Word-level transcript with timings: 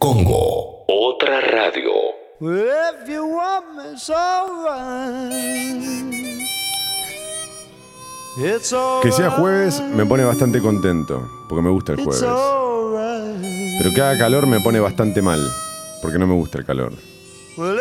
Congo. 0.00 0.86
Otra 0.88 1.42
radio. 1.42 1.90
If 2.40 3.06
you 3.06 3.22
want 3.22 3.76
me, 3.76 3.92
it's 3.92 4.08
alright. 4.08 5.36
It's 8.38 8.72
alright. 8.72 9.02
Que 9.02 9.12
sea 9.12 9.28
jueves 9.28 9.78
me 9.82 10.06
pone 10.06 10.24
bastante 10.24 10.62
contento, 10.62 11.28
porque 11.50 11.62
me 11.62 11.68
gusta 11.68 11.92
el 11.92 11.98
jueves. 12.02 12.24
Pero 13.78 13.94
que 13.94 14.00
haga 14.00 14.16
calor 14.18 14.46
me 14.46 14.58
pone 14.60 14.80
bastante 14.80 15.20
mal, 15.20 15.46
porque 16.00 16.18
no 16.18 16.26
me 16.26 16.32
gusta 16.32 16.56
el 16.56 16.64
calor. 16.64 16.92
Well, 17.58 17.76
me. 17.76 17.80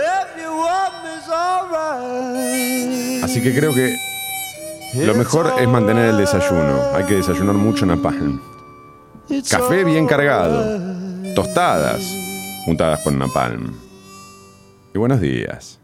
Así 3.24 3.42
que 3.42 3.56
creo 3.56 3.74
que 3.74 3.96
lo 5.06 5.16
mejor 5.16 5.54
es 5.58 5.70
mantener 5.70 6.10
el 6.10 6.18
desayuno. 6.18 6.82
Hay 6.94 7.06
que 7.06 7.16
desayunar 7.16 7.56
mucho 7.56 7.86
napalm. 7.86 8.42
It's 9.30 9.52
Café 9.52 9.86
bien 9.86 10.06
cargado. 10.06 10.89
Tostadas 11.36 12.02
juntadas 12.66 13.00
con 13.04 13.18
napalm. 13.18 13.74
Y 14.94 14.98
buenos 14.98 15.22
días. 15.22 15.80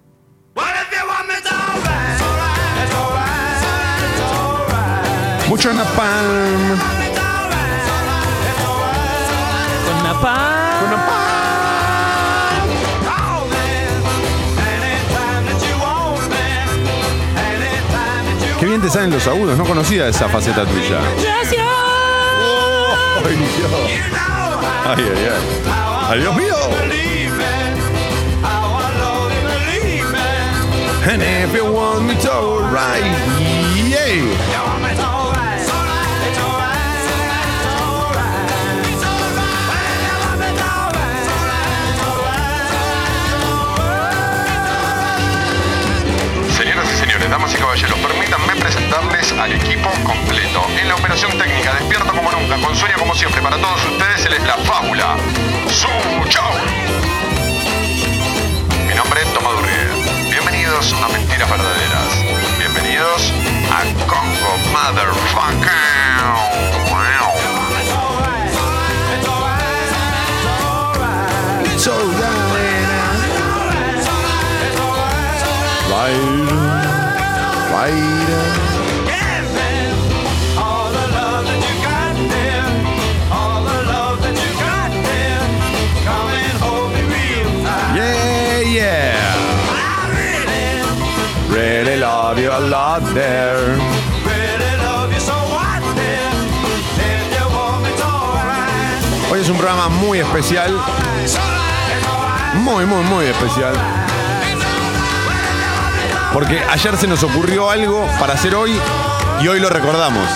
Mucho 5.47 5.73
napalm. 5.73 6.79
Con 9.85 10.03
napalm. 10.03 10.79
Con 10.79 10.89
napalm. 10.91 11.25
Qué 18.59 18.65
bien 18.65 18.81
te 18.81 18.89
salen 18.89 19.11
los 19.11 19.27
agudos, 19.27 19.57
no 19.57 19.65
conocía 19.65 20.07
esa 20.07 20.27
faceta 20.27 20.65
tuya. 20.65 20.99
Gracias. 21.21 21.67
Ay, 23.23 23.35
Dios. 23.35 24.34
Ay, 24.87 25.01
ay, 25.01 25.27
ay. 25.33 25.41
¡Ay, 26.09 26.19
Dios 26.19 26.35
mío! 26.35 26.55
And 31.07 31.21
if 31.21 31.53
you 31.53 31.71
want 31.71 32.05
me 32.05 32.15
to 32.21 32.31
alright, 32.31 33.03
yeah. 33.87 34.94
Damas 47.35 47.53
y 47.53 47.57
caballeros, 47.57 47.99
permítanme 47.99 48.55
presentarles 48.55 49.33
al 49.33 49.51
equipo 49.51 49.89
completo. 50.05 50.65
En 50.79 50.87
la 50.87 50.95
operación 50.95 51.37
técnica, 51.37 51.73
despierto 51.73 52.13
como 52.13 52.31
nunca, 52.31 52.55
con 52.61 52.73
sueño 52.73 52.95
como 52.97 53.13
siempre, 53.13 53.41
para 53.41 53.57
todos 53.57 53.83
ustedes, 53.83 54.25
él 54.25 54.35
es 54.35 54.43
la 54.43 54.55
fábula. 54.59 55.17
¡Su 55.67 55.89
chau! 56.29 56.53
Mi 58.87 58.95
nombre 58.95 59.21
es 59.21 59.33
Tomás. 59.33 59.51
Bienvenidos 60.31 60.93
a 60.93 61.09
Mentiras 61.09 61.49
Verdaderas. 61.49 62.23
Bienvenidos 62.57 63.33
a 63.69 63.83
Congo 64.07 64.57
Motherfucker. 64.71 65.75
It's 71.65 71.87
alright. 71.89 72.55
Right. 75.89 76.55
Right. 76.55 76.55
Yeah, 76.55 76.64
yeah. 88.73 89.13
Really 91.49 91.97
love 91.97 92.39
you 92.39 92.49
a 92.49 92.59
lot 92.59 93.03
there. 93.13 93.77
Hoy 99.29 99.41
es 99.41 99.49
un 99.49 99.57
programa 99.57 99.89
muy 99.89 100.19
especial. 100.19 100.79
Muy, 102.55 102.85
muy, 102.85 103.03
muy 103.03 103.25
especial. 103.25 104.04
Porque 106.35 106.59
ayer 106.59 106.97
se 106.97 107.07
nos 107.07 107.23
ocurrió 107.23 107.69
algo 107.69 108.05
para 108.19 108.33
hacer 108.33 108.55
hoy 108.55 108.73
y 109.41 109.47
hoy 109.47 109.61
lo 109.61 109.69
recordamos. 109.69 110.27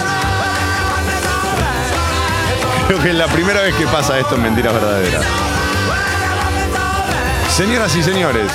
Creo 2.88 3.04
que 3.04 3.10
es 3.10 3.16
la 3.16 3.28
primera 3.28 3.60
vez 3.60 3.76
que 3.76 3.86
pasa 3.86 4.18
esto 4.18 4.36
en 4.36 4.44
Mentiras 4.44 4.76
Verdaderas. 4.76 5.26
Señoras 7.50 7.94
y 7.98 8.02
señores, 8.02 8.50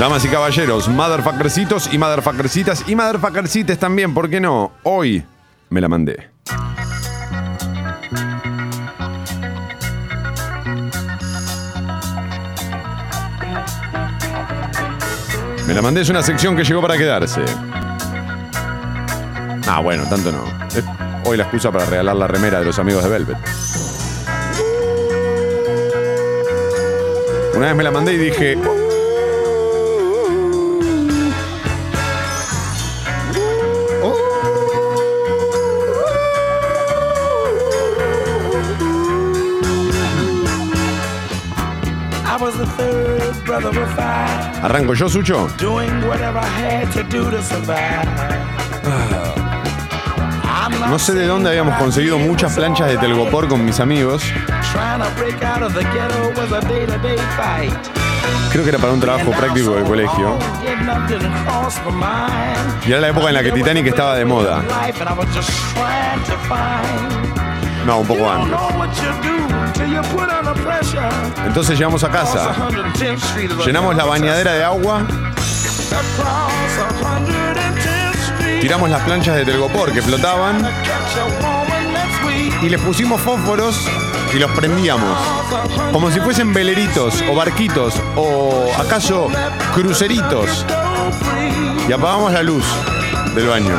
damas 0.00 0.24
y 0.24 0.28
caballeros, 0.30 0.88
motherfuckercitos 0.88 1.94
y 1.94 1.98
motherfuckercitas 1.98 2.82
y 2.88 2.96
motherfuckercites 2.96 3.78
también, 3.78 4.12
¿por 4.12 4.28
qué 4.28 4.40
no? 4.40 4.72
Hoy 4.82 5.24
me 5.68 5.80
la 5.80 5.88
mandé. 5.88 6.30
Me 15.70 15.74
la 15.74 15.82
mandé 15.82 16.00
es 16.00 16.08
una 16.08 16.20
sección 16.20 16.56
que 16.56 16.64
llegó 16.64 16.82
para 16.82 16.98
quedarse. 16.98 17.42
Ah, 19.68 19.78
bueno, 19.80 20.02
tanto 20.10 20.32
no. 20.32 20.42
Es 20.76 20.82
hoy 21.24 21.36
la 21.36 21.44
excusa 21.44 21.70
para 21.70 21.84
regalar 21.84 22.16
la 22.16 22.26
remera 22.26 22.58
de 22.58 22.64
los 22.64 22.76
amigos 22.80 23.04
de 23.04 23.08
Velvet. 23.08 23.36
Una 27.54 27.66
vez 27.66 27.76
me 27.76 27.84
la 27.84 27.92
mandé 27.92 28.14
y 28.14 28.16
dije. 28.16 28.58
¿Arranco 44.62 44.94
yo, 44.94 45.08
Sucho? 45.08 45.48
No 50.88 50.98
sé 50.98 51.14
de 51.14 51.26
dónde 51.26 51.50
habíamos 51.50 51.76
conseguido 51.76 52.18
muchas 52.18 52.54
planchas 52.54 52.88
de 52.88 52.98
telgopor 52.98 53.48
con 53.48 53.64
mis 53.64 53.78
amigos. 53.80 54.22
Creo 58.52 58.64
que 58.64 58.70
era 58.70 58.78
para 58.78 58.92
un 58.92 59.00
trabajo 59.00 59.30
práctico 59.30 59.74
del 59.74 59.84
colegio. 59.84 60.36
Y 62.86 62.90
era 62.92 63.00
la 63.00 63.08
época 63.08 63.28
en 63.28 63.34
la 63.34 63.42
que 63.42 63.52
Titanic 63.52 63.86
estaba 63.86 64.16
de 64.16 64.24
moda. 64.24 64.62
No, 67.86 68.00
un 68.00 68.06
poco 68.06 68.28
antes. 68.30 68.50
Entonces 71.46 71.78
llegamos 71.78 72.04
a 72.04 72.10
casa, 72.10 72.54
110th 72.54 73.16
Street 73.16 73.50
is 73.50 73.58
a 73.58 73.64
llenamos 73.64 73.96
la 73.96 74.04
bañadera 74.04 74.52
de 74.52 74.64
agua, 74.64 75.00
Across 75.00 76.52
110th 77.00 78.14
Street. 78.14 78.60
tiramos 78.60 78.90
las 78.90 79.02
planchas 79.02 79.36
de 79.36 79.44
telgopor 79.44 79.92
que 79.92 80.02
flotaban 80.02 80.64
y 82.62 82.68
les 82.68 82.80
pusimos 82.80 83.20
fósforos 83.20 83.88
y 84.34 84.38
los 84.38 84.50
prendíamos. 84.52 85.18
Como 85.92 86.10
si 86.10 86.20
fuesen 86.20 86.52
veleritos 86.52 87.22
o 87.30 87.34
barquitos 87.34 87.94
o 88.16 88.70
acaso 88.78 89.28
cruceritos. 89.74 90.64
Y 91.88 91.92
apagamos 91.92 92.32
la 92.32 92.42
luz 92.42 92.64
del 93.34 93.48
baño. 93.48 93.74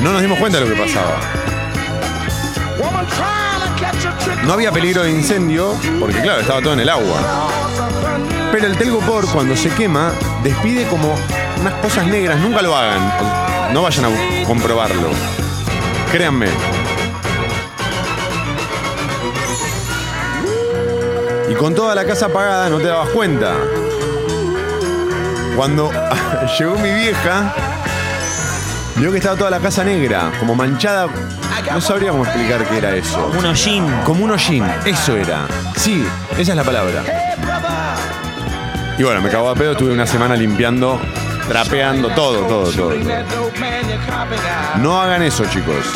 No 0.00 0.12
nos 0.12 0.20
dimos 0.20 0.38
cuenta 0.38 0.58
de 0.58 0.66
lo 0.66 0.74
que 0.74 0.80
pasaba. 0.80 1.37
No 4.44 4.52
había 4.52 4.72
peligro 4.72 5.02
de 5.02 5.10
incendio 5.10 5.74
porque 6.00 6.20
claro, 6.20 6.40
estaba 6.40 6.60
todo 6.60 6.72
en 6.72 6.80
el 6.80 6.88
agua. 6.88 7.50
Pero 8.50 8.66
el 8.66 8.78
telgopor 8.78 9.26
cuando 9.30 9.56
se 9.56 9.70
quema 9.70 10.12
despide 10.42 10.86
como 10.86 11.14
unas 11.60 11.74
cosas 11.74 12.06
negras. 12.06 12.38
Nunca 12.40 12.62
lo 12.62 12.74
hagan. 12.76 13.74
No 13.74 13.82
vayan 13.82 14.06
a 14.06 14.46
comprobarlo. 14.46 15.10
Créanme. 16.10 16.48
Y 21.50 21.54
con 21.54 21.74
toda 21.74 21.94
la 21.94 22.04
casa 22.04 22.26
apagada 22.26 22.68
no 22.68 22.78
te 22.78 22.86
dabas 22.86 23.08
cuenta. 23.10 23.54
Cuando 25.56 25.90
llegó 26.58 26.78
mi 26.78 26.90
vieja, 26.90 27.54
vio 28.96 29.10
que 29.10 29.18
estaba 29.18 29.36
toda 29.36 29.50
la 29.50 29.58
casa 29.58 29.82
negra, 29.84 30.30
como 30.38 30.54
manchada. 30.54 31.08
No 31.72 31.80
sabría 31.80 32.10
cómo 32.10 32.24
explicar 32.24 32.64
qué 32.66 32.78
era 32.78 32.94
eso. 32.94 33.30
Un 33.36 33.44
hollín. 33.44 33.86
Como 34.04 34.24
un 34.24 34.30
hollín, 34.30 34.64
eso 34.84 35.16
era. 35.16 35.46
Sí, 35.76 36.04
esa 36.32 36.52
es 36.52 36.56
la 36.56 36.64
palabra. 36.64 37.02
Y 38.98 39.02
bueno, 39.02 39.20
me 39.20 39.30
cagó 39.30 39.48
a 39.50 39.54
pedo, 39.54 39.72
estuve 39.72 39.92
una 39.92 40.06
semana 40.06 40.34
limpiando 40.34 41.00
trapeando, 41.48 42.08
todo, 42.10 42.40
todo, 42.46 42.70
todo. 42.70 42.92
No 44.76 45.00
hagan 45.00 45.22
eso, 45.22 45.44
chicos. 45.46 45.94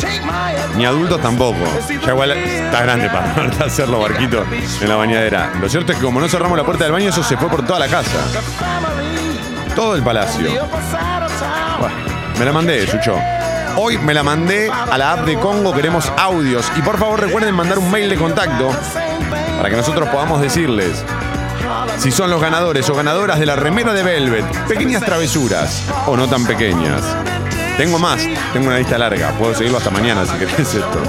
Ni 0.75 0.85
adultos 0.85 1.21
tampoco. 1.21 1.59
Ya 2.05 2.11
igual 2.11 2.31
está 2.31 2.81
grande 2.81 3.09
para 3.09 3.33
hacerlo, 3.65 3.99
barquito, 3.99 4.43
en 4.81 4.89
la 4.89 4.95
bañadera. 4.95 5.53
Lo 5.61 5.69
cierto 5.69 5.91
es 5.91 5.99
que 5.99 6.03
como 6.03 6.19
no 6.19 6.27
cerramos 6.27 6.57
la 6.57 6.63
puerta 6.63 6.83
del 6.83 6.93
baño, 6.93 7.09
eso 7.09 7.23
se 7.23 7.37
fue 7.37 7.49
por 7.49 7.65
toda 7.65 7.79
la 7.79 7.87
casa. 7.87 8.17
Todo 9.75 9.95
el 9.95 10.03
palacio. 10.03 10.49
Bueno, 11.79 11.95
me 12.39 12.45
la 12.45 12.51
mandé, 12.51 12.87
Sucho. 12.87 13.15
Hoy 13.75 13.97
me 13.97 14.13
la 14.13 14.23
mandé 14.23 14.69
a 14.71 14.97
la 14.97 15.13
app 15.13 15.25
de 15.25 15.37
Congo, 15.39 15.73
queremos 15.73 16.11
audios. 16.17 16.65
Y 16.77 16.81
por 16.81 16.97
favor 16.99 17.19
recuerden 17.21 17.55
mandar 17.55 17.79
un 17.79 17.89
mail 17.91 18.09
de 18.09 18.15
contacto 18.15 18.69
para 19.57 19.69
que 19.69 19.75
nosotros 19.75 20.09
podamos 20.09 20.41
decirles 20.41 21.03
si 21.97 22.11
son 22.11 22.29
los 22.29 22.41
ganadores 22.41 22.89
o 22.89 22.95
ganadoras 22.95 23.39
de 23.39 23.45
la 23.45 23.55
remera 23.55 23.93
de 23.93 24.03
Velvet. 24.03 24.45
Pequeñas 24.67 25.03
travesuras 25.03 25.83
o 26.05 26.15
no 26.15 26.27
tan 26.27 26.45
pequeñas. 26.45 27.01
Tengo 27.77 27.97
más, 27.97 28.27
tengo 28.53 28.67
una 28.67 28.77
lista 28.77 28.97
larga. 28.97 29.31
Puedo 29.31 29.53
seguirlo 29.55 29.79
hasta 29.79 29.89
mañana 29.89 30.25
si 30.25 30.33
querés 30.37 30.59
esto. 30.59 31.01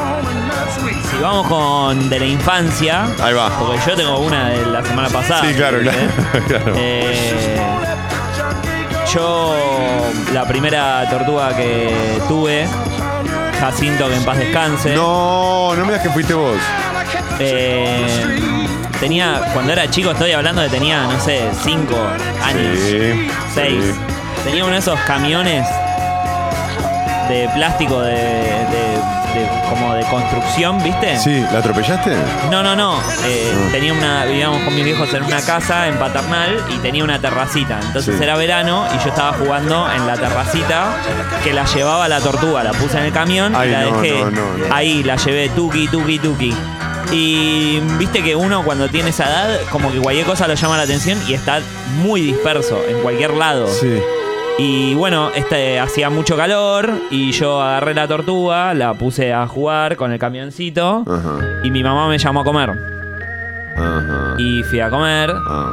Si 1.10 1.20
vamos 1.22 1.46
con 1.46 2.08
de 2.08 2.18
la 2.18 2.26
infancia, 2.26 3.04
Ahí 3.22 3.34
va. 3.34 3.50
porque 3.58 3.78
yo 3.86 3.94
tengo 3.94 4.18
una 4.20 4.48
de 4.50 4.66
la 4.66 4.82
semana 4.84 5.08
pasada. 5.10 5.42
Sí, 5.46 5.54
claro, 5.54 5.78
claro. 5.82 5.98
¿eh? 5.98 6.08
claro. 6.48 6.72
Eh, 6.76 7.43
yo, 9.14 9.54
la 10.32 10.44
primera 10.46 11.08
tortuga 11.10 11.54
que 11.56 11.90
tuve, 12.28 12.66
Jacinto, 13.60 14.08
que 14.08 14.16
en 14.16 14.24
paz 14.24 14.38
descanse. 14.38 14.94
No, 14.94 15.74
no 15.74 15.80
me 15.82 15.92
digas 15.92 16.02
que 16.02 16.10
fuiste 16.10 16.34
vos. 16.34 16.56
eh, 17.38 18.06
tenía, 19.00 19.40
cuando 19.52 19.72
era 19.72 19.88
chico, 19.90 20.10
estoy 20.12 20.32
hablando 20.32 20.62
de 20.62 20.68
tenía, 20.68 21.02
no 21.04 21.18
sé, 21.20 21.40
5 21.62 21.96
años, 22.44 22.78
Sí, 22.78 23.28
6. 23.54 23.84
sí. 23.84 23.94
Tenía 24.44 24.64
uno 24.64 24.74
de 24.74 24.78
esos 24.80 24.98
camiones 25.00 25.66
de 27.28 27.48
plástico 27.54 28.00
de, 28.02 28.12
de- 28.12 28.83
de- 29.40 29.48
como 29.68 29.94
de 29.94 30.02
construcción, 30.04 30.82
¿viste? 30.82 31.18
Sí, 31.18 31.44
¿la 31.52 31.58
atropellaste? 31.58 32.16
No, 32.50 32.62
no, 32.62 32.74
no. 32.76 32.98
Eh, 33.24 33.52
tenía 33.72 33.92
una, 33.92 34.24
vivíamos 34.24 34.62
con 34.62 34.74
mis 34.74 34.84
viejos 34.84 35.12
en 35.14 35.24
una 35.24 35.40
casa 35.42 35.88
en 35.88 35.98
Paternal 35.98 36.62
y 36.70 36.76
tenía 36.78 37.04
una 37.04 37.20
terracita. 37.20 37.78
Entonces 37.82 38.16
Sí. 38.16 38.22
era 38.22 38.36
verano 38.36 38.86
y 38.94 39.02
yo 39.02 39.10
estaba 39.10 39.32
jugando 39.34 39.90
en 39.92 40.06
la 40.06 40.14
terracita 40.14 40.86
que 41.42 41.52
la 41.52 41.64
llevaba 41.66 42.08
la 42.08 42.20
tortuga. 42.20 42.62
La 42.62 42.72
puse 42.72 42.98
en 42.98 43.04
el 43.04 43.12
camión 43.12 43.54
Ay, 43.56 43.68
y 43.68 43.72
la 43.72 43.80
no, 43.82 44.00
dejé. 44.00 44.24
no. 44.24 44.74
Ahí 44.74 45.02
la 45.02 45.16
llevé 45.16 45.48
tuki, 45.50 45.88
tuki, 45.88 46.18
tuki. 46.18 46.54
Y 47.12 47.80
viste 47.98 48.22
que 48.22 48.34
uno 48.34 48.64
cuando 48.64 48.88
tiene 48.88 49.10
esa 49.10 49.24
edad, 49.24 49.60
como 49.70 49.92
que 49.92 49.98
cualquier 49.98 50.26
cosa 50.26 50.48
lo 50.48 50.54
llama 50.54 50.76
la 50.76 50.84
atención 50.84 51.18
y 51.28 51.34
está 51.34 51.60
muy 52.02 52.20
disperso 52.22 52.80
en 52.88 53.00
cualquier 53.02 53.34
lado. 53.34 53.66
Sí. 53.68 53.98
Y 54.58 54.94
bueno, 54.94 55.30
este 55.34 55.80
hacía 55.80 56.10
mucho 56.10 56.36
calor 56.36 56.88
y 57.10 57.32
yo 57.32 57.60
agarré 57.60 57.92
la 57.94 58.06
tortuga, 58.06 58.72
la 58.72 58.94
puse 58.94 59.32
a 59.32 59.48
jugar 59.48 59.96
con 59.96 60.12
el 60.12 60.18
camioncito 60.20 61.02
Ajá. 61.08 61.38
y 61.64 61.70
mi 61.72 61.82
mamá 61.82 62.06
me 62.08 62.18
llamó 62.18 62.40
a 62.42 62.44
comer. 62.44 62.70
Ajá. 63.76 64.34
Y 64.38 64.62
fui 64.62 64.78
a 64.78 64.90
comer, 64.90 65.32
Ah, 65.48 65.72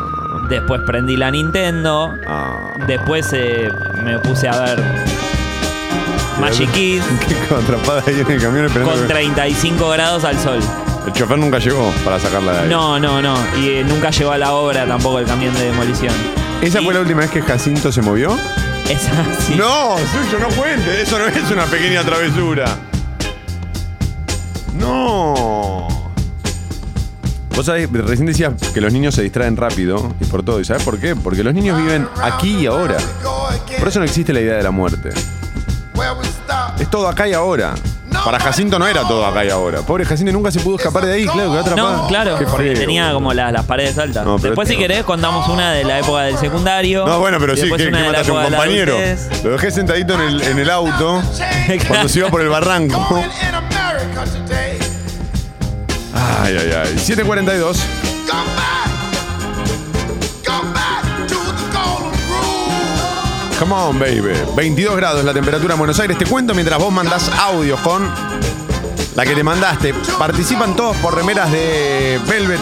después 0.49 0.81
prendí 0.87 1.15
la 1.15 1.29
Nintendo, 1.29 2.11
ah. 2.27 2.73
después 2.87 3.31
eh, 3.33 3.69
me 4.03 4.17
puse 4.17 4.47
a 4.49 4.59
ver 4.59 4.83
Magic 6.39 6.71
Kids 6.71 7.05
Qué 7.27 7.35
contrapada 7.53 8.01
ahí 8.07 8.19
en 8.19 8.31
el 8.31 8.41
camión 8.41 8.65
esperando 8.65 8.93
con 8.93 9.01
que- 9.01 9.13
35 9.13 9.89
grados 9.89 10.23
al 10.25 10.39
sol. 10.39 10.57
El 11.05 11.13
chofer 11.13 11.37
nunca 11.37 11.59
llegó 11.59 11.91
para 12.03 12.19
sacarla 12.19 12.51
de 12.53 12.59
ahí. 12.61 12.69
No, 12.69 12.99
no, 12.99 13.21
no. 13.21 13.35
Y 13.59 13.69
eh, 13.69 13.85
nunca 13.87 14.09
llegó 14.09 14.31
a 14.31 14.37
la 14.39 14.53
obra 14.53 14.85
tampoco 14.87 15.19
el 15.19 15.25
camión 15.25 15.53
de 15.53 15.65
demolición. 15.65 16.13
¿Esa 16.61 16.79
Y 16.81 16.85
fue 16.85 16.93
la 16.95 16.99
última 17.01 17.21
vez 17.21 17.29
que 17.31 17.41
Jacinto 17.41 17.91
se 17.91 18.01
movió? 18.03 18.35
No, 19.57 19.97
Sucho, 19.97 20.39
no 20.39 20.47
cuente. 20.55 21.01
Eso 21.01 21.17
no 21.17 21.27
es 21.27 21.51
una 21.51 21.65
pequeña 21.65 22.03
travesura. 22.03 22.65
No. 24.73 25.87
Vos 27.55 27.65
sabés, 27.65 27.91
recién 27.91 28.25
decías 28.25 28.53
que 28.73 28.81
los 28.81 28.91
niños 28.91 29.15
se 29.15 29.21
distraen 29.21 29.55
rápido 29.55 30.13
y 30.19 30.25
por 30.25 30.43
todo. 30.43 30.59
¿Y 30.59 30.65
sabés 30.65 30.83
por 30.83 30.99
qué? 30.99 31.15
Porque 31.15 31.43
los 31.43 31.53
niños 31.53 31.77
viven 31.77 32.07
aquí 32.21 32.61
y 32.61 32.65
ahora. 32.65 32.97
Por 33.79 33.87
eso 33.87 33.99
no 33.99 34.05
existe 34.05 34.33
la 34.33 34.41
idea 34.41 34.57
de 34.57 34.63
la 34.63 34.71
muerte. 34.71 35.09
Es 36.79 36.89
todo 36.89 37.07
acá 37.07 37.27
y 37.27 37.33
ahora. 37.33 37.75
Para 38.23 38.39
Jacinto 38.39 38.77
no 38.77 38.87
era 38.87 39.01
todo 39.07 39.25
acá 39.25 39.43
y 39.43 39.49
ahora. 39.49 39.81
Pobre 39.81 40.05
Jacinto 40.05 40.31
nunca 40.31 40.51
se 40.51 40.59
pudo 40.59 40.75
escapar 40.77 41.05
de 41.05 41.13
ahí, 41.13 41.25
claro, 41.25 41.51
quedó 41.51 41.59
atrapado. 41.61 41.97
No, 42.03 42.07
claro, 42.07 42.37
Qué 42.37 42.45
porque 42.45 42.71
feo. 42.71 42.79
tenía 42.79 43.11
como 43.13 43.33
la- 43.33 43.51
las 43.51 43.65
paredes 43.65 43.97
altas. 43.97 44.23
No, 44.25 44.35
pero 44.37 44.49
Después, 44.51 44.67
si 44.69 44.77
querés, 44.77 45.03
contamos 45.03 45.47
una 45.49 45.71
de 45.71 45.83
la 45.83 45.99
época 45.99 46.21
del 46.23 46.37
secundario. 46.37 47.05
No, 47.07 47.19
bueno, 47.19 47.37
pero 47.39 47.55
sí, 47.55 47.61
después 47.61 47.81
que, 47.81 47.91
que 47.91 47.97
mataste 47.97 48.31
a 48.31 48.33
un 48.35 48.43
compañero. 48.43 48.95
Lo 49.43 49.51
dejé 49.51 49.71
sentadito 49.71 50.13
en 50.13 50.21
el, 50.21 50.41
en 50.43 50.59
el 50.59 50.69
auto 50.69 51.21
cuando 51.87 52.07
se 52.09 52.19
iba 52.19 52.29
por 52.29 52.41
el 52.41 52.49
barranco. 52.49 53.03
Ay, 56.43 56.57
ay, 56.59 56.71
ay. 56.83 56.99
742. 56.99 57.79
Come 63.61 63.75
on, 63.75 63.99
baby. 63.99 64.33
22 64.55 64.95
grados 64.97 65.23
la 65.23 65.35
temperatura 65.35 65.75
en 65.75 65.77
Buenos 65.77 65.99
Aires. 65.99 66.17
Te 66.17 66.25
cuento 66.25 66.55
mientras 66.55 66.79
vos 66.79 66.91
mandás 66.91 67.29
audios 67.29 67.79
con 67.81 68.09
la 69.15 69.23
que 69.23 69.35
te 69.35 69.43
mandaste. 69.43 69.93
Participan 70.17 70.75
todos 70.75 70.97
por 70.97 71.13
remeras 71.13 71.51
de 71.51 72.19
Velvet. 72.27 72.59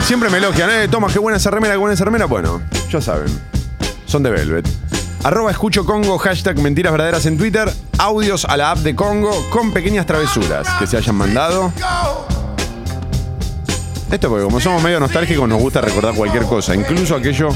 Siempre 0.00 0.28
me 0.28 0.38
elogian, 0.38 0.70
eh, 0.70 0.88
toma, 0.88 1.06
qué 1.06 1.20
buena 1.20 1.36
esa 1.36 1.52
remera, 1.52 1.74
qué 1.74 1.78
buena 1.78 1.94
esa 1.94 2.04
remera. 2.04 2.26
Bueno, 2.26 2.60
ya 2.90 3.00
saben, 3.00 3.28
son 4.06 4.24
de 4.24 4.30
Velvet. 4.30 4.68
Arroba 5.22 5.52
escucho 5.52 5.86
Congo, 5.86 6.18
hashtag 6.18 6.58
mentiras 6.58 6.90
verdaderas 6.90 7.26
en 7.26 7.38
Twitter, 7.38 7.72
audios 7.98 8.46
a 8.46 8.56
la 8.56 8.72
app 8.72 8.78
de 8.78 8.96
Congo 8.96 9.30
con 9.50 9.72
pequeñas 9.72 10.04
travesuras 10.04 10.66
que 10.80 10.88
se 10.88 10.96
hayan 10.96 11.14
mandado. 11.14 11.72
Esto 14.10 14.28
porque 14.28 14.42
como 14.42 14.58
somos 14.58 14.82
medio 14.82 14.98
nostálgicos 14.98 15.48
nos 15.48 15.62
gusta 15.62 15.80
recordar 15.80 16.16
cualquier 16.16 16.42
cosa, 16.42 16.74
incluso 16.74 17.14
aquello 17.14 17.50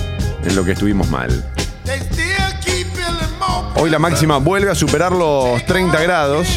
en 0.44 0.55
lo 0.55 0.64
que 0.64 0.70
estuvimos 0.70 1.10
mal. 1.10 1.44
Hoy 3.84 3.90
la 3.90 3.98
máxima 3.98 4.38
vuelve 4.38 4.70
a 4.70 4.75
superar 4.75 5.12
los 5.12 5.62
30 5.66 6.00
grados. 6.00 6.48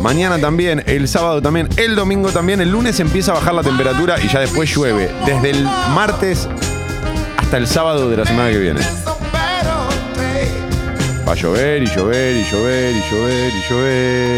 Mañana 0.00 0.38
también, 0.38 0.84
el 0.86 1.08
sábado 1.08 1.42
también, 1.42 1.68
el 1.76 1.96
domingo 1.96 2.30
también. 2.30 2.60
El 2.60 2.70
lunes 2.70 3.00
empieza 3.00 3.32
a 3.32 3.34
bajar 3.34 3.54
la 3.54 3.64
temperatura 3.64 4.20
y 4.22 4.28
ya 4.28 4.38
después 4.38 4.72
llueve. 4.72 5.10
Desde 5.26 5.50
el 5.50 5.64
martes 5.64 6.46
hasta 7.38 7.56
el 7.56 7.66
sábado 7.66 8.08
de 8.08 8.18
la 8.18 8.24
semana 8.24 8.50
que 8.50 8.58
viene. 8.58 8.82
Va 11.26 11.32
a 11.32 11.34
llover 11.34 11.82
y 11.82 11.86
llover 11.86 12.36
y 12.36 12.44
llover 12.44 12.94
y 12.94 13.02
llover 13.10 13.52
y 13.52 13.62
llover. 13.68 14.36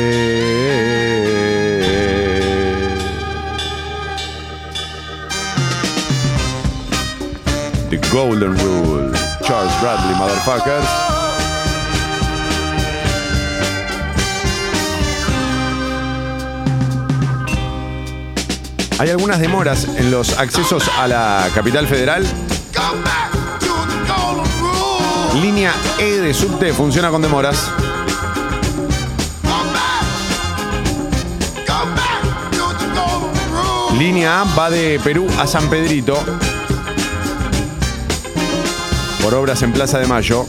The 7.91 7.99
Golden 8.11 8.59
Rule. 8.59 9.13
Charles 9.43 9.81
Bradley, 9.83 10.15
motherfuckers. 10.17 11.08
Hay 18.99 19.11
algunas 19.11 19.39
demoras 19.39 19.85
en 19.97 20.11
los 20.11 20.37
accesos 20.39 20.83
a 20.99 21.07
la 21.07 21.49
capital 21.55 21.87
federal. 21.87 22.27
Línea 25.41 25.73
E 25.99 26.19
de 26.19 26.35
subte 26.35 26.73
funciona 26.73 27.09
con 27.11 27.23
demoras. 27.23 27.71
Línea 33.97 34.41
A 34.41 34.45
va 34.57 34.69
de 34.69 35.01
Perú 35.05 35.29
a 35.39 35.47
San 35.47 35.71
Pedrito. 35.71 36.19
Por 39.23 39.33
obras 39.35 39.63
en 39.63 39.73
Plaza 39.73 40.01
de 40.01 40.09
Mayo. 40.09 40.45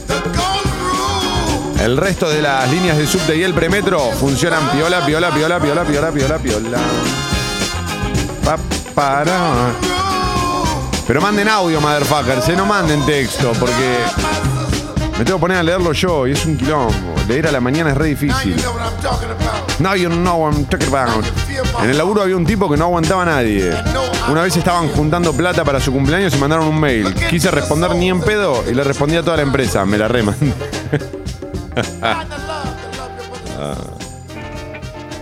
El 1.79 1.97
resto 1.97 2.27
de 2.29 2.41
las 2.41 2.69
líneas 2.71 2.97
de 2.97 3.05
subte 3.05 3.37
y 3.37 3.43
el 3.43 3.53
premetro 3.53 3.99
funcionan 4.19 4.71
piola, 4.71 5.05
piola, 5.05 5.29
piola, 5.29 5.59
piola, 5.59 5.85
piola, 5.85 6.11
piola, 6.11 6.37
piola. 6.39 6.79
Pa, 8.49 8.57
para. 8.95 9.75
Pero 11.05 11.21
manden 11.21 11.47
audio, 11.49 11.79
motherfuckers, 11.79 12.49
¿eh? 12.49 12.55
no 12.55 12.65
manden 12.65 13.05
texto, 13.05 13.51
porque 13.59 13.99
me 15.19 15.23
tengo 15.23 15.37
que 15.37 15.41
poner 15.41 15.57
a 15.57 15.63
leerlo 15.63 15.93
yo 15.93 16.25
y 16.25 16.31
es 16.31 16.43
un 16.47 16.57
quilombo. 16.57 17.13
Leer 17.27 17.45
a 17.49 17.51
la 17.51 17.61
mañana 17.61 17.91
es 17.91 17.97
re 17.97 18.07
difícil. 18.07 18.55
Now 19.77 19.93
you 19.93 20.09
know 20.09 20.37
what 20.37 20.55
I'm 20.55 20.65
talking 20.65 20.87
about. 20.87 21.23
En 21.83 21.91
el 21.91 21.97
laburo 21.99 22.23
había 22.23 22.35
un 22.35 22.45
tipo 22.47 22.67
que 22.67 22.75
no 22.75 22.85
aguantaba 22.85 23.21
a 23.21 23.25
nadie. 23.25 23.71
Una 24.31 24.41
vez 24.41 24.57
estaban 24.57 24.87
juntando 24.89 25.31
plata 25.31 25.63
para 25.63 25.79
su 25.79 25.91
cumpleaños 25.91 26.33
y 26.33 26.39
mandaron 26.39 26.65
un 26.65 26.79
mail. 26.79 27.13
Quise 27.29 27.51
responder 27.51 27.93
ni 27.93 28.09
en 28.09 28.19
pedo 28.19 28.63
y 28.67 28.73
le 28.73 28.83
respondí 28.83 29.15
a 29.15 29.21
toda 29.21 29.37
la 29.37 29.43
empresa. 29.43 29.85
Me 29.85 29.99
la 29.99 30.07
reman. 30.07 30.35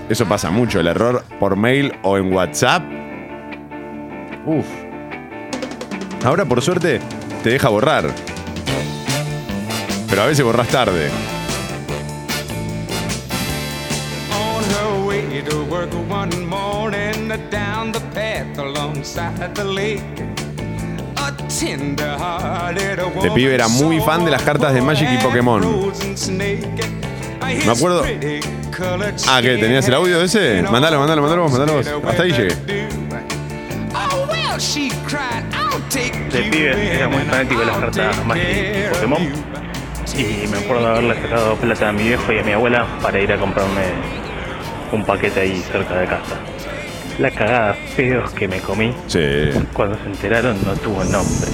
Eso 0.10 0.26
pasa 0.26 0.50
mucho, 0.50 0.80
el 0.80 0.88
error 0.88 1.26
por 1.42 1.58
mail 1.58 1.92
o 2.04 2.18
en 2.18 2.32
WhatsApp. 2.32 3.07
Uf. 4.48 4.66
Ahora 6.26 6.46
por 6.46 6.62
suerte 6.62 7.00
te 7.44 7.50
deja 7.50 7.70
borrar. 7.70 8.10
Pero 10.10 10.22
a 10.22 10.26
veces 10.26 10.44
borrás 10.46 10.68
tarde. 10.70 11.10
Este 23.16 23.32
pibe 23.32 23.54
era 23.56 23.68
muy 23.68 24.00
fan 24.02 24.26
de 24.26 24.32
las 24.32 24.42
cartas 24.44 24.74
de 24.74 24.82
Magic 24.82 25.10
y 25.12 25.18
Pokémon. 25.18 25.62
Me 27.66 27.72
acuerdo- 27.72 28.04
Ah, 29.28 29.40
¿qué? 29.42 29.58
¿Tenías 29.58 29.88
el 29.88 29.94
audio 29.96 30.20
de 30.20 30.26
ese? 30.26 30.62
Mándalo, 30.72 31.00
mándalo, 31.00 31.22
mándalo 31.22 31.44
vos, 31.44 31.52
mándalo 31.52 31.74
vos. 31.78 31.88
Hasta 32.08 32.24
ahí 32.24 32.32
llegué. 32.32 32.77
Pibe 36.58 36.96
era 36.96 37.08
muy 37.08 37.22
fanático 37.24 37.60
de 37.60 37.66
las 37.66 37.78
cartas 37.78 38.26
Magic 38.26 38.46
y 38.48 38.94
Pokémon. 38.94 39.22
Y 40.18 40.48
me 40.48 40.58
acuerdo 40.58 40.84
de 40.84 40.90
haberle 40.90 41.22
sacado 41.22 41.56
plata 41.56 41.90
a 41.90 41.92
mi 41.92 42.04
viejo 42.04 42.32
y 42.34 42.40
a 42.40 42.44
mi 42.44 42.52
abuela 42.54 42.86
para 43.02 43.20
ir 43.20 43.32
a 43.32 43.38
comprarme 43.38 43.84
un 44.92 45.04
paquete 45.06 45.42
ahí 45.42 45.64
cerca 45.72 45.96
de 45.96 46.08
casa. 46.08 46.36
La 47.20 47.32
cagada 47.32 47.76
feos 47.96 48.32
que 48.32 48.48
me 48.48 48.60
comí 48.60 48.94
Sí. 49.08 49.20
cuando 49.74 49.98
se 49.98 50.06
enteraron 50.06 50.58
no 50.66 50.74
tuvo 50.76 51.04
nombre. 51.04 51.52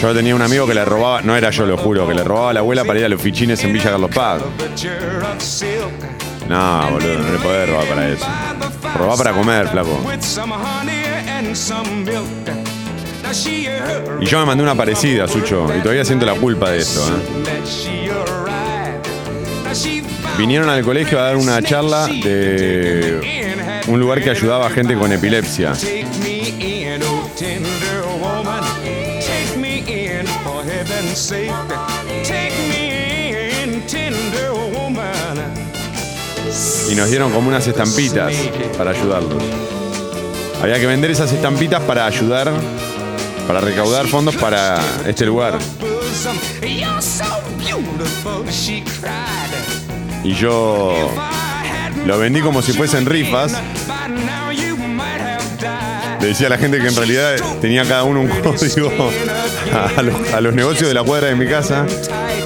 Yo 0.00 0.14
tenía 0.14 0.34
un 0.36 0.42
amigo 0.42 0.66
que 0.66 0.74
le 0.74 0.84
robaba, 0.84 1.22
no 1.22 1.34
era 1.36 1.50
yo, 1.50 1.66
lo 1.66 1.76
juro, 1.76 2.06
que 2.06 2.14
le 2.14 2.22
robaba 2.22 2.50
a 2.50 2.52
la 2.52 2.60
abuela 2.60 2.84
para 2.84 3.00
ir 3.00 3.04
a 3.04 3.08
los 3.08 3.20
fichines 3.20 3.62
en 3.64 3.72
Villa 3.72 3.90
Carlos 3.90 4.10
Paz. 4.14 4.42
No, 6.48 6.90
boludo, 6.92 7.18
no 7.18 7.32
le 7.32 7.38
podés 7.38 7.68
robar 7.68 7.86
para 7.86 8.08
eso. 8.08 8.26
Robá 8.96 9.16
para 9.16 9.32
comer, 9.32 9.68
flaco. 9.68 10.00
Y 14.20 14.26
yo 14.26 14.38
me 14.40 14.46
mandé 14.46 14.62
una 14.62 14.74
parecida, 14.74 15.28
Sucho, 15.28 15.66
y 15.76 15.80
todavía 15.80 16.04
siento 16.04 16.26
la 16.26 16.34
culpa 16.34 16.70
de 16.70 16.78
esto. 16.78 17.00
¿eh? 17.08 17.38
Vinieron 20.36 20.68
al 20.68 20.82
colegio 20.84 21.18
a 21.18 21.22
dar 21.22 21.36
una 21.36 21.60
charla 21.62 22.06
de 22.06 23.82
un 23.88 24.00
lugar 24.00 24.22
que 24.22 24.30
ayudaba 24.30 24.66
a 24.66 24.70
gente 24.70 24.94
con 24.94 25.12
epilepsia. 25.12 25.72
Y 36.90 36.94
nos 36.94 37.10
dieron 37.10 37.32
como 37.32 37.48
unas 37.48 37.66
estampitas 37.66 38.32
para 38.76 38.90
ayudarlos. 38.92 39.42
Había 40.62 40.80
que 40.80 40.86
vender 40.86 41.10
esas 41.10 41.32
estampitas 41.32 41.80
para 41.82 42.06
ayudar, 42.06 42.52
para 43.46 43.60
recaudar 43.60 44.06
fondos 44.08 44.36
para 44.36 44.80
este 45.06 45.24
lugar. 45.24 45.58
Y 50.24 50.34
yo 50.34 51.10
lo 52.04 52.18
vendí 52.18 52.40
como 52.40 52.60
si 52.60 52.72
fuesen 52.72 53.06
rifas. 53.06 53.52
Le 56.20 56.26
decía 56.26 56.48
a 56.48 56.50
la 56.50 56.58
gente 56.58 56.80
que 56.80 56.88
en 56.88 56.96
realidad 56.96 57.36
tenía 57.60 57.84
cada 57.84 58.02
uno 58.02 58.20
un 58.20 58.28
código 58.42 58.90
a 59.96 60.02
los, 60.02 60.32
a 60.32 60.40
los 60.40 60.54
negocios 60.54 60.88
de 60.88 60.94
la 60.94 61.04
cuadra 61.04 61.28
de 61.28 61.36
mi 61.36 61.46
casa. 61.46 61.86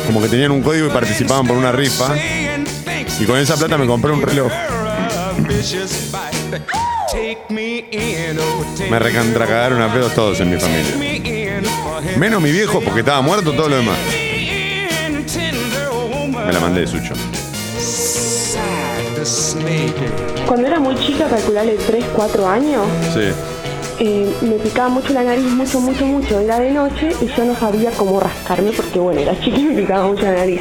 Como 0.07 0.21
que 0.21 0.28
tenían 0.28 0.50
un 0.50 0.62
código 0.62 0.87
y 0.87 0.90
participaban 0.90 1.47
por 1.47 1.57
una 1.57 1.73
rifa. 1.73 2.14
Y 3.19 3.25
con 3.25 3.38
esa 3.38 3.57
plata 3.57 3.78
me 3.78 3.87
compré 3.87 4.12
un 4.12 4.21
reloj. 4.21 4.52
Me 7.49 7.78
in, 7.90 8.38
oh 8.38 8.64
Me 8.64 8.76
tender 8.76 9.02
recantracagaron 9.02 9.81
a 9.83 9.92
pedos 9.92 10.14
todos 10.14 10.40
en 10.40 10.50
mi 10.50 10.59
familia. 10.59 10.97
me 10.99 11.16
in, 11.16 11.64
for 11.64 12.00
heaven's 12.02 12.19
Menos 12.19 12.40
mi 12.42 12.50
viejo 12.52 12.81
porque 12.81 13.00
estaba 13.00 13.21
muerto, 13.23 13.52
todo 13.52 13.69
lo 13.69 13.76
demás. 13.76 13.97
in, 14.14 15.25
tender 15.26 15.88
woman. 15.90 16.47
Me 16.47 16.52
la 16.52 16.61
mandé, 16.61 16.87
Sucho. 16.87 17.14
The 19.16 19.25
snake. 19.26 19.95
Cuando 20.47 20.66
era 20.66 20.81
muy 20.81 20.95
chica, 20.97 21.28
calcularle 21.28 21.75
3, 21.87 22.04
4 22.16 22.49
años, 22.49 22.83
Sí. 23.14 23.31
eh, 24.00 24.33
me 24.42 24.54
picaba 24.57 24.88
mucho 24.88 25.12
la 25.12 25.23
nariz, 25.23 25.45
mucho, 25.45 25.81
mucho, 25.81 26.04
mucho. 26.07 26.40
Era 26.40 26.59
de 26.59 26.71
noche 26.73 27.11
y 27.21 27.26
yo 27.37 27.45
no 27.45 27.54
sabía 27.57 27.90
cómo 27.92 28.19
rascarme 28.21 28.73
porque, 28.73 28.99
bueno, 28.99 29.21
era 29.21 29.38
chica 29.40 29.59
y 29.59 29.64
me 29.64 29.75
picaba 29.83 30.07
mucho 30.09 30.23
la 30.23 30.33
nariz. 30.33 30.61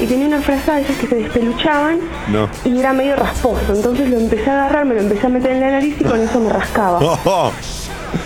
Y 0.00 0.06
tenía 0.06 0.26
una 0.26 0.40
frase 0.40 0.72
de 0.72 0.80
esas 0.82 0.96
que 0.96 1.06
se 1.06 1.14
despeluchaban 1.16 2.00
No. 2.30 2.48
y 2.64 2.78
era 2.78 2.92
medio 2.92 3.16
rasposo. 3.16 3.74
Entonces 3.74 4.08
lo 4.10 4.18
empecé 4.18 4.50
a 4.50 4.54
agarrar, 4.64 4.84
me 4.84 4.94
lo 4.94 5.00
empecé 5.02 5.26
a 5.26 5.30
meter 5.30 5.52
en 5.52 5.60
la 5.60 5.70
nariz 5.70 5.96
y 6.00 6.04
con 6.04 6.20
eso 6.20 6.40
me 6.40 6.50
rascaba. 6.50 6.98
Oh, 7.00 7.18
oh. 7.24 7.52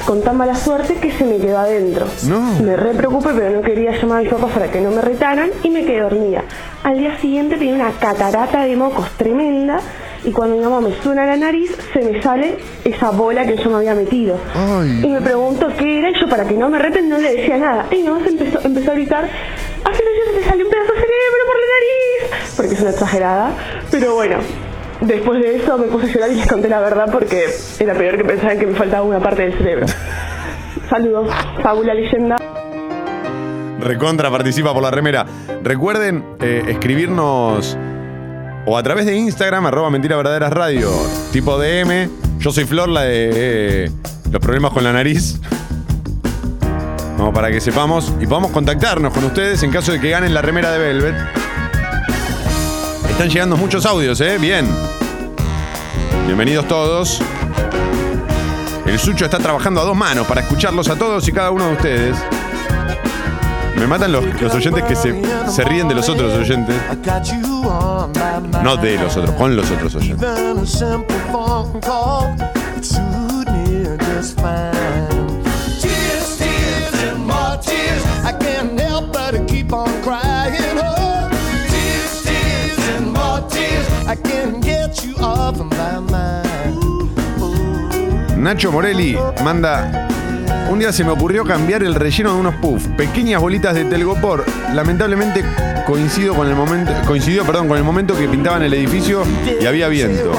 Con 0.04 0.20
tan 0.22 0.36
mala 0.36 0.54
suerte 0.56 0.94
que 0.96 1.12
se 1.12 1.24
me 1.24 1.36
quedó 1.38 1.58
adentro. 1.58 2.06
No. 2.26 2.40
Me 2.60 2.76
re 2.76 2.90
preocupé, 2.94 3.30
pero 3.36 3.50
no 3.50 3.62
quería 3.62 3.92
llamar 3.92 4.18
a 4.18 4.22
mis 4.22 4.32
papás 4.32 4.52
para 4.52 4.70
que 4.70 4.80
no 4.80 4.90
me 4.90 5.00
retaran 5.00 5.50
y 5.62 5.70
me 5.70 5.84
quedé 5.84 6.00
dormida. 6.00 6.42
Al 6.82 6.98
día 6.98 7.16
siguiente 7.20 7.56
tenía 7.56 7.74
una 7.74 7.90
catarata 7.92 8.62
de 8.64 8.74
mocos 8.76 9.08
tremenda 9.16 9.78
y 10.24 10.32
cuando 10.32 10.56
mi 10.56 10.62
mamá 10.64 10.80
me 10.80 10.92
suena 11.02 11.24
la 11.24 11.36
nariz 11.36 11.70
se 11.92 12.00
me 12.00 12.20
sale 12.20 12.56
esa 12.84 13.10
bola 13.10 13.46
que 13.46 13.56
yo 13.56 13.70
me 13.70 13.76
había 13.76 13.94
metido. 13.94 14.36
Ay. 14.56 15.02
Y 15.04 15.08
me 15.08 15.20
preguntó 15.20 15.68
qué 15.78 16.00
era 16.00 16.10
y 16.10 16.20
yo 16.20 16.28
para 16.28 16.44
que 16.46 16.54
no 16.54 16.68
me 16.68 16.80
reten 16.80 17.08
no 17.08 17.18
le 17.18 17.36
decía 17.36 17.56
nada. 17.56 17.86
Y 17.92 17.96
mi 17.98 18.08
mamá 18.08 18.20
se 18.24 18.30
empezó, 18.30 18.60
empezó 18.64 18.90
a 18.90 18.94
gritar, 18.94 19.28
hace 19.86 20.02
se 20.02 20.38
te 20.38 20.44
salió 20.44 20.64
un 20.64 20.70
pedazo 20.70 20.92
de 20.92 21.00
cerebro 21.00 21.46
por 21.46 21.56
la 21.56 21.66
nariz. 21.66 22.54
Porque 22.56 22.74
es 22.74 22.80
una 22.80 22.90
exagerada. 22.90 23.50
Pero 23.90 24.14
bueno, 24.14 24.36
después 25.00 25.42
de 25.42 25.56
eso 25.56 25.78
me 25.78 25.86
puse 25.86 26.10
a 26.10 26.14
llorar 26.14 26.32
y 26.32 26.34
les 26.36 26.46
conté 26.46 26.68
la 26.68 26.80
verdad 26.80 27.08
porque 27.10 27.46
era 27.78 27.94
peor 27.94 28.16
que 28.16 28.24
pensaban 28.24 28.58
que 28.58 28.66
me 28.66 28.74
faltaba 28.74 29.02
una 29.02 29.20
parte 29.20 29.42
del 29.42 29.58
cerebro. 29.58 29.86
Saludos, 30.90 31.30
fábula 31.62 31.94
leyenda. 31.94 32.36
Recontra 33.80 34.30
participa 34.30 34.72
por 34.72 34.82
la 34.82 34.90
remera. 34.90 35.26
Recuerden 35.62 36.24
eh, 36.40 36.64
escribirnos 36.68 37.76
o 38.64 38.76
a 38.76 38.82
través 38.82 39.06
de 39.06 39.14
Instagram, 39.14 39.66
arroba 39.66 39.90
mentira 39.90 40.16
verdaderas 40.16 40.52
radio, 40.52 40.90
tipo 41.32 41.58
DM. 41.58 42.08
Yo 42.38 42.50
soy 42.50 42.64
Flor, 42.64 42.88
la 42.88 43.02
de 43.02 43.30
eh, 43.84 43.90
los 44.30 44.40
problemas 44.40 44.72
con 44.72 44.82
la 44.82 44.92
nariz. 44.92 45.40
Vamos 47.18 47.34
para 47.34 47.50
que 47.50 47.60
sepamos 47.60 48.12
y 48.20 48.26
podamos 48.26 48.50
contactarnos 48.50 49.12
con 49.12 49.24
ustedes 49.24 49.62
en 49.62 49.70
caso 49.70 49.92
de 49.92 50.00
que 50.00 50.10
ganen 50.10 50.34
la 50.34 50.42
remera 50.42 50.70
de 50.70 50.78
Velvet. 50.78 51.14
Están 53.08 53.30
llegando 53.30 53.56
muchos 53.56 53.86
audios, 53.86 54.20
¿eh? 54.20 54.36
Bien. 54.38 54.68
Bienvenidos 56.26 56.68
todos. 56.68 57.22
El 58.84 58.98
Sucho 58.98 59.24
está 59.24 59.38
trabajando 59.38 59.80
a 59.80 59.84
dos 59.84 59.96
manos 59.96 60.26
para 60.26 60.42
escucharlos 60.42 60.88
a 60.88 60.96
todos 60.96 61.26
y 61.26 61.32
cada 61.32 61.50
uno 61.50 61.66
de 61.68 61.72
ustedes. 61.72 62.16
Me 63.76 63.86
matan 63.86 64.12
los, 64.12 64.24
los 64.40 64.54
oyentes 64.54 64.84
que 64.84 64.94
se, 64.94 65.22
se 65.48 65.64
ríen 65.64 65.88
de 65.88 65.94
los 65.94 66.08
otros 66.08 66.32
oyentes. 66.34 66.76
No 68.62 68.76
de 68.76 68.98
los 68.98 69.16
otros, 69.16 69.34
con 69.36 69.56
los 69.56 69.70
otros 69.70 69.94
oyentes. 69.94 70.28
Tears. 77.62 78.02
I 78.24 78.32
can't 78.38 78.78
help 78.78 79.12
but 79.12 79.46
keep 79.48 79.72
on 79.72 79.90
crying. 80.02 80.54
Oh, 80.78 81.28
tears, 81.70 82.22
tears, 82.24 82.78
and 82.94 83.12
more 83.12 83.40
tears. 83.50 83.86
I 84.06 84.16
can't 84.16 84.62
get 84.62 85.04
you 85.04 85.14
off 85.16 85.60
of 85.60 85.70
my 85.70 86.00
mind. 86.00 86.76
Nacho 88.42 88.70
Morelli 88.70 89.14
manda. 89.42 90.15
Un 90.70 90.78
día 90.78 90.92
se 90.92 91.04
me 91.04 91.10
ocurrió 91.10 91.44
cambiar 91.44 91.82
el 91.82 91.94
relleno 91.94 92.34
de 92.34 92.40
unos 92.40 92.54
puffs, 92.56 92.88
pequeñas 92.96 93.40
bolitas 93.40 93.74
de 93.74 93.84
telgopor. 93.84 94.44
Lamentablemente 94.74 95.44
con 95.86 96.00
el 96.48 96.56
momento, 96.56 96.90
coincidió, 97.06 97.44
perdón, 97.44 97.68
con 97.68 97.78
el 97.78 97.84
momento 97.84 98.18
que 98.18 98.28
pintaban 98.28 98.60
el 98.62 98.74
edificio 98.74 99.22
y 99.60 99.66
había 99.66 99.86
viento. 99.86 100.32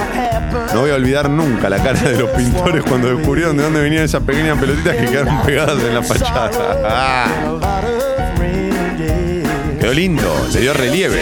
No 0.73 0.81
voy 0.81 0.91
a 0.91 0.95
olvidar 0.95 1.29
nunca 1.29 1.69
la 1.69 1.81
cara 1.81 2.01
de 2.01 2.17
los 2.17 2.29
pintores 2.31 2.83
cuando 2.83 3.15
descubrieron 3.15 3.55
de 3.55 3.63
dónde 3.63 3.79
venían 3.79 4.03
esas 4.03 4.23
pequeñas 4.23 4.59
pelotitas 4.59 4.97
que 4.97 5.05
quedaron 5.05 5.41
pegadas 5.43 5.81
en 5.81 5.95
la 5.95 6.03
fachada. 6.03 6.49
Quedó 9.79 9.93
lindo, 9.93 10.47
le 10.53 10.59
dio 10.59 10.73
relieve. 10.73 11.21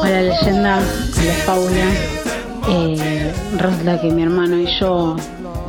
Hola 0.00 0.22
leyenda, 0.22 0.78
hola 0.78 1.34
fábula. 1.44 2.23
Eh, 2.68 3.32
resulta 3.58 4.00
que 4.00 4.10
mi 4.10 4.22
hermano 4.22 4.58
y 4.58 4.66
yo, 4.80 5.16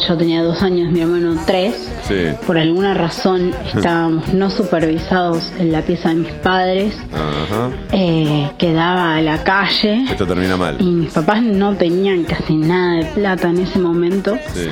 yo 0.08 0.18
tenía 0.18 0.44
dos 0.44 0.62
años, 0.62 0.92
mi 0.92 1.02
hermano 1.02 1.36
tres. 1.46 1.92
Sí. 2.08 2.16
Por 2.48 2.58
alguna 2.58 2.94
razón 2.94 3.54
estábamos 3.76 4.34
no 4.34 4.50
supervisados 4.50 5.52
en 5.60 5.72
la 5.72 5.82
pieza 5.82 6.10
de 6.10 6.16
mis 6.16 6.32
padres, 6.34 6.96
Ajá. 7.14 7.70
eh, 7.92 8.50
que 8.58 8.72
daba 8.74 9.16
a 9.18 9.22
la 9.22 9.44
calle. 9.44 10.06
Esto 10.10 10.26
termina 10.26 10.56
Y 10.56 10.58
mal. 10.58 10.80
mis 10.82 11.12
papás 11.12 11.42
no 11.42 11.76
tenían 11.76 12.24
casi 12.24 12.56
nada 12.56 12.98
de 12.98 13.06
plata 13.08 13.50
en 13.50 13.60
ese 13.60 13.80
momento. 13.80 14.38
Sí. 14.54 14.68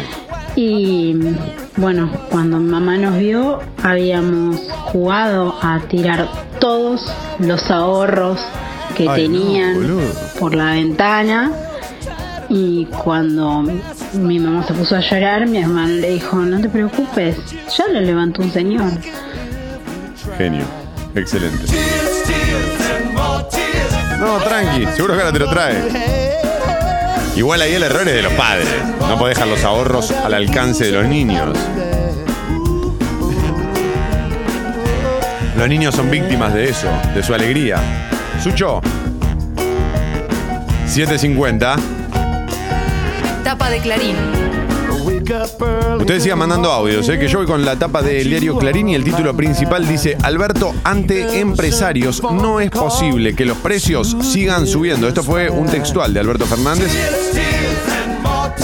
Y 0.56 1.15
bueno, 1.77 2.10
cuando 2.30 2.58
mi 2.60 2.70
mamá 2.70 2.96
nos 2.98 3.18
vio, 3.18 3.60
habíamos 3.82 4.58
jugado 4.92 5.56
a 5.62 5.80
tirar 5.89 6.27
todos 6.60 7.01
los 7.39 7.72
ahorros 7.72 8.39
que 8.96 9.10
Ay, 9.10 9.24
tenían 9.24 9.77
por 10.39 10.53
la 10.53 10.72
ventana. 10.74 11.51
Y 12.56 12.86
cuando 12.86 13.64
mi 14.14 14.40
mamá 14.40 14.64
se 14.64 14.76
puso 14.76 14.96
a 14.96 15.00
llorar, 15.00 15.48
mi 15.48 15.58
hermano 15.58 15.88
le 15.88 16.12
dijo, 16.12 16.38
no 16.38 16.62
te 16.62 16.70
preocupes, 16.70 17.36
ya 17.76 17.88
lo 17.88 18.00
levantó 18.00 18.44
un 18.44 18.52
señor. 18.52 18.92
Genio. 20.38 20.64
Excelente. 21.16 21.66
No, 24.20 24.38
tranqui, 24.38 24.86
seguro 24.96 25.16
que 25.16 25.22
ahora 25.22 25.34
te 25.34 25.40
lo 25.40 25.50
trae. 25.50 25.78
Igual 27.36 27.64
ahí 27.64 27.74
el 27.74 27.82
error 27.82 28.08
es 28.08 28.14
de 28.14 28.22
los 28.22 28.34
padres. 28.34 28.70
No 29.00 29.18
podés 29.18 29.36
dejar 29.36 29.48
los 29.48 29.64
ahorros 29.64 30.12
al 30.12 30.36
alcance 30.36 30.86
de 30.86 30.92
los 30.92 31.08
niños. 31.08 31.58
Los 35.58 35.68
niños 35.68 35.96
son 35.96 36.12
víctimas 36.12 36.54
de 36.54 36.70
eso, 36.70 36.88
de 37.16 37.24
su 37.24 37.34
alegría. 37.34 37.78
Sucho. 38.44 38.80
750. 40.86 41.93
Tapa 43.44 43.70
de 43.70 43.80
Clarín. 43.80 44.16
Ustedes 46.00 46.24
sigan 46.24 46.40
mandando 46.40 46.72
audios, 46.72 47.08
¿eh? 47.10 47.20
que 47.20 47.28
yo 47.28 47.40
voy 47.40 47.48
con 47.48 47.66
la 47.66 47.76
tapa 47.76 48.02
del 48.02 48.30
diario 48.30 48.58
Clarín 48.58 48.90
y 48.90 48.96
el 48.96 49.04
título 49.04 49.36
principal 49.36 49.88
dice, 49.88 50.18
Alberto, 50.22 50.74
ante 50.84 51.40
empresarios 51.40 52.22
no 52.24 52.60
es 52.60 52.70
posible 52.70 53.36
que 53.36 53.46
los 53.46 53.58
precios 53.58 54.16
sigan 54.22 54.66
subiendo. 54.66 55.08
Esto 55.08 55.24
fue 55.24 55.50
un 55.50 55.68
textual 55.68 56.14
de 56.14 56.20
Alberto 56.20 56.46
Fernández. 56.46 56.92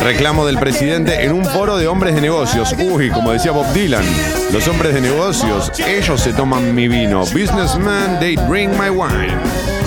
Reclamo 0.02 0.46
del 0.46 0.58
presidente 0.60 1.24
en 1.24 1.34
un 1.34 1.44
foro 1.46 1.78
de 1.78 1.88
hombres 1.88 2.16
de 2.16 2.22
negocios. 2.22 2.74
Uy, 2.80 3.10
como 3.10 3.32
decía 3.32 3.52
Bob 3.52 3.72
Dylan, 3.74 4.06
los 4.54 4.68
hombres 4.68 4.94
de 4.94 5.02
negocios, 5.02 5.72
ellos 5.86 6.22
se 6.22 6.34
toman 6.34 6.74
mi 6.74 6.88
vino. 6.88 7.22
Businessman, 7.22 8.20
they 8.20 8.36
drink 8.36 8.72
my 8.80 8.90
wine. 8.90 9.79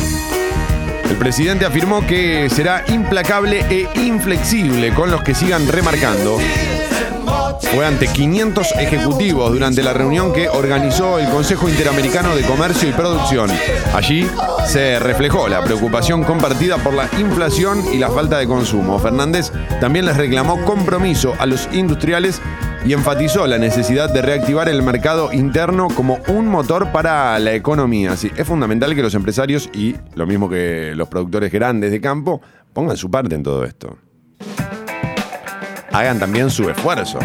El 1.13 1.19
presidente 1.19 1.67
afirmó 1.67 2.07
que 2.07 2.49
será 2.49 2.85
implacable 2.89 3.67
e 3.69 3.87
inflexible 4.01 4.95
con 4.95 5.11
los 5.11 5.23
que 5.23 5.35
sigan 5.35 5.69
remarcando. 5.69 6.39
Fue 7.75 7.87
ante 7.87 8.07
500 8.09 8.73
ejecutivos 8.77 9.53
durante 9.53 9.83
la 9.83 9.93
reunión 9.93 10.33
que 10.33 10.49
organizó 10.49 11.19
el 11.19 11.29
Consejo 11.29 11.69
Interamericano 11.69 12.35
de 12.35 12.45
Comercio 12.45 12.89
y 12.89 12.93
Producción. 12.93 13.51
Allí 13.93 14.27
se 14.67 14.99
reflejó 15.01 15.49
la 15.49 15.63
preocupación 15.63 16.25
compartida 16.25 16.79
por 16.79 16.95
la 16.95 17.11
inflación 17.19 17.85
y 17.93 17.99
la 17.99 18.09
falta 18.09 18.39
de 18.39 18.47
consumo. 18.47 18.99
Fernández 18.99 19.53
también 19.83 20.07
les 20.07 20.17
reclamó 20.17 20.65
compromiso 20.65 21.35
a 21.39 21.45
los 21.45 21.69
industriales 21.73 22.41
y 22.85 22.93
enfatizó 22.93 23.47
la 23.47 23.59
necesidad 23.59 24.13
de 24.13 24.23
reactivar 24.23 24.69
el 24.69 24.83
mercado 24.83 25.33
interno 25.33 25.89
como 25.89 26.19
un 26.29 26.49
motor 26.49 26.91
para 26.91 27.39
la 27.39 27.55
economía. 27.55 28.17
Sí, 28.17 28.31
es 28.37 28.47
fundamental 28.47 28.95
que 28.95 29.03
los 29.03 29.15
empresarios 29.15 29.71
y 29.73 29.95
lo 30.15 30.27
mismo 30.27 30.49
que 30.49 30.93
los 30.97 31.09
productores 31.09 31.53
grandes 31.53 31.93
de 31.93 32.01
campo 32.01 32.41
pongan 32.73 32.97
su 32.97 33.11
parte 33.11 33.35
en 33.35 33.43
todo 33.43 33.65
esto. 33.65 33.97
Hagan 35.93 36.19
también 36.19 36.51
su 36.51 36.69
esfuerzo. 36.69 37.19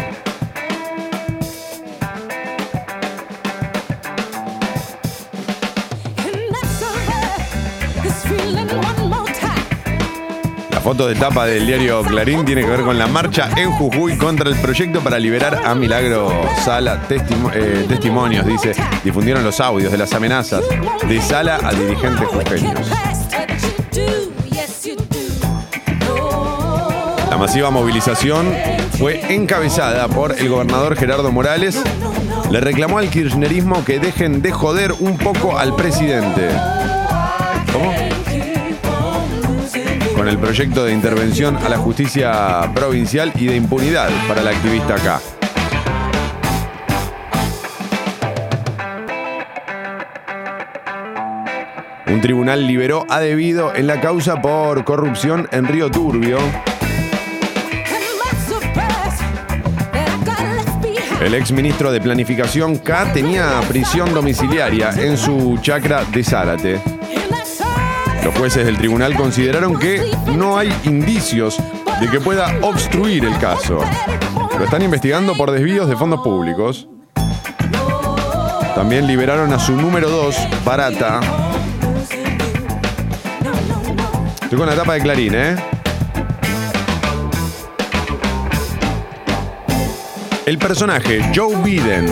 Foto 10.88 11.06
de 11.06 11.16
tapa 11.16 11.44
del 11.44 11.66
diario 11.66 12.00
Clarín 12.02 12.46
tiene 12.46 12.62
que 12.62 12.68
ver 12.68 12.80
con 12.80 12.98
la 12.98 13.06
marcha 13.06 13.50
en 13.58 13.70
Jujuy 13.72 14.16
contra 14.16 14.48
el 14.48 14.56
proyecto 14.56 15.02
para 15.02 15.18
liberar 15.18 15.60
a 15.66 15.74
Milagro 15.74 16.32
Sala. 16.64 17.02
Eh, 17.10 17.84
testimonios, 17.86 18.46
dice, 18.46 18.72
difundieron 19.04 19.44
los 19.44 19.60
audios 19.60 19.92
de 19.92 19.98
las 19.98 20.14
amenazas 20.14 20.64
de 21.06 21.20
Sala 21.20 21.60
a 21.62 21.74
dirigentes 21.74 22.26
jujeños. 22.28 22.88
La 27.28 27.36
masiva 27.36 27.70
movilización 27.70 28.50
fue 28.98 29.34
encabezada 29.34 30.08
por 30.08 30.38
el 30.38 30.48
gobernador 30.48 30.96
Gerardo 30.96 31.30
Morales. 31.30 31.82
Le 32.50 32.62
reclamó 32.62 32.96
al 32.96 33.10
kirchnerismo 33.10 33.84
que 33.84 34.00
dejen 34.00 34.40
de 34.40 34.52
joder 34.52 34.94
un 35.00 35.18
poco 35.18 35.58
al 35.58 35.76
presidente. 35.76 36.48
¿Cómo? 37.74 38.07
Con 40.18 40.26
el 40.26 40.36
proyecto 40.36 40.84
de 40.84 40.92
intervención 40.92 41.56
a 41.58 41.68
la 41.68 41.78
justicia 41.78 42.68
provincial 42.74 43.32
y 43.36 43.46
de 43.46 43.54
impunidad 43.54 44.10
para 44.26 44.42
la 44.42 44.50
activista 44.50 44.96
acá. 44.96 45.20
Un 52.08 52.20
tribunal 52.20 52.66
liberó 52.66 53.06
a 53.08 53.20
debido 53.20 53.72
en 53.76 53.86
la 53.86 54.00
causa 54.00 54.42
por 54.42 54.82
corrupción 54.82 55.48
en 55.52 55.68
Río 55.68 55.88
Turbio. 55.88 56.38
El 61.22 61.32
ex 61.32 61.52
ministro 61.52 61.92
de 61.92 62.00
Planificación 62.00 62.78
K 62.78 63.12
tenía 63.12 63.60
prisión 63.68 64.12
domiciliaria 64.12 64.90
en 64.98 65.16
su 65.16 65.58
chacra 65.62 66.02
de 66.12 66.24
Zárate. 66.24 66.97
Los 68.24 68.36
jueces 68.36 68.66
del 68.66 68.76
tribunal 68.76 69.14
consideraron 69.14 69.78
que 69.78 70.02
no 70.34 70.58
hay 70.58 70.72
indicios 70.84 71.58
de 72.00 72.08
que 72.08 72.20
pueda 72.20 72.58
obstruir 72.62 73.24
el 73.24 73.36
caso. 73.38 73.80
Lo 74.58 74.64
están 74.64 74.82
investigando 74.82 75.34
por 75.34 75.50
desvíos 75.50 75.88
de 75.88 75.96
fondos 75.96 76.20
públicos. 76.20 76.88
También 78.74 79.06
liberaron 79.06 79.52
a 79.52 79.58
su 79.58 79.74
número 79.74 80.08
2, 80.08 80.36
Barata. 80.64 81.20
Estoy 84.42 84.58
con 84.58 84.66
la 84.66 84.76
tapa 84.76 84.94
de 84.94 85.00
Clarín, 85.00 85.34
¿eh? 85.34 85.56
El 90.46 90.56
personaje 90.56 91.20
Joe 91.34 91.56
Biden, 91.56 92.08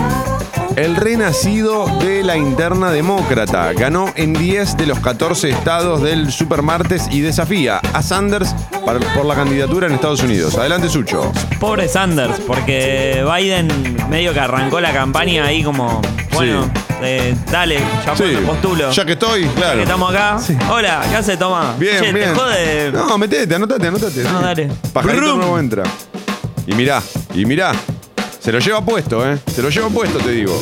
el 0.76 0.94
renacido 0.94 1.86
de 2.00 2.22
la 2.22 2.36
interna 2.36 2.90
demócrata, 2.90 3.72
ganó 3.72 4.12
en 4.14 4.34
10 4.34 4.76
de 4.76 4.86
los 4.86 4.98
14 5.00 5.48
estados 5.50 6.02
del 6.02 6.30
supermartes 6.30 7.08
y 7.10 7.20
desafía 7.20 7.78
a 7.92 8.02
Sanders 8.02 8.54
para- 8.84 9.00
por 9.14 9.24
la 9.24 9.34
candidatura 9.34 9.86
en 9.86 9.94
Estados 9.94 10.22
Unidos. 10.22 10.54
Adelante, 10.56 10.88
Sucho. 10.90 11.32
Pobre 11.58 11.88
Sanders, 11.88 12.40
porque 12.46 13.24
Biden 13.34 13.96
medio 14.10 14.34
que 14.34 14.40
arrancó 14.40 14.80
la 14.80 14.92
campaña 14.92 15.46
ahí 15.46 15.62
como, 15.62 16.00
bueno, 16.34 16.70
eh, 17.02 17.34
dale, 17.50 17.78
ya 18.04 18.14
Sí, 18.16 18.24
postulo. 18.46 18.90
ya 18.90 19.04
que 19.06 19.12
estoy, 19.12 19.44
Ya 19.44 19.52
claro. 19.54 19.76
que 19.76 19.82
estamos 19.82 20.10
acá. 20.14 20.38
Hola, 20.70 21.02
¿qué 21.08 21.16
hace 21.16 21.36
Tomás? 21.38 21.78
Bien, 21.78 22.02
che, 22.02 22.12
bien. 22.12 22.34
te 22.34 22.38
jode. 22.38 22.92
No, 22.92 23.16
metete, 23.18 23.54
anotate, 23.54 23.86
anotate. 23.88 24.22
No, 24.24 24.40
dale. 24.42 24.68
Pajarito 24.92 25.36
nuevo 25.36 25.58
entra. 25.58 25.84
Y 26.66 26.74
mirá, 26.74 27.00
y 27.34 27.46
mirá. 27.46 27.72
Se 28.46 28.52
lo 28.52 28.60
lleva 28.60 28.80
puesto, 28.80 29.28
¿eh? 29.28 29.40
Se 29.48 29.60
lo 29.60 29.70
lleva 29.70 29.88
puesto, 29.88 30.20
te 30.20 30.30
digo. 30.30 30.54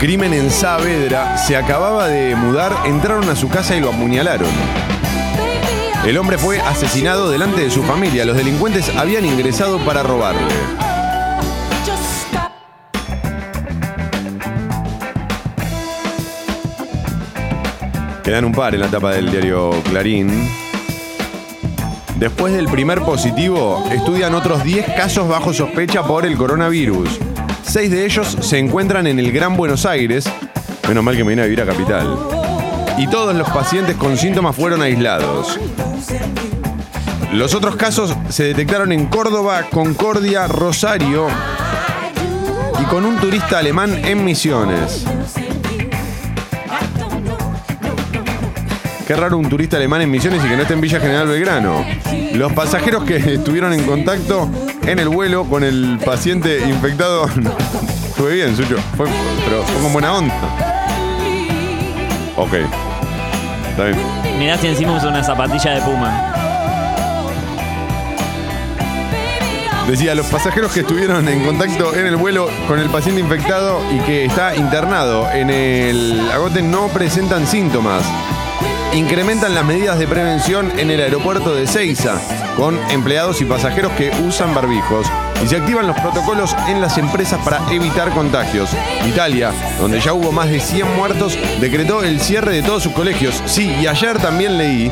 Crimen 0.00 0.32
en 0.32 0.50
Saavedra. 0.50 1.38
Se 1.38 1.56
acababa 1.56 2.08
de 2.08 2.34
mudar, 2.34 2.76
entraron 2.86 3.28
a 3.28 3.36
su 3.36 3.48
casa 3.48 3.76
y 3.76 3.80
lo 3.80 3.90
apuñalaron. 3.90 4.48
El 6.04 6.18
hombre 6.18 6.38
fue 6.38 6.60
asesinado 6.60 7.30
delante 7.30 7.60
de 7.60 7.70
su 7.70 7.84
familia. 7.84 8.24
Los 8.24 8.36
delincuentes 8.36 8.88
habían 8.96 9.24
ingresado 9.24 9.78
para 9.78 10.02
robarle. 10.02 10.52
Quedan 18.24 18.44
un 18.44 18.52
par 18.52 18.74
en 18.74 18.80
la 18.80 18.88
tapa 18.88 19.12
del 19.12 19.30
diario 19.30 19.70
Clarín. 19.84 20.61
Después 22.22 22.52
del 22.54 22.66
primer 22.66 23.00
positivo, 23.00 23.84
estudian 23.90 24.32
otros 24.36 24.62
10 24.62 24.92
casos 24.94 25.28
bajo 25.28 25.52
sospecha 25.52 26.04
por 26.04 26.24
el 26.24 26.36
coronavirus. 26.36 27.18
Seis 27.64 27.90
de 27.90 28.04
ellos 28.04 28.38
se 28.40 28.60
encuentran 28.60 29.08
en 29.08 29.18
el 29.18 29.32
Gran 29.32 29.56
Buenos 29.56 29.84
Aires. 29.86 30.30
Menos 30.86 31.02
mal 31.02 31.16
que 31.16 31.24
me 31.24 31.30
vine 31.30 31.42
a 31.42 31.46
vivir 31.46 31.60
a 31.62 31.66
Capital. 31.66 32.16
Y 32.96 33.08
todos 33.08 33.34
los 33.34 33.50
pacientes 33.50 33.96
con 33.96 34.16
síntomas 34.16 34.54
fueron 34.54 34.82
aislados. 34.82 35.58
Los 37.32 37.56
otros 37.56 37.74
casos 37.74 38.14
se 38.28 38.44
detectaron 38.44 38.92
en 38.92 39.06
Córdoba, 39.06 39.64
Concordia, 39.68 40.46
Rosario 40.46 41.26
y 42.80 42.84
con 42.84 43.04
un 43.04 43.16
turista 43.16 43.58
alemán 43.58 44.00
en 44.04 44.24
Misiones. 44.24 45.04
Qué 49.12 49.16
raro 49.16 49.36
un 49.36 49.46
turista 49.46 49.76
alemán 49.76 50.00
en 50.00 50.10
Misiones 50.10 50.42
y 50.42 50.48
que 50.48 50.56
no 50.56 50.62
esté 50.62 50.72
en 50.72 50.80
Villa 50.80 50.98
General 50.98 51.28
Belgrano. 51.28 51.84
Los 52.32 52.50
pasajeros 52.54 53.04
que 53.04 53.16
estuvieron 53.16 53.74
en 53.74 53.84
contacto 53.84 54.48
en 54.86 54.98
el 54.98 55.10
vuelo 55.10 55.44
con 55.44 55.62
el 55.62 55.98
paciente 56.02 56.66
infectado. 56.66 57.28
Fue 58.16 58.32
bien, 58.36 58.56
Sucho. 58.56 58.78
Fue, 58.96 59.06
pero 59.44 59.62
fue 59.64 59.82
con 59.82 59.92
buena 59.92 60.14
onda. 60.14 60.34
Ok. 62.38 62.54
Está 63.68 63.84
bien. 63.84 63.98
Mirá 64.38 64.56
si 64.56 64.68
encima 64.68 64.96
usa 64.96 65.10
una 65.10 65.22
zapatilla 65.22 65.74
de 65.74 65.82
puma. 65.82 66.34
Decía, 69.86 70.14
los 70.14 70.24
pasajeros 70.24 70.72
que 70.72 70.80
estuvieron 70.80 71.28
en 71.28 71.44
contacto 71.44 71.94
en 71.94 72.06
el 72.06 72.16
vuelo 72.16 72.48
con 72.66 72.78
el 72.78 72.88
paciente 72.88 73.20
infectado 73.20 73.82
y 73.92 73.98
que 74.06 74.24
está 74.24 74.56
internado 74.56 75.30
en 75.30 75.50
el 75.50 76.30
agote 76.32 76.62
no 76.62 76.88
presentan 76.88 77.46
síntomas. 77.46 78.02
Incrementan 78.94 79.54
las 79.54 79.64
medidas 79.64 79.98
de 79.98 80.06
prevención 80.06 80.70
en 80.78 80.90
el 80.90 81.00
aeropuerto 81.00 81.54
de 81.54 81.66
Ceiza, 81.66 82.20
con 82.56 82.78
empleados 82.90 83.40
y 83.40 83.44
pasajeros 83.44 83.92
que 83.92 84.10
usan 84.26 84.54
barbijos. 84.54 85.06
Y 85.42 85.48
se 85.48 85.56
activan 85.56 85.86
los 85.86 85.98
protocolos 85.98 86.54
en 86.68 86.80
las 86.80 86.98
empresas 86.98 87.40
para 87.44 87.60
evitar 87.72 88.10
contagios. 88.10 88.70
Italia, 89.06 89.52
donde 89.80 90.00
ya 90.00 90.12
hubo 90.12 90.30
más 90.30 90.50
de 90.50 90.60
100 90.60 90.96
muertos, 90.96 91.38
decretó 91.60 92.02
el 92.02 92.20
cierre 92.20 92.52
de 92.52 92.62
todos 92.62 92.82
sus 92.82 92.92
colegios. 92.92 93.42
Sí, 93.46 93.74
y 93.80 93.86
ayer 93.86 94.18
también 94.18 94.58
leí 94.58 94.90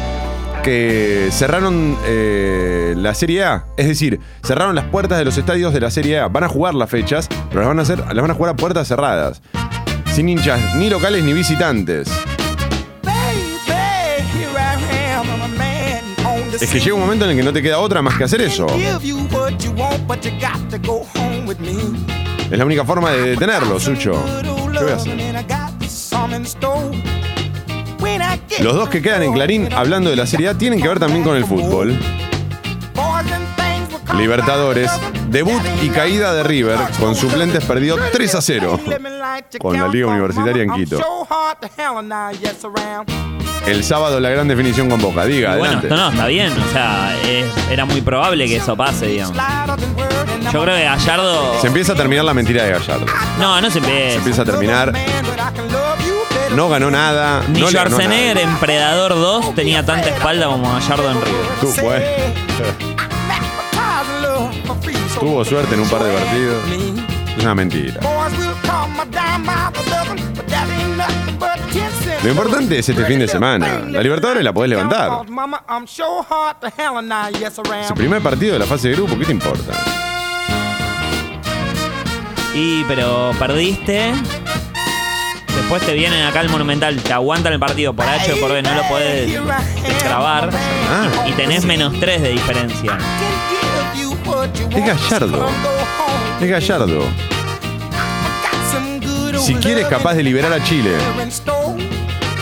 que 0.63 1.29
cerraron 1.31 1.97
eh, 2.05 2.95
la 2.97 3.15
Serie 3.15 3.45
A. 3.45 3.67
Es 3.77 3.87
decir, 3.87 4.21
cerraron 4.43 4.75
las 4.75 4.87
puertas 4.87 5.19
de 5.19 5.25
los 5.25 5.37
estadios 5.37 5.73
de 5.73 5.81
la 5.81 5.91
Serie 5.91 6.21
A. 6.21 6.29
Van 6.29 6.45
a 6.45 6.49
jugar 6.49 6.75
las 6.75 6.91
fechas, 6.91 7.29
pero 7.49 7.61
las 7.61 7.69
van 7.69 7.79
a, 7.79 7.83
hacer, 7.83 7.99
las 7.99 8.23
van 8.23 8.31
a 8.31 8.35
jugar 8.35 8.53
a 8.53 8.57
puertas 8.57 8.89
cerradas. 8.89 9.43
Sin 10.13 10.29
hinchas 10.29 10.75
ni 10.75 10.91
locales 10.91 11.23
ni 11.23 11.33
visitantes. 11.33 12.11
Es 16.61 16.71
que 16.71 16.79
llega 16.79 16.95
un 16.95 17.01
momento 17.01 17.25
en 17.25 17.31
el 17.33 17.37
que 17.37 17.43
no 17.43 17.53
te 17.53 17.63
queda 17.63 17.79
otra 17.79 18.03
más 18.03 18.17
que 18.19 18.25
hacer 18.25 18.41
eso. 18.43 18.67
Es 22.51 22.59
la 22.59 22.65
única 22.65 22.85
forma 22.85 23.11
de 23.11 23.31
detenerlo, 23.31 23.81
Sucho. 23.81 24.13
¿Qué 24.73 24.85
voy 24.85 24.93
a 24.93 24.97
hacer? 24.97 25.47
Los 28.61 28.75
dos 28.75 28.89
que 28.89 29.01
quedan 29.01 29.23
en 29.23 29.33
Clarín 29.33 29.73
hablando 29.73 30.11
de 30.11 30.17
la 30.17 30.27
Serie 30.27 30.49
A 30.49 30.59
tienen 30.59 30.81
que 30.83 30.89
ver 30.89 30.99
también 30.99 31.25
con 31.25 31.37
el 31.37 31.45
fútbol. 31.45 31.99
Libertadores, 34.17 34.91
debut 35.31 35.63
y 35.83 35.89
caída 35.91 36.35
de 36.35 36.43
River, 36.43 36.79
con 36.99 37.15
suplentes 37.15 37.65
perdió 37.65 37.97
3 38.13 38.35
a 38.35 38.41
0 38.41 38.81
con 39.61 39.79
la 39.79 39.89
Liga 39.89 40.09
Universitaria 40.09 40.63
en 40.63 40.73
Quito. 40.73 41.01
El 43.67 43.85
sábado 43.85 44.19
la 44.21 44.31
gran 44.31 44.49
definición 44.49 44.89
con 44.89 45.01
Boca, 45.01 45.25
diga, 45.27 45.51
Bueno, 45.57 45.79
adelante. 45.79 45.89
no, 45.89 45.97
no, 45.97 46.11
está 46.11 46.27
bien. 46.27 46.53
O 46.53 46.73
sea, 46.73 47.15
es- 47.27 47.47
era 47.71 47.85
muy 47.85 48.01
probable 48.01 48.47
que 48.47 48.57
eso 48.57 48.75
pase, 48.77 49.07
digamos. 49.07 49.37
Yo 50.53 50.63
creo 50.63 50.75
que 50.77 50.85
Gallardo. 50.85 51.61
Se 51.61 51.67
empieza 51.69 51.93
a 51.93 51.95
terminar 51.97 52.25
la 52.25 52.35
mentira 52.35 52.65
de 52.65 52.73
Gallardo. 52.73 53.07
No, 53.39 53.61
no 53.61 53.71
se 53.71 53.79
empieza. 53.79 54.11
Se 54.13 54.17
empieza 54.17 54.43
a 54.43 54.45
terminar. 54.47 54.93
No 56.57 56.69
ganó 56.69 56.91
nada. 56.91 57.43
Ni 57.49 57.61
no 57.61 57.69
Schwarzenegger 57.69 58.37
nada. 58.37 58.49
en 58.51 58.57
Predador 58.59 59.15
2 59.15 59.55
tenía 59.55 59.85
tanta 59.85 60.09
espalda 60.09 60.47
como 60.47 60.73
Gallardo 60.73 61.11
en 61.11 61.21
River. 61.23 61.47
Tú, 61.61 61.73
pues. 61.81 62.03
Tuvo 65.21 65.45
suerte 65.45 65.75
en 65.75 65.81
un 65.81 65.89
par 65.89 66.03
de 66.03 66.13
partidos. 66.13 66.65
Es 67.37 67.43
una 67.45 67.55
mentira. 67.55 68.01
Lo 72.23 72.29
importante 72.31 72.79
es 72.79 72.89
este 72.89 73.05
fin 73.05 73.19
de 73.19 73.29
semana. 73.29 73.83
La 73.89 74.03
Libertadores 74.03 74.43
la 74.43 74.53
podés 74.53 74.71
levantar. 74.71 75.11
Es 77.83 77.91
el 77.91 77.95
primer 77.95 78.23
partido 78.23 78.55
de 78.55 78.59
la 78.59 78.67
fase 78.67 78.89
de 78.89 78.95
grupo, 78.95 79.19
¿qué 79.19 79.27
te 79.27 79.33
importa? 79.33 79.73
Y, 82.55 82.85
pero 82.85 83.33
perdiste. 83.39 84.13
Después 85.55 85.83
te 85.83 85.93
vienen 85.95 86.23
acá 86.23 86.41
al 86.41 86.49
Monumental, 86.49 86.97
te 87.03 87.13
aguantan 87.13 87.53
el 87.53 87.61
partido 87.61 87.93
por 87.93 88.07
H 88.07 88.33
o 88.33 88.41
por 88.41 88.53
B, 88.53 88.63
no 88.63 88.75
lo 88.75 88.83
podés 88.89 89.31
destrabar. 89.83 90.51
Ah. 90.53 91.27
Y 91.29 91.33
tenés 91.33 91.65
menos 91.65 91.99
3 92.01 92.23
de 92.23 92.31
diferencia. 92.31 92.99
Es 94.71 94.87
Gallardo. 94.87 95.47
Es 96.41 96.49
Gallardo. 96.49 97.03
Si 99.41 99.55
quieres 99.57 99.87
capaz 99.87 100.15
de 100.15 100.23
liberar 100.23 100.53
a 100.53 100.63
Chile. 100.63 100.93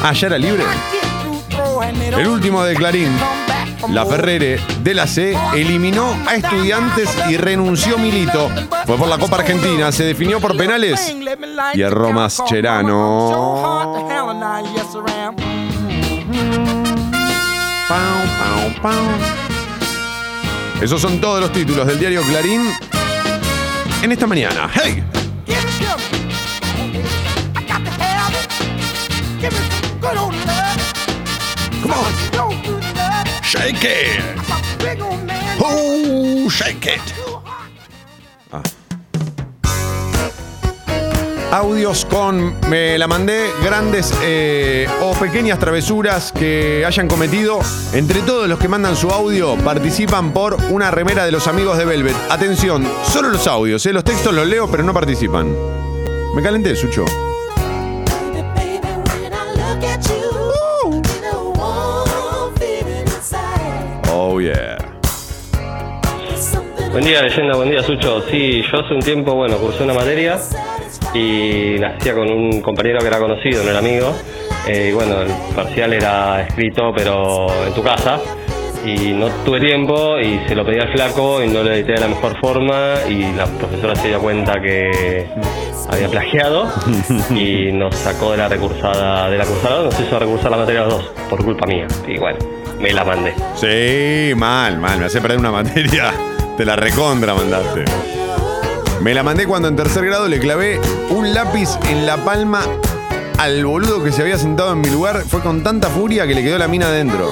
Ah, 0.02 0.12
ya 0.12 0.26
era 0.26 0.38
libre. 0.38 0.64
El 2.16 2.26
último 2.28 2.64
de 2.64 2.74
Clarín. 2.74 3.16
La 3.90 4.04
Ferrere 4.04 4.60
de 4.82 4.94
la 4.94 5.06
C 5.06 5.38
eliminó 5.54 6.14
a 6.26 6.34
estudiantes 6.34 7.08
y 7.28 7.36
renunció 7.36 7.96
Milito. 7.96 8.50
Fue 8.86 8.96
por 8.96 9.08
la 9.08 9.18
Copa 9.18 9.36
Argentina, 9.36 9.92
se 9.92 10.04
definió 10.04 10.40
por 10.40 10.56
penales. 10.56 11.14
Hierro 11.74 12.12
Mascherano. 12.12 13.30
Pau, 17.88 18.26
pau, 18.38 18.82
pau. 18.82 19.47
Esos 20.80 21.00
son 21.00 21.20
todos 21.20 21.40
los 21.40 21.52
títulos 21.52 21.86
del 21.86 21.98
diario 21.98 22.22
Clarín 22.22 22.62
en 24.00 24.12
esta 24.12 24.26
mañana. 24.26 24.70
¡Hey! 24.72 25.02
Come 31.82 31.94
on. 31.94 32.18
Shake 33.42 33.84
it. 33.84 34.20
Oh, 35.60 36.48
shake 36.48 36.86
it. 36.86 37.27
Audios 41.50 42.04
con 42.04 42.54
me 42.68 42.98
la 42.98 43.08
mandé 43.08 43.46
grandes 43.64 44.12
eh, 44.22 44.86
o 45.00 45.12
pequeñas 45.14 45.58
travesuras 45.58 46.30
que 46.30 46.84
hayan 46.84 47.08
cometido. 47.08 47.60
Entre 47.94 48.20
todos 48.20 48.46
los 48.46 48.58
que 48.58 48.68
mandan 48.68 48.94
su 48.94 49.08
audio 49.08 49.56
participan 49.56 50.34
por 50.34 50.58
una 50.70 50.90
remera 50.90 51.24
de 51.24 51.32
los 51.32 51.46
amigos 51.46 51.78
de 51.78 51.86
Velvet. 51.86 52.14
Atención, 52.28 52.86
solo 53.02 53.30
los 53.30 53.46
audios, 53.46 53.84
eh, 53.86 53.94
los 53.94 54.04
textos 54.04 54.34
los 54.34 54.46
leo 54.46 54.70
pero 54.70 54.82
no 54.82 54.92
participan. 54.92 55.50
Me 56.34 56.42
calenté, 56.42 56.76
Sucho. 56.76 57.06
Oh 64.12 64.38
yeah. 64.38 64.76
Buen 66.92 67.04
día, 67.04 67.22
leyenda, 67.22 67.56
buen 67.56 67.70
día, 67.70 67.82
Sucho. 67.82 68.22
Sí, 68.30 68.62
yo 68.70 68.80
hace 68.80 68.92
un 68.92 69.00
tiempo, 69.00 69.34
bueno, 69.34 69.56
cursé 69.56 69.84
una 69.84 69.94
materia 69.94 70.38
y 71.14 71.78
la 71.78 71.88
hacía 71.88 72.14
con 72.14 72.30
un 72.30 72.60
compañero 72.60 73.00
que 73.00 73.06
era 73.06 73.18
conocido, 73.18 73.62
no 73.62 73.70
era 73.70 73.78
amigo. 73.78 74.12
Eh, 74.66 74.88
y 74.90 74.92
bueno, 74.92 75.22
el 75.22 75.30
parcial 75.54 75.92
era 75.92 76.42
escrito, 76.42 76.92
pero 76.94 77.46
en 77.66 77.72
tu 77.72 77.82
casa. 77.82 78.20
Y 78.84 79.12
no 79.12 79.28
tuve 79.44 79.60
tiempo 79.60 80.18
y 80.18 80.40
se 80.46 80.54
lo 80.54 80.64
pedí 80.64 80.78
al 80.78 80.92
flaco 80.92 81.42
y 81.42 81.48
no 81.48 81.62
lo 81.62 81.72
edité 81.72 81.92
de 81.92 82.00
la 82.00 82.08
mejor 82.08 82.38
forma. 82.40 82.94
Y 83.08 83.32
la 83.32 83.46
profesora 83.46 83.94
se 83.96 84.08
dio 84.08 84.20
cuenta 84.20 84.60
que 84.60 85.26
había 85.90 86.08
plagiado 86.08 86.70
y 87.30 87.72
nos 87.72 87.94
sacó 87.96 88.32
de 88.32 88.38
la 88.38 88.48
recursada, 88.48 89.30
de 89.30 89.38
la 89.38 89.44
cursada, 89.44 89.84
nos 89.84 89.98
hizo 89.98 90.18
recursar 90.18 90.50
la 90.50 90.58
materia 90.58 90.82
los 90.82 90.94
dos, 90.94 91.12
por 91.28 91.44
culpa 91.44 91.66
mía. 91.66 91.86
Y 92.06 92.18
bueno, 92.18 92.38
me 92.78 92.92
la 92.92 93.04
mandé. 93.04 93.34
Sí, 93.54 94.34
mal, 94.36 94.78
mal. 94.78 94.98
Me 94.98 95.06
hace 95.06 95.20
perder 95.20 95.38
una 95.38 95.50
materia. 95.50 96.12
Te 96.56 96.64
la 96.64 96.76
recontra 96.76 97.34
mandaste. 97.34 97.84
Me 99.00 99.14
la 99.14 99.22
mandé 99.22 99.46
cuando 99.46 99.68
en 99.68 99.76
tercer 99.76 100.04
grado 100.04 100.26
le 100.28 100.38
clavé 100.40 100.80
un 101.10 101.32
lápiz 101.32 101.78
en 101.88 102.04
la 102.04 102.16
palma 102.24 102.62
al 103.38 103.64
boludo 103.64 104.02
que 104.02 104.10
se 104.10 104.22
había 104.22 104.36
sentado 104.38 104.72
en 104.72 104.80
mi 104.80 104.90
lugar. 104.90 105.24
Fue 105.28 105.40
con 105.40 105.62
tanta 105.62 105.88
furia 105.88 106.26
que 106.26 106.34
le 106.34 106.42
quedó 106.42 106.58
la 106.58 106.66
mina 106.66 106.86
adentro. 106.88 107.30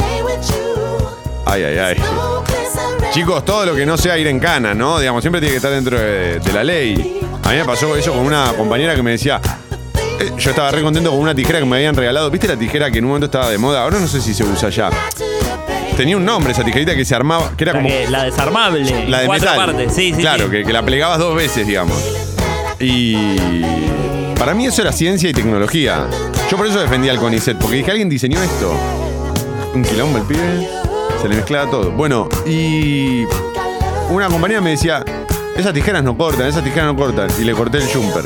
Ay, 1.44 1.64
ay, 1.64 1.78
ay. 1.78 1.96
Chicos, 3.12 3.44
todo 3.44 3.66
lo 3.66 3.74
que 3.74 3.84
no 3.84 3.96
sea 3.96 4.16
ir 4.16 4.26
en 4.28 4.38
cana, 4.38 4.74
¿no? 4.74 4.98
Digamos, 5.00 5.22
siempre 5.22 5.40
tiene 5.40 5.52
que 5.52 5.56
estar 5.56 5.72
dentro 5.72 5.98
de, 5.98 6.40
la 6.52 6.62
ley. 6.62 7.20
A 7.42 7.50
mí 7.50 7.56
me 7.56 7.64
pasó 7.64 7.96
eso 7.96 8.12
con 8.12 8.24
una 8.24 8.52
compañera 8.56 8.94
que 8.94 9.02
me 9.02 9.12
decía. 9.12 9.40
eh, 10.20 10.32
yo 10.38 10.50
estaba 10.50 10.70
re 10.70 10.82
contento 10.82 11.10
con 11.10 11.18
una 11.18 11.34
tijera 11.34 11.58
que 11.58 11.64
me 11.64 11.76
habían 11.76 11.96
regalado. 11.96 12.30
¿Viste 12.30 12.46
la 12.46 12.56
tijera 12.56 12.90
que 12.90 12.98
en 12.98 13.04
un 13.04 13.10
momento 13.10 13.26
estaba 13.26 13.50
de 13.50 13.58
moda? 13.58 13.82
Ahora 13.82 13.98
no 13.98 14.06
sé 14.06 14.20
si 14.20 14.34
se 14.34 14.44
usa 14.44 14.68
ya. 14.68 14.90
Tenía 15.96 16.16
un 16.16 16.24
nombre 16.24 16.52
esa 16.52 16.62
tijerita 16.64 16.94
que 16.94 17.04
se 17.04 17.14
armaba, 17.14 17.52
que 17.56 17.64
era 17.64 17.72
La, 17.72 17.78
como. 17.78 17.88
que- 17.88 18.08
la 18.08 18.24
desarmable. 18.24 18.80
La 19.08 19.20
de 19.20 19.26
cuatro 19.26 19.50
metal. 19.50 19.66
partes. 19.66 19.92
Sí, 19.94 20.12
sí. 20.14 20.20
Claro, 20.20 20.44
sí. 20.46 20.50
Que, 20.50 20.64
que 20.64 20.72
la 20.72 20.84
plegabas 20.84 21.18
dos 21.18 21.34
veces, 21.34 21.66
digamos. 21.66 21.96
Y 22.78 23.16
para 24.38 24.54
mí 24.54 24.66
eso 24.66 24.82
era 24.82 24.92
ciencia 24.92 25.30
y 25.30 25.32
tecnología. 25.32 26.06
Yo 26.50 26.56
por 26.56 26.66
eso 26.66 26.78
defendía 26.80 27.12
al 27.12 27.18
CONICET, 27.18 27.56
porque 27.58 27.76
dije, 27.76 27.90
¿alguien 27.90 28.08
diseñó 28.08 28.42
esto? 28.42 28.72
Un 29.74 29.82
quilombo 29.82 30.18
el 30.18 30.24
pibe, 30.24 30.68
se 31.20 31.28
le 31.28 31.36
mezclaba 31.36 31.70
todo. 31.70 31.90
Bueno, 31.92 32.28
y 32.46 33.24
una 34.10 34.28
compañera 34.28 34.60
me 34.60 34.70
decía, 34.70 35.02
esas 35.56 35.72
tijeras 35.72 36.04
no 36.04 36.16
cortan, 36.16 36.46
esas 36.46 36.62
tijeras 36.62 36.86
no 36.86 36.96
cortan. 36.96 37.28
Y 37.40 37.44
le 37.44 37.52
corté 37.54 37.78
el 37.78 37.84
jumper. 37.88 38.24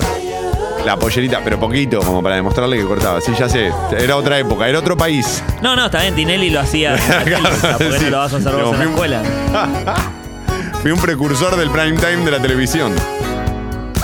La 0.85 0.97
pollerita, 0.99 1.41
pero 1.45 1.59
poquito, 1.61 2.01
como 2.01 2.23
para 2.23 2.37
demostrarle 2.37 2.77
que 2.79 2.85
cortaba. 2.85 3.21
Sí, 3.21 3.33
ya 3.39 3.49
sé, 3.49 3.71
era 3.99 4.17
otra 4.17 4.39
época, 4.39 4.67
era 4.67 4.79
otro 4.79 4.97
país. 4.97 5.43
No, 5.63 5.77
no, 5.77 5.87
está 5.87 6.01
bien, 6.01 6.15
Tinelli 6.15 6.51
lo 6.51 6.61
hacía. 6.61 6.97
Claro, 7.25 7.49
televisión, 7.63 7.73
¿Por 7.79 7.91
qué 7.91 7.99
sí. 7.99 8.05
no 8.05 8.11
lo 8.11 8.19
vas 8.19 8.33
a 8.33 8.37
hacer 8.39 8.53
vos 8.53 8.63
en 8.63 8.71
la 8.73 8.77
fui 8.77 8.87
un- 8.87 8.93
escuela? 8.93 9.23
Fui 10.83 10.91
un 10.93 10.99
precursor 11.01 11.57
del 11.57 11.69
prime 11.71 11.99
time 11.99 12.25
de 12.25 12.31
la 12.31 12.41
televisión. 12.41 12.93
Eh, 12.97 14.01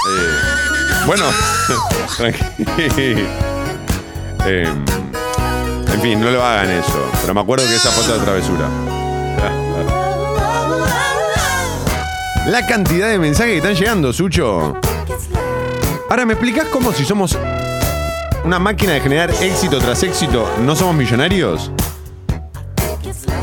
bueno, 1.06 1.24
tranqui- 2.18 3.26
Eh, 4.48 4.68
en 5.94 6.00
fin, 6.02 6.20
no 6.20 6.30
lo 6.30 6.44
hagan 6.44 6.70
eso. 6.70 7.10
Pero 7.22 7.32
me 7.34 7.40
acuerdo 7.40 7.66
que 7.66 7.74
esa 7.76 7.90
fue 7.90 8.04
otra 8.12 8.22
travesura. 8.22 8.68
La 12.46 12.64
cantidad 12.66 13.08
de 13.08 13.18
mensajes 13.18 13.52
que 13.52 13.56
están 13.58 13.74
llegando, 13.74 14.12
Sucho. 14.12 14.74
Ahora, 16.08 16.24
¿me 16.24 16.34
explicás 16.34 16.66
cómo 16.68 16.92
si 16.92 17.04
somos 17.04 17.36
una 18.44 18.58
máquina 18.58 18.92
de 18.92 19.00
generar 19.00 19.30
éxito 19.42 19.78
tras 19.78 20.02
éxito, 20.02 20.48
no 20.62 20.76
somos 20.76 20.94
millonarios? 20.94 21.70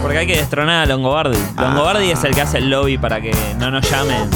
Porque 0.02 0.18
hay 0.18 0.28
que 0.28 0.38
destronar 0.38 0.84
a 0.84 0.86
Longobardi. 0.86 1.38
Longobardi 1.58 2.12
es 2.12 2.24
el 2.24 2.34
que 2.36 2.42
hace 2.42 2.58
el 2.60 2.70
lobby 2.70 2.98
para 2.98 3.22
que 3.22 3.32
no 3.58 3.72
nos 3.72 3.90
llamen. 3.90 4.30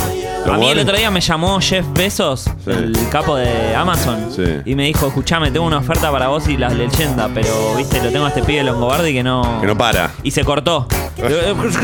A 0.46 0.58
mí 0.58 0.70
el 0.70 0.80
otro 0.80 0.96
día 0.96 1.12
me 1.12 1.20
llamó 1.20 1.60
Jeff 1.60 1.86
Bezos, 1.94 2.50
el 2.68 2.96
capo 3.12 3.36
de 3.36 3.76
Amazon, 3.76 4.30
Sí. 4.34 4.44
y 4.66 4.76
me 4.76 4.84
dijo, 4.86 5.08
escuchame, 5.08 5.52
tengo 5.52 5.66
una 5.66 5.80
oferta 5.80 6.10
para 6.10 6.30
vos 6.30 6.48
y 6.48 6.56
las 6.56 6.74
leyendas, 6.74 7.30
pero 7.34 7.76
viste, 7.76 8.02
lo 8.02 8.12
tengo 8.12 8.26
a 8.26 8.30
este 8.30 8.44
pibe 8.44 8.63
Longobardi 8.63 9.12
que 9.13 9.24
no... 9.24 9.60
Que 9.60 9.68
no 9.68 9.78
para. 9.78 10.12
Y 10.24 10.32
se 10.32 10.46
cortó. 10.46 10.88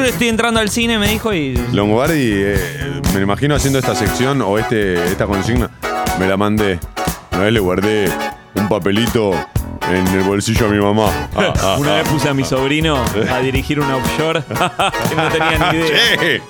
Estoy 0.05 0.29
entrando 0.29 0.61
al 0.61 0.69
cine, 0.69 0.97
me 0.97 1.09
dijo, 1.09 1.33
y... 1.33 1.55
Longobardi, 1.73 2.31
eh, 2.33 3.01
me 3.07 3.15
lo 3.15 3.21
imagino 3.23 3.53
haciendo 3.55 3.79
esta 3.79 3.95
sección 3.95 4.41
o 4.41 4.57
este, 4.57 4.95
esta 5.11 5.25
consigna. 5.25 5.69
Me 6.19 6.27
la 6.27 6.37
mandé. 6.37 6.79
Una 7.31 7.41
vez 7.43 7.53
le 7.53 7.59
guardé 7.59 8.09
un 8.55 8.69
papelito 8.69 9.33
en 9.91 10.07
el 10.07 10.23
bolsillo 10.23 10.67
a 10.67 10.69
mi 10.69 10.79
mamá. 10.79 11.09
Ah, 11.35 11.53
ah, 11.61 11.75
Una 11.79 11.93
ah. 11.93 11.95
vez 11.95 12.09
puse 12.09 12.29
a 12.29 12.33
mi 12.33 12.43
sobrino 12.43 13.03
a 13.31 13.39
dirigir 13.39 13.79
una 13.79 13.97
offshore 13.97 14.43
que 15.09 15.15
no 15.15 15.27
tenía 15.29 15.71
ni 15.71 15.77
idea. 15.79 16.17
Che. 16.19 16.41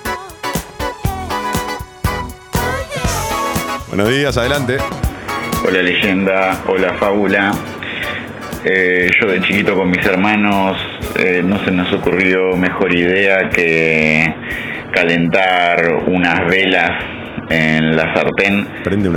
Buenos 3.88 4.10
días, 4.10 4.38
adelante. 4.38 4.78
Hola 5.65 5.82
leyenda, 5.82 6.62
hola 6.67 6.95
fábula. 6.95 7.54
Eh, 8.65 9.10
yo 9.19 9.28
de 9.28 9.41
chiquito 9.41 9.76
con 9.76 9.89
mis 9.89 10.06
hermanos 10.06 10.78
eh, 11.17 11.41
no 11.43 11.63
se 11.63 11.71
nos 11.71 11.91
ocurrió 11.93 12.58
mejor 12.58 12.93
idea 12.93 13.49
que 13.49 14.34
calentar 14.91 16.04
unas 16.08 16.45
velas 16.47 17.22
en 17.53 17.95
la 17.95 18.13
sartén 18.15 18.67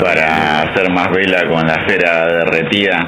para 0.03 0.62
hacer 0.62 0.90
más 0.90 1.09
vela 1.11 1.49
con 1.49 1.66
la 1.66 1.87
cera 1.88 2.27
derretida 2.27 3.07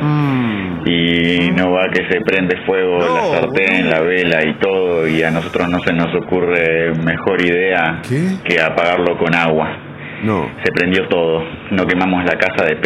y 0.85 1.51
no 1.51 1.73
va 1.73 1.89
que 1.93 2.09
se 2.11 2.21
prende 2.21 2.57
fuego 2.65 2.99
la 2.99 3.41
sartén, 3.41 3.91
la 3.91 4.01
vela 4.01 4.45
y 4.45 4.59
todo 4.59 5.07
y 5.07 5.23
a 5.23 5.31
nosotros 5.31 5.69
no 5.69 5.81
se 5.81 5.93
nos 5.93 6.15
ocurre 6.15 6.93
mejor 7.05 7.43
idea 7.43 8.01
que 8.45 8.61
apagarlo 8.61 9.19
con 9.19 9.35
agua. 9.35 9.69
No. 10.23 10.51
Se 10.65 10.73
prendió 10.73 11.07
todo, 11.09 11.45
no 11.71 11.87
quemamos 11.87 12.25
la 12.25 12.37
casa 12.39 12.65
de 12.65 12.81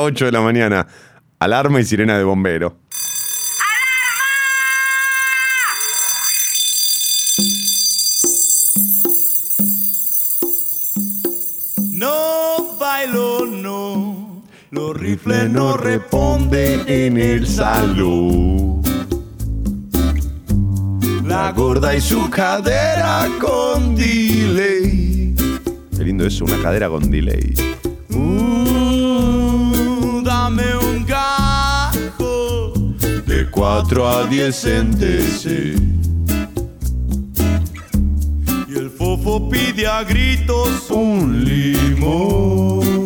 8 0.00 0.24
de 0.26 0.32
la 0.32 0.40
mañana. 0.40 0.86
Alarma 1.38 1.80
y 1.80 1.84
sirena 1.84 2.18
de 2.18 2.24
bombero. 2.24 2.76
Los 14.74 14.96
rifles 14.96 15.48
no 15.50 15.76
responden 15.76 16.80
en 16.88 17.16
el 17.16 17.46
salón. 17.46 18.82
La 21.24 21.52
gorda 21.52 21.94
y 21.94 22.00
su 22.00 22.28
cadera 22.28 23.28
con 23.40 23.94
delay. 23.94 25.36
Qué 25.96 26.04
lindo 26.04 26.26
eso, 26.26 26.44
una 26.44 26.60
cadera 26.60 26.88
con 26.88 27.08
delay. 27.08 27.54
Uh, 28.10 30.20
dame 30.24 30.76
un 30.76 31.06
gajo 31.06 32.72
de 33.26 33.48
4 33.48 34.08
a 34.08 34.26
10 34.26 34.56
centes. 34.56 35.46
Y 38.66 38.76
el 38.76 38.90
fofo 38.90 39.48
pide 39.48 39.86
a 39.86 40.02
gritos 40.02 40.90
un 40.90 41.44
limón. 41.44 43.03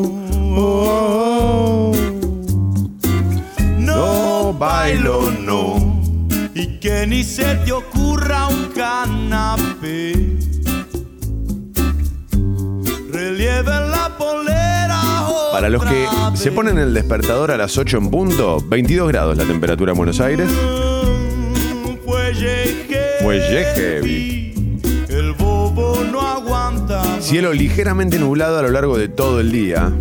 No 3.79 4.53
bailo, 4.59 5.31
no. 5.31 6.01
Y 6.55 6.79
que 6.79 7.07
ni 7.07 7.23
se 7.25 7.55
te 7.57 7.73
ocurra 7.73 8.49
un 8.49 8.66
canapé. 8.75 10.12
Relieve 13.11 13.71
la 13.71 14.14
polera. 14.18 15.01
Para 15.53 15.68
los 15.68 15.85
que 15.85 16.07
se 16.35 16.53
ponen 16.53 16.79
el 16.79 16.94
despertador 16.94 17.51
a 17.51 17.57
las 17.57 17.79
8 17.79 17.99
en 17.99 18.11
punto, 18.11 18.61
22 18.66 19.09
grados 19.09 19.37
la 19.37 19.44
temperatura 19.44 19.92
en 19.92 19.99
Buenos 19.99 20.21
Aires. 20.21 20.51
Fuelle 23.21 23.64
heavy. 23.75 24.79
El 25.09 25.33
bobo 25.33 26.03
no 26.11 26.21
aguanta. 26.21 27.21
Cielo 27.21 27.53
ligeramente 27.53 28.18
nublado 28.18 28.59
a 28.59 28.62
lo 28.62 28.71
largo 28.71 28.97
de 28.97 29.09
todo 29.09 29.40
el 29.40 29.53
día. 29.53 29.92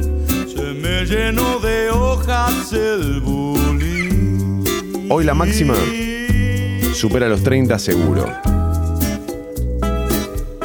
Me 0.88 1.06
llenó 1.06 1.60
de 1.60 1.90
hojas 1.90 2.72
el 2.72 3.20
bullying. 3.20 4.64
Hoy 5.10 5.26
la 5.26 5.34
máxima 5.34 5.74
supera 6.94 7.28
los 7.28 7.44
30 7.44 7.78
seguro. 7.78 8.26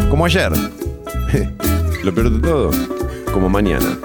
Como 0.08 0.24
ayer. 0.24 0.52
Lo 2.04 2.14
peor 2.14 2.30
de 2.30 2.38
todo, 2.40 2.70
como 3.32 3.48
mañana. 3.48 3.98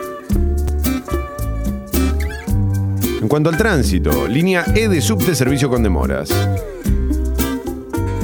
En 3.22 3.28
cuanto 3.28 3.50
al 3.52 3.58
tránsito, 3.58 4.28
línea 4.28 4.66
E 4.74 4.88
de 4.88 5.02
subte 5.02 5.36
servicio 5.36 5.70
con 5.70 5.84
demoras. 5.84 6.30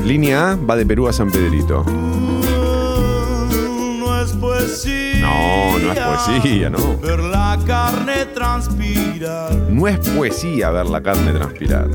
Línea 0.03 0.53
A 0.53 0.55
va 0.55 0.75
de 0.75 0.85
Perú 0.87 1.07
a 1.07 1.13
San 1.13 1.29
Pedrito. 1.29 1.85
No, 5.21 5.79
no 5.79 5.93
es 5.93 5.99
poesía, 5.99 6.69
no. 6.71 6.79
La 7.55 7.63
carne 7.65 8.25
transpirar. 8.33 9.53
No 9.69 9.87
es 9.87 9.99
poesía 9.99 10.71
ver 10.71 10.87
la 10.87 11.03
carne 11.03 11.33
transpirar. 11.33 11.87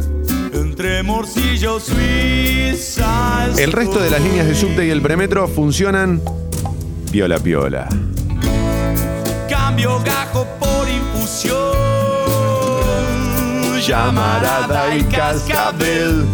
Entre 0.53 1.03
morcillo 1.03 1.81
suiza. 1.81 3.49
El 3.59 3.73
resto 3.73 3.99
de 3.99 4.09
las 4.09 4.21
líneas 4.21 4.47
de 4.47 4.55
subte 4.55 4.87
y 4.87 4.91
el 4.91 5.03
premetro 5.03 5.49
funcionan 5.49 6.23
piola 7.11 7.41
piola. 7.41 7.89
Cambio 9.51 10.01
gajo 10.05 10.47
por 10.61 10.89
infusión. 10.89 11.57
Llamarada 13.85 14.95
y 14.95 15.03
cascabel. 15.03 16.25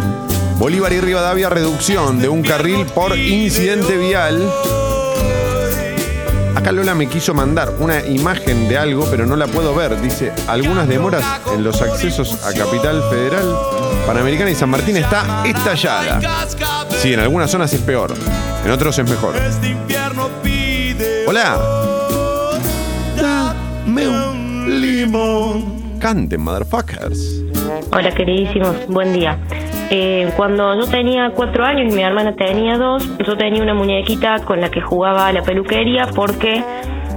Bolívar 0.59 0.93
y 0.93 1.01
Rivadavia, 1.01 1.49
reducción 1.49 2.21
de 2.21 2.29
un 2.29 2.43
carril 2.43 2.85
por 2.95 3.17
incidente 3.17 3.97
vial. 3.97 4.53
Acá 6.65 6.73
Lola 6.73 6.95
me 6.95 7.07
quiso 7.07 7.35
mandar 7.35 7.75
una 7.79 8.03
imagen 8.07 8.71
de 8.71 8.79
algo, 8.79 9.07
pero 9.11 9.27
no 9.27 9.37
la 9.37 9.47
puedo 9.47 9.75
ver. 9.75 10.01
Dice, 10.01 10.33
algunas 10.47 10.89
demoras 10.89 11.23
en 11.55 11.63
los 11.63 11.83
accesos 11.83 12.43
a 12.43 12.55
Capital 12.55 13.03
Federal, 13.11 13.55
Panamericana 14.07 14.51
y 14.51 14.55
San 14.55 14.71
Martín 14.71 14.97
está 14.97 15.43
estallada. 15.45 16.23
Sí, 16.89 17.13
en 17.13 17.21
algunas 17.21 17.51
zonas 17.51 17.71
es 17.75 17.83
peor, 17.83 18.15
en 18.65 18.71
otros 18.71 18.99
es 18.99 19.11
mejor. 19.11 19.35
Hola. 21.27 21.59
Dame 23.15 24.09
un 24.09 24.81
limón. 24.81 25.99
Canten, 25.99 26.41
motherfuckers. 26.41 27.43
Hola 27.93 28.11
queridísimos, 28.15 28.75
buen 28.89 29.13
día. 29.13 29.39
Eh, 29.91 30.31
cuando 30.37 30.75
yo 30.75 30.87
tenía 30.87 31.31
cuatro 31.31 31.65
años 31.65 31.93
y 31.93 31.97
mi 31.97 32.03
hermana 32.03 32.35
tenía 32.35 32.79
dos, 32.79 33.09
yo 33.19 33.37
tenía 33.37 33.63
una 33.63 33.75
muñequita 33.75 34.41
con 34.45 34.61
la 34.61 34.71
que 34.71 34.81
jugaba 34.81 35.29
a 35.29 35.33
la 35.33 35.43
peluquería 35.43 36.09
porque 36.15 36.63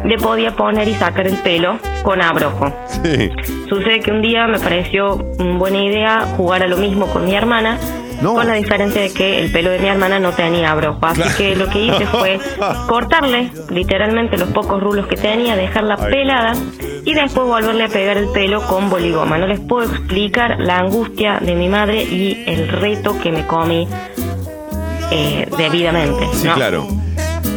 le 0.03 0.17
podía 0.17 0.51
poner 0.51 0.87
y 0.87 0.93
sacar 0.93 1.27
el 1.27 1.35
pelo 1.37 1.79
con 2.03 2.21
abrojo. 2.21 2.71
Sí. 2.87 3.31
Sucede 3.67 3.99
que 3.99 4.11
un 4.11 4.21
día 4.21 4.47
me 4.47 4.59
pareció 4.59 5.15
una 5.39 5.57
buena 5.57 5.83
idea 5.83 6.21
jugar 6.37 6.63
a 6.63 6.67
lo 6.67 6.77
mismo 6.77 7.07
con 7.07 7.25
mi 7.25 7.35
hermana, 7.35 7.77
con 8.23 8.47
la 8.47 8.53
diferencia 8.55 9.01
de 9.01 9.11
que 9.11 9.39
el 9.39 9.51
pelo 9.51 9.69
de 9.69 9.79
mi 9.79 9.87
hermana 9.87 10.19
no 10.19 10.31
tenía 10.31 10.71
abrojo. 10.71 10.99
Así 11.05 11.21
Claro. 11.21 11.37
que 11.37 11.55
lo 11.55 11.67
que 11.69 11.79
hice 11.85 12.05
fue 12.11 12.39
cortarle 12.87 13.51
literalmente 13.69 14.37
los 14.37 14.49
pocos 14.49 14.81
rulos 14.81 15.07
que 15.07 15.15
tenía, 15.15 15.55
dejarla 15.55 15.97
pelada 15.97 16.53
y 17.05 17.13
después 17.13 17.47
volverle 17.47 17.83
a 17.85 17.89
pegar 17.89 18.17
el 18.17 18.29
pelo 18.29 18.61
con 18.67 18.89
boligoma. 18.89 19.37
No 19.37 19.47
les 19.47 19.59
puedo 19.59 19.89
explicar 19.91 20.59
la 20.59 20.79
angustia 20.79 21.39
de 21.39 21.55
mi 21.55 21.67
madre 21.69 22.03
y 22.03 22.43
el 22.47 22.67
reto 22.69 23.17
que 23.21 23.31
me 23.31 23.45
comí 23.45 23.87
eh, 25.11 25.47
debidamente. 25.57 26.27
Sí, 26.33 26.47
¿no? 26.47 26.53
claro. 26.55 26.87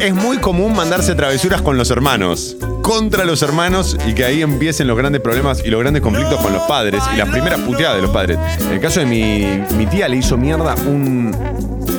Es 0.01 0.15
muy 0.15 0.39
común 0.39 0.75
mandarse 0.75 1.15
travesuras 1.15 1.61
con 1.63 1.77
los 1.77 1.91
hermanos, 1.91 2.57
contra 2.83 3.25
los 3.25 3.43
hermanos 3.43 3.97
y 4.07 4.15
que 4.15 4.25
ahí 4.25 4.43
empiecen 4.43 4.87
los 4.87 4.97
grandes 4.97 5.21
problemas 5.21 5.63
y 5.65 5.69
los 5.69 5.81
grandes 5.81 6.03
conflictos 6.03 6.41
con 6.41 6.53
los 6.53 6.63
padres 6.63 7.03
y 7.15 7.17
las 7.17 7.29
primeras 7.29 7.61
puteadas 7.61 7.97
de 7.97 8.03
los 8.03 8.11
padres. 8.11 8.39
En 8.61 8.73
el 8.73 8.81
caso 8.81 9.01
de 9.01 9.07
mi, 9.07 9.63
mi 9.77 9.87
tía 9.87 10.09
le 10.09 10.17
hizo 10.17 10.37
mierda 10.37 10.75
un, 10.87 11.35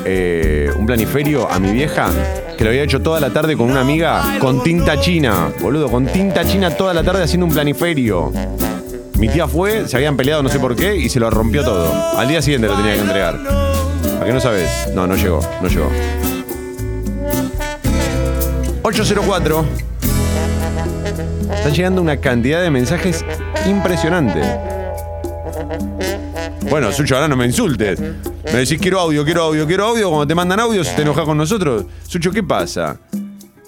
eh, 0.06 0.72
un 0.78 0.86
planiferio 0.86 1.50
a 1.50 1.60
mi 1.60 1.72
vieja 1.72 2.10
que 2.58 2.64
lo 2.64 2.70
había 2.70 2.84
hecho 2.84 3.02
toda 3.02 3.20
la 3.20 3.32
tarde 3.32 3.56
con 3.56 3.70
una 3.70 3.82
amiga 3.82 4.38
con 4.40 4.64
tinta 4.64 5.00
china, 5.00 5.50
boludo, 5.62 5.90
con 5.90 6.06
tinta 6.08 6.46
china 6.46 6.72
toda 6.72 6.94
la 6.94 7.04
tarde 7.04 7.24
haciendo 7.24 7.46
un 7.46 7.54
planiferio. 7.54 8.32
Mi 9.18 9.30
tía 9.30 9.48
fue, 9.48 9.88
se 9.88 9.98
habían 9.98 10.18
peleado 10.18 10.42
no 10.42 10.50
sé 10.50 10.60
por 10.60 10.76
qué 10.76 10.96
y 10.96 11.10
se 11.10 11.20
lo 11.20 11.30
rompió 11.30 11.64
todo. 11.64 11.94
Al 12.18 12.28
día 12.28 12.42
siguiente 12.42 12.68
lo 12.68 12.76
tenía 12.76 12.94
que 12.96 13.02
entregar. 13.02 13.40
¿A 14.20 14.26
qué 14.26 14.34
no 14.34 14.40
sabes? 14.40 14.70
No, 14.94 15.06
no 15.08 15.16
llegó, 15.16 15.42
no 15.62 15.68
llegó. 15.68 15.90
804. 18.84 19.91
Está 21.54 21.70
llegando 21.70 22.02
una 22.02 22.18
cantidad 22.18 22.62
de 22.62 22.70
mensajes 22.70 23.26
impresionante. 23.68 24.42
Bueno, 26.70 26.92
Sucho, 26.92 27.16
ahora 27.16 27.28
no 27.28 27.36
me 27.36 27.46
insultes. 27.46 28.00
Me 28.00 28.52
decís 28.52 28.80
quiero 28.82 29.00
audio, 29.00 29.26
quiero 29.26 29.44
audio, 29.44 29.68
quiero 29.68 29.86
audio. 29.86 30.10
Cuando 30.10 30.28
te 30.28 30.36
mandan 30.36 30.60
audios, 30.60 30.96
te 30.96 31.02
enojas 31.02 31.26
con 31.26 31.38
nosotros. 31.38 31.86
Sucho, 32.08 32.32
¿qué 32.32 32.44
pasa? 32.44 32.98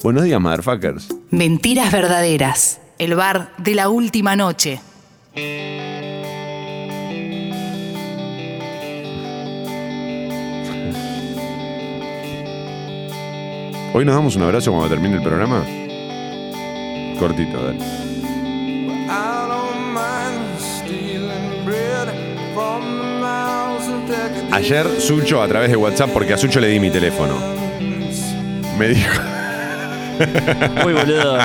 Buenos 0.04 0.24
días, 0.24 0.40
motherfuckers. 0.40 1.08
Mentiras 1.30 1.92
verdaderas. 1.92 2.80
El 2.98 3.16
bar 3.16 3.52
de 3.58 3.76
la 3.76 3.90
última 3.90 4.36
noche. 4.36 4.80
Hoy 13.96 14.06
nos 14.06 14.16
damos 14.16 14.36
un 14.36 14.44
abrazo 14.44 14.72
cuando 14.72 14.90
termine 14.90 15.18
el 15.18 15.24
programa. 15.24 15.83
Of 17.22 17.36
decadence. 17.36 17.84
Ayer 24.52 25.02
Sucho 25.02 25.42
a 25.42 25.48
través 25.48 25.72
de 25.72 25.78
WhatsApp, 25.78 26.12
porque 26.12 26.34
a 26.34 26.38
Sucho 26.38 26.60
le 26.60 26.68
di 26.68 26.80
mi 26.80 26.92
teléfono. 26.92 27.36
Me 28.78 28.90
dijo. 28.90 29.22
Uy, 30.86 30.94
boludo. 30.94 31.40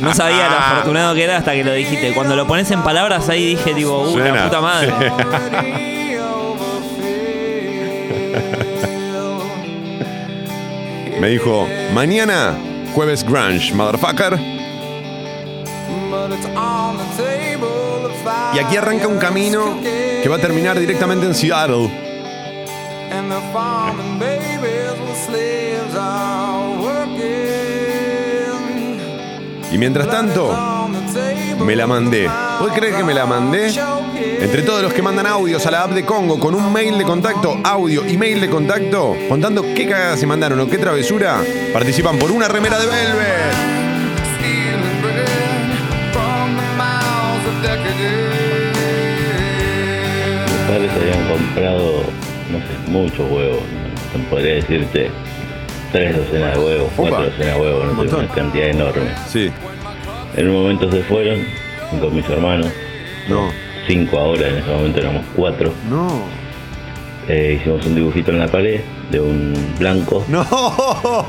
No 0.00 0.12
sabía 0.14 0.48
lo 0.48 0.56
afortunado 0.56 1.14
que 1.14 1.24
era 1.24 1.36
hasta 1.38 1.52
que 1.52 1.62
lo 1.64 1.72
dijiste. 1.72 2.12
Cuando 2.12 2.34
lo 2.34 2.46
pones 2.46 2.70
en 2.70 2.82
palabras 2.82 3.28
ahí 3.28 3.50
dije, 3.56 3.74
tipo, 3.74 4.00
uh, 4.00 4.12
Suena. 4.12 4.34
la 4.34 4.44
puta 4.44 4.60
madre. 4.60 4.92
Me 11.20 11.28
dijo, 11.28 11.66
mañana, 11.92 12.54
jueves 12.94 13.24
grunge, 13.24 13.74
motherfucker. 13.74 14.57
Y 18.54 18.58
aquí 18.58 18.76
arranca 18.76 19.08
un 19.08 19.18
camino 19.18 19.78
que 19.82 20.28
va 20.28 20.36
a 20.36 20.40
terminar 20.40 20.78
directamente 20.78 21.26
en 21.26 21.34
Seattle. 21.34 21.90
Y 29.70 29.78
mientras 29.78 30.08
tanto, 30.08 30.88
me 31.64 31.76
la 31.76 31.86
mandé. 31.86 32.30
¿Puedes 32.58 32.76
creer 32.76 32.96
que 32.96 33.04
me 33.04 33.14
la 33.14 33.26
mandé? 33.26 33.72
Entre 34.40 34.62
todos 34.62 34.82
los 34.82 34.92
que 34.92 35.02
mandan 35.02 35.26
audios 35.26 35.66
a 35.66 35.70
la 35.70 35.82
app 35.82 35.92
de 35.92 36.04
Congo 36.04 36.38
con 36.38 36.54
un 36.54 36.72
mail 36.72 36.96
de 36.96 37.04
contacto, 37.04 37.58
audio 37.62 38.06
y 38.06 38.16
mail 38.16 38.40
de 38.40 38.48
contacto, 38.48 39.16
contando 39.28 39.62
qué 39.74 39.86
cagadas 39.88 40.20
se 40.20 40.26
mandaron 40.26 40.60
o 40.60 40.68
qué 40.68 40.78
travesura, 40.78 41.42
participan 41.72 42.18
por 42.18 42.30
una 42.30 42.48
remera 42.48 42.78
de 42.78 42.86
Velvet. 42.86 43.77
Mis 50.46 50.68
padres 50.68 50.90
habían 50.92 51.28
comprado, 51.28 52.02
no 52.50 52.58
sé, 52.58 52.90
muchos 52.90 53.30
huevos. 53.30 53.62
¿no? 54.16 54.24
Podría 54.30 54.54
decirte 54.54 55.10
tres 55.92 56.16
docenas 56.16 56.56
de 56.56 56.64
huevos, 56.64 56.92
cuatro 56.96 57.24
docenas 57.24 57.54
de 57.54 57.60
huevos, 57.60 57.96
no 57.96 58.02
sé, 58.08 58.14
una 58.14 58.28
cantidad 58.28 58.68
enorme. 58.68 59.10
Sí. 59.28 59.50
En 60.36 60.48
un 60.48 60.54
momento 60.62 60.90
se 60.90 61.02
fueron 61.02 61.44
con 62.00 62.14
mis 62.14 62.28
hermanos. 62.28 62.68
No. 63.28 63.50
Cinco 63.86 64.18
ahora, 64.18 64.48
en 64.48 64.56
ese 64.58 64.70
momento 64.70 65.00
éramos 65.00 65.24
cuatro. 65.34 65.72
No. 65.88 66.24
Eh, 67.28 67.58
hicimos 67.60 67.84
un 67.84 67.94
dibujito 67.94 68.30
en 68.30 68.38
la 68.38 68.48
pared 68.48 68.80
de 69.10 69.20
un 69.20 69.54
blanco. 69.78 70.24
No. 70.28 70.46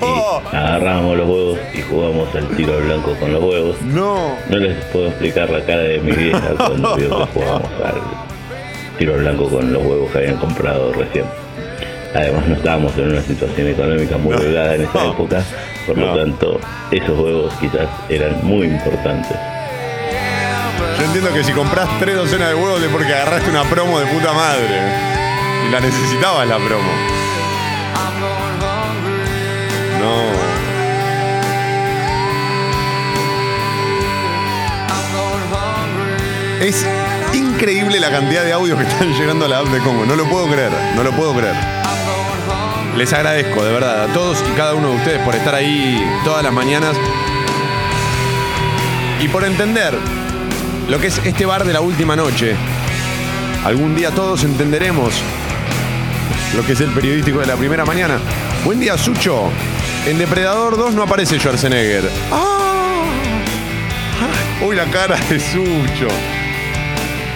Y 0.01 0.55
agarramos 0.55 1.17
los 1.17 1.27
huevos 1.27 1.59
y 1.73 1.81
jugamos 1.81 2.33
al 2.35 2.47
tiro 2.55 2.73
al 2.77 2.83
blanco 2.83 3.13
con 3.19 3.33
los 3.33 3.43
huevos. 3.43 3.81
No. 3.81 4.35
No 4.49 4.57
les 4.57 4.83
puedo 4.85 5.07
explicar 5.07 5.49
la 5.49 5.61
cara 5.65 5.81
de 5.81 5.99
mi 5.99 6.11
vieja 6.11 6.53
cuando 6.57 6.95
vio 6.95 7.09
que 7.09 7.25
jugábamos 7.33 7.71
al 7.83 8.97
tiro 8.97 9.13
al 9.15 9.19
blanco 9.21 9.49
con 9.49 9.73
los 9.73 9.83
huevos 9.83 10.11
que 10.11 10.17
habían 10.19 10.37
comprado 10.37 10.93
recién. 10.93 11.25
Además 12.15 12.47
no 12.47 12.55
estábamos 12.55 12.97
en 12.97 13.11
una 13.11 13.21
situación 13.21 13.67
económica 13.67 14.17
muy 14.17 14.33
holgada 14.35 14.75
en 14.75 14.81
esa 14.81 15.05
época, 15.05 15.43
por 15.85 15.97
lo 15.97 16.15
tanto 16.15 16.59
esos 16.91 17.19
huevos 17.19 17.53
quizás 17.59 17.87
eran 18.09 18.39
muy 18.43 18.65
importantes. 18.67 19.37
Yo 20.97 21.05
entiendo 21.05 21.31
que 21.33 21.43
si 21.43 21.51
compras 21.51 21.87
tres 21.99 22.15
docenas 22.15 22.49
de 22.49 22.55
huevos 22.55 22.81
es 22.81 22.89
porque 22.89 23.13
agarraste 23.13 23.49
una 23.51 23.63
promo 23.63 23.99
de 23.99 24.07
puta 24.07 24.33
madre. 24.33 25.18
Y 25.67 25.71
la 25.71 25.79
necesitabas 25.79 26.47
la 26.47 26.57
promo. 26.57 26.91
No. 29.99 30.59
Es 36.61 36.85
increíble 37.33 37.99
la 37.99 38.09
cantidad 38.11 38.43
de 38.43 38.53
audios 38.53 38.77
que 38.77 38.85
están 38.85 39.13
llegando 39.13 39.45
a 39.45 39.47
la 39.47 39.59
app 39.59 39.67
de 39.67 39.79
Congo. 39.79 40.05
No 40.05 40.15
lo 40.15 40.25
puedo 40.29 40.47
creer, 40.47 40.71
no 40.95 41.03
lo 41.03 41.11
puedo 41.11 41.33
creer. 41.33 41.55
Les 42.97 43.13
agradezco, 43.13 43.63
de 43.63 43.71
verdad, 43.71 44.03
a 44.03 44.13
todos 44.13 44.43
y 44.49 44.57
cada 44.57 44.73
uno 44.73 44.89
de 44.89 44.95
ustedes 44.97 45.19
por 45.19 45.35
estar 45.35 45.55
ahí 45.55 46.05
todas 46.25 46.43
las 46.43 46.51
mañanas 46.51 46.97
y 49.21 49.27
por 49.27 49.43
entender 49.43 49.97
lo 50.89 50.99
que 50.99 51.07
es 51.07 51.21
este 51.23 51.45
bar 51.45 51.65
de 51.65 51.73
la 51.73 51.81
última 51.81 52.15
noche. 52.15 52.55
Algún 53.63 53.95
día 53.95 54.11
todos 54.11 54.43
entenderemos 54.43 55.13
lo 56.55 56.65
que 56.65 56.73
es 56.73 56.81
el 56.81 56.89
periodístico 56.91 57.39
de 57.39 57.47
la 57.47 57.55
primera 57.55 57.85
mañana. 57.85 58.19
Buen 58.63 58.79
día, 58.79 58.97
Sucho. 58.97 59.49
En 60.05 60.17
Depredador 60.17 60.77
2 60.77 60.95
no 60.95 61.03
aparece 61.03 61.37
Schwarzenegger. 61.37 62.09
¡Ah! 62.31 63.03
Uy, 64.61 64.75
la 64.75 64.85
cara 64.85 65.17
de 65.29 65.39
Sucho. 65.39 66.07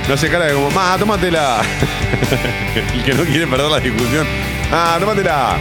No 0.07 0.13
hace 0.15 0.29
cara 0.29 0.45
de 0.45 0.53
como, 0.53 0.69
ma, 0.71 0.97
tómatela. 0.97 1.61
El 2.93 3.03
que 3.03 3.13
no 3.13 3.23
quiere 3.23 3.47
perder 3.47 3.69
la 3.69 3.79
discusión. 3.79 4.27
Ah, 4.71 4.97
tómatela. 4.99 5.57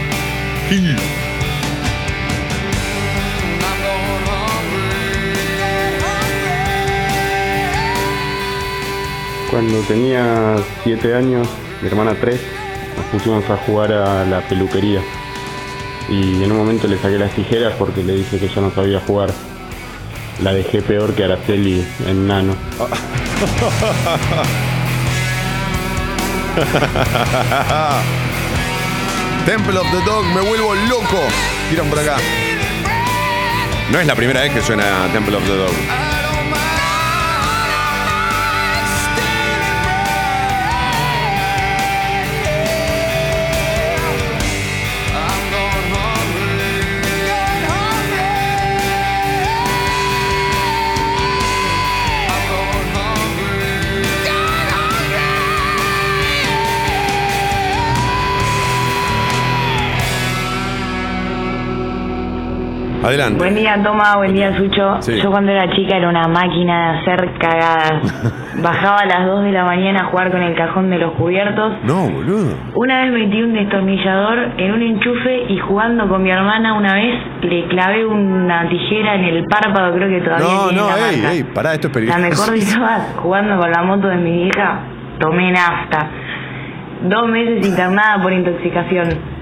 Cuando 9.49 9.79
tenía 9.81 10.55
7 10.83 11.13
años, 11.13 11.47
mi 11.81 11.87
hermana 11.87 12.15
3, 12.19 12.39
nos 12.41 12.62
pusimos 13.13 13.47
a 13.49 13.55
jugar 13.57 13.93
a 13.93 14.25
la 14.25 14.41
peluquería. 14.41 14.99
Y 16.09 16.43
en 16.43 16.51
un 16.51 16.57
momento 16.57 16.87
le 16.87 16.97
saqué 16.97 17.19
las 17.19 17.31
tijeras 17.31 17.73
porque 17.77 18.03
le 18.03 18.15
dije 18.15 18.39
que 18.39 18.49
yo 18.49 18.59
no 18.59 18.71
sabía 18.71 18.99
jugar. 18.99 19.29
La 20.41 20.51
dejé 20.51 20.81
peor 20.81 21.13
que 21.13 21.23
Araceli 21.23 21.85
en 22.07 22.27
nano. 22.27 22.55
Temple 29.45 29.77
of 29.77 29.91
the 29.91 30.01
Dog, 30.05 30.25
me 30.33 30.41
vuelvo 30.41 30.73
loco. 30.89 31.19
Tiran 31.69 31.87
por 31.89 31.99
acá. 31.99 32.17
No 33.91 33.99
es 33.99 34.07
la 34.07 34.15
primera 34.15 34.41
vez 34.41 34.53
que 34.53 34.61
suena 34.61 35.07
Temple 35.13 35.37
of 35.37 35.43
the 35.43 35.55
Dog. 35.55 36.02
Adelante. 63.03 63.37
Buen 63.37 63.55
día, 63.55 63.77
Toma, 63.83 64.15
buen 64.17 64.33
día, 64.33 64.55
Sucho. 64.55 65.01
Sí. 65.01 65.19
Yo 65.21 65.29
cuando 65.29 65.51
era 65.51 65.69
chica 65.75 65.97
era 65.97 66.07
una 66.09 66.27
máquina 66.27 66.93
de 66.93 66.99
hacer 66.99 67.33
cagadas. 67.37 68.33
Bajaba 68.61 68.99
a 68.99 69.05
las 69.05 69.25
2 69.25 69.43
de 69.43 69.51
la 69.51 69.65
mañana 69.65 70.01
a 70.01 70.05
jugar 70.05 70.31
con 70.31 70.41
el 70.41 70.55
cajón 70.55 70.89
de 70.89 70.97
los 70.99 71.11
cubiertos. 71.13 71.73
No, 71.83 72.09
boludo. 72.09 72.55
Una 72.75 73.01
vez 73.03 73.11
metí 73.11 73.41
un 73.41 73.53
destornillador 73.53 74.51
en 74.57 74.71
un 74.73 74.81
enchufe 74.81 75.43
y 75.49 75.57
jugando 75.57 76.07
con 76.07 76.23
mi 76.23 76.29
hermana 76.31 76.73
una 76.75 76.93
vez 76.93 77.15
le 77.41 77.67
clavé 77.67 78.05
una 78.05 78.69
tijera 78.69 79.15
en 79.15 79.25
el 79.25 79.45
párpado, 79.45 79.93
creo 79.95 80.07
que 80.07 80.21
todavía 80.21 80.47
No, 80.47 80.67
tiene 80.69 80.81
no, 80.81 80.87
la 80.87 81.09
ey, 81.09 81.17
marca. 81.17 81.31
ey, 81.33 81.43
pará, 81.43 81.73
esto 81.73 81.87
es 81.87 81.95
La 82.07 82.15
peligroso. 82.15 82.51
mejor 82.51 82.59
de 82.67 82.73
todas, 82.75 83.15
jugando 83.17 83.57
con 83.59 83.71
la 83.71 83.81
moto 83.83 84.07
de 84.07 84.15
mi 84.17 84.47
hija, 84.47 84.79
tomé 85.19 85.51
nafta. 85.51 86.07
Dos 87.03 87.27
meses 87.27 87.65
internada 87.67 88.21
por 88.21 88.31
intoxicación. 88.31 89.32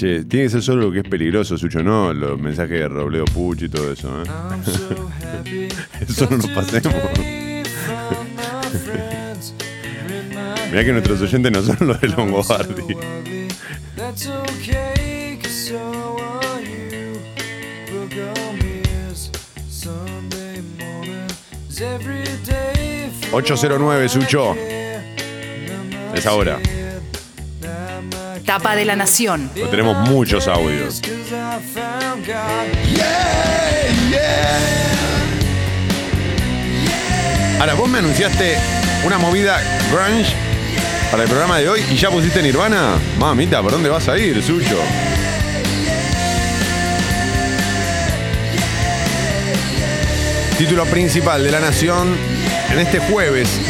Che, 0.00 0.24
tiene 0.24 0.46
que 0.46 0.48
ser 0.48 0.62
solo 0.62 0.84
lo 0.86 0.92
que 0.92 1.00
es 1.00 1.04
peligroso, 1.06 1.58
Sucho, 1.58 1.82
no 1.82 2.14
los 2.14 2.40
mensajes 2.40 2.80
de 2.80 2.88
Robledo 2.88 3.26
Puch 3.26 3.60
y 3.64 3.68
todo 3.68 3.92
eso, 3.92 4.22
¿eh? 4.22 4.24
eso 6.08 6.26
no 6.30 6.38
nos 6.38 6.48
pasemos. 6.48 6.94
Mirá 10.70 10.84
que 10.86 10.92
nuestros 10.92 11.20
oyentes 11.20 11.52
no 11.52 11.60
son 11.62 11.86
los 11.86 12.00
de 12.00 12.08
Longobardi. 12.08 12.96
That's 13.94 14.26
okay, 14.26 15.38
'cause 15.42 15.68
so 15.68 16.16
are 16.16 16.64
you. 16.64 17.18
Book 17.92 18.12
on 18.38 18.56
me 18.56 18.80
is 19.12 19.30
Sunday 19.68 20.62
morning. 20.78 21.28
Is 21.68 21.82
every 21.82 22.24
day 22.46 23.10
809 23.34 24.08
Sucho. 24.08 24.56
Es 26.14 26.24
ahora. 26.24 26.58
Tapa 28.50 28.74
de 28.74 28.84
la 28.84 28.96
Nación. 28.96 29.48
Pero 29.54 29.68
tenemos 29.68 30.08
muchos 30.08 30.48
audios. 30.48 31.00
Ahora, 37.60 37.74
vos 37.74 37.88
me 37.88 37.98
anunciaste 37.98 38.56
una 39.06 39.18
movida 39.18 39.60
grunge 39.92 40.34
para 41.12 41.22
el 41.22 41.28
programa 41.28 41.58
de 41.58 41.68
hoy 41.68 41.80
y 41.92 41.94
ya 41.94 42.10
pusiste 42.10 42.42
Nirvana. 42.42 42.94
Mamita, 43.20 43.62
¿por 43.62 43.70
dónde 43.70 43.88
vas 43.88 44.08
a 44.08 44.18
ir, 44.18 44.42
Sucho? 44.42 44.80
Título 50.58 50.86
principal 50.86 51.44
de 51.44 51.52
La 51.52 51.60
Nación 51.60 52.16
en 52.68 52.80
este 52.80 52.98
jueves 52.98 53.60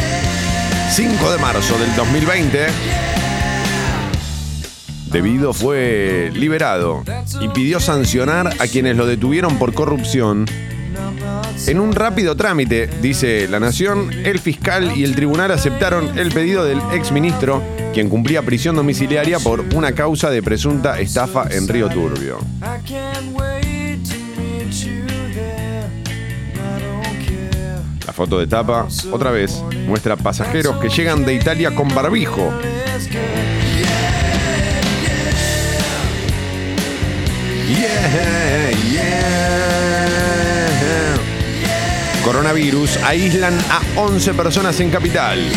5 0.89 1.31
de 1.33 1.37
marzo 1.37 1.77
del 1.77 1.95
2020. 1.95 3.00
Debido 5.11 5.53
fue 5.53 6.31
liberado 6.33 7.03
y 7.41 7.49
pidió 7.49 7.79
sancionar 7.79 8.47
a 8.47 8.67
quienes 8.67 8.95
lo 8.95 9.05
detuvieron 9.05 9.59
por 9.59 9.73
corrupción. 9.73 10.45
En 11.67 11.79
un 11.79 11.93
rápido 11.93 12.35
trámite, 12.35 12.89
dice 13.01 13.47
La 13.49 13.59
Nación, 13.59 14.09
el 14.11 14.39
fiscal 14.39 14.97
y 14.97 15.03
el 15.03 15.15
tribunal 15.15 15.51
aceptaron 15.51 16.17
el 16.17 16.31
pedido 16.31 16.63
del 16.63 16.79
exministro, 16.93 17.61
quien 17.93 18.09
cumplía 18.09 18.41
prisión 18.41 18.75
domiciliaria 18.75 19.39
por 19.39 19.59
una 19.75 19.91
causa 19.91 20.29
de 20.29 20.41
presunta 20.41 20.99
estafa 20.99 21.45
en 21.51 21.67
Río 21.67 21.89
Turbio. 21.89 22.39
La 28.07 28.13
foto 28.13 28.39
de 28.39 28.47
tapa, 28.47 28.87
otra 29.11 29.31
vez, 29.31 29.61
muestra 29.85 30.15
pasajeros 30.15 30.77
que 30.77 30.89
llegan 30.89 31.25
de 31.25 31.33
Italia 31.35 31.75
con 31.75 31.93
barbijo. 31.93 32.51
Coronavirus 42.23 42.97
aíslan 43.03 43.57
a 43.69 43.81
11 43.99 44.33
personas 44.33 44.79
en 44.79 44.89
capital. 44.89 45.51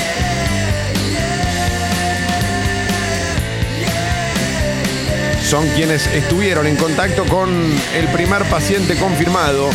Son 5.42 5.68
quienes 5.76 6.06
estuvieron 6.08 6.66
en 6.66 6.76
contacto 6.76 7.24
con 7.26 7.50
el 7.94 8.08
primer 8.08 8.42
paciente 8.44 8.96
confirmado. 8.96 9.70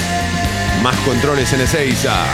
Más 0.83 0.95
controles 1.05 1.53
en 1.53 1.61
Ezeiza. 1.61 2.25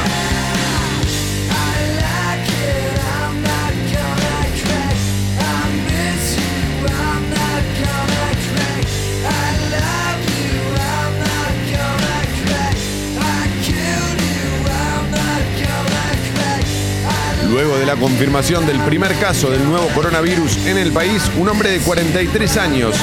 Luego 17.55 17.77
de 17.77 17.85
la 17.85 17.95
confirmación 17.95 18.67
del 18.67 18.81
primer 18.81 19.17
caso 19.17 19.49
del 19.49 19.63
nuevo 19.63 19.87
coronavirus 19.95 20.57
en 20.67 20.77
el 20.77 20.91
país, 20.91 21.31
un 21.37 21.47
hombre 21.47 21.71
de 21.71 21.79
43 21.79 22.57
años 22.57 22.97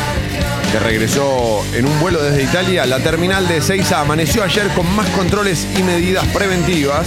que 0.70 0.78
regresó 0.78 1.64
en 1.72 1.86
un 1.86 2.00
vuelo 2.00 2.22
desde 2.22 2.42
Italia, 2.42 2.84
la 2.84 2.98
terminal 2.98 3.48
de 3.48 3.56
Ezeiza 3.56 4.02
amaneció 4.02 4.42
ayer 4.42 4.68
con 4.74 4.94
más 4.94 5.08
controles 5.08 5.66
y 5.78 5.82
medidas 5.82 6.26
preventivas. 6.34 7.06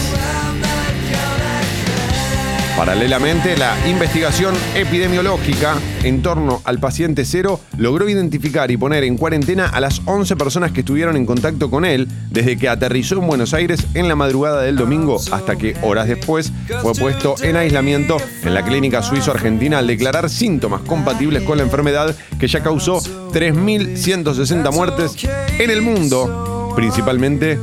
Paralelamente, 2.78 3.56
la 3.56 3.74
investigación 3.88 4.54
epidemiológica 4.76 5.76
en 6.04 6.22
torno 6.22 6.62
al 6.66 6.78
paciente 6.78 7.24
cero 7.24 7.62
logró 7.78 8.10
identificar 8.10 8.70
y 8.70 8.76
poner 8.76 9.06
en 9.06 9.18
cuarentena 9.18 9.68
a 9.68 9.80
las 9.80 10.02
11 10.04 10.36
personas 10.36 10.74
que 10.74 10.82
estuvieron 10.82 11.16
en 11.16 11.26
contacto 11.26 11.70
con 11.70 11.86
él 11.86 12.06
desde 12.32 12.58
que 12.58 12.68
aterrizó 12.68 13.16
en 13.16 13.28
Buenos 13.28 13.54
Aires 13.54 13.88
en 13.94 14.10
la 14.10 14.18
madrugada 14.18 14.62
del 14.62 14.76
domingo 14.76 15.22
hasta 15.32 15.56
que 15.56 15.78
horas 15.84 16.10
después 16.10 16.52
fue 16.82 16.94
puesto 16.94 17.36
en 17.42 17.56
aislamiento 17.56 18.18
en 18.44 18.54
la 18.54 18.66
clínica 18.66 19.02
suizo-argentina 19.02 19.78
al 19.78 19.88
declarar 19.88 20.30
síntomas 20.30 20.82
compatibles 20.82 21.44
con 21.44 21.58
la 21.58 21.64
enfermedad 21.64 22.14
que 22.38 22.50
ya 22.50 22.62
causó 22.62 23.00
3.160 23.00 24.74
muertes 24.74 25.16
en 25.60 25.70
el 25.72 25.82
mundo, 25.82 26.74
principalmente 26.76 27.58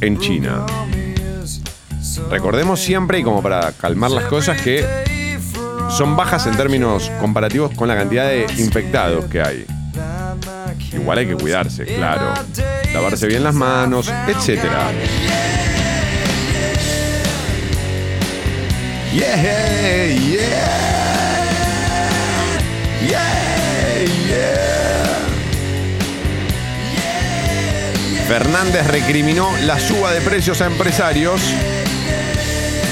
en 0.00 0.18
China. 0.20 0.64
Recordemos 2.30 2.80
siempre, 2.80 3.18
y 3.18 3.22
como 3.22 3.42
para 3.42 3.72
calmar 3.72 4.10
las 4.10 4.24
cosas, 4.24 4.60
que 4.60 4.86
son 5.90 6.16
bajas 6.16 6.46
en 6.46 6.56
términos 6.56 7.10
comparativos 7.20 7.72
con 7.74 7.88
la 7.88 7.96
cantidad 7.96 8.26
de 8.26 8.46
infectados 8.58 9.26
que 9.26 9.40
hay. 9.40 9.66
Igual 10.92 11.18
hay 11.18 11.26
que 11.26 11.34
cuidarse, 11.34 11.84
claro. 11.84 12.34
Lavarse 12.92 13.26
bien 13.26 13.44
las 13.44 13.54
manos, 13.54 14.12
etc. 14.28 14.62
Fernández 28.26 28.86
recriminó 28.88 29.48
la 29.66 29.78
suba 29.78 30.12
de 30.12 30.20
precios 30.20 30.60
a 30.60 30.66
empresarios. 30.66 31.40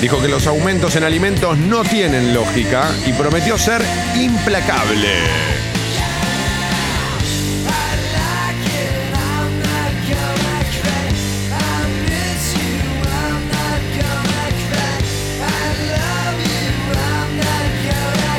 Dijo 0.03 0.21
que 0.21 0.27
los 0.27 0.49
aumentos 0.49 0.97
en 0.97 1.05
alimentos 1.05 1.57
no 1.57 1.85
tienen 1.85 2.35
lógica 2.35 2.91
y 3.07 3.13
prometió 3.13 3.57
ser 3.57 3.81
implacable. 4.17 5.09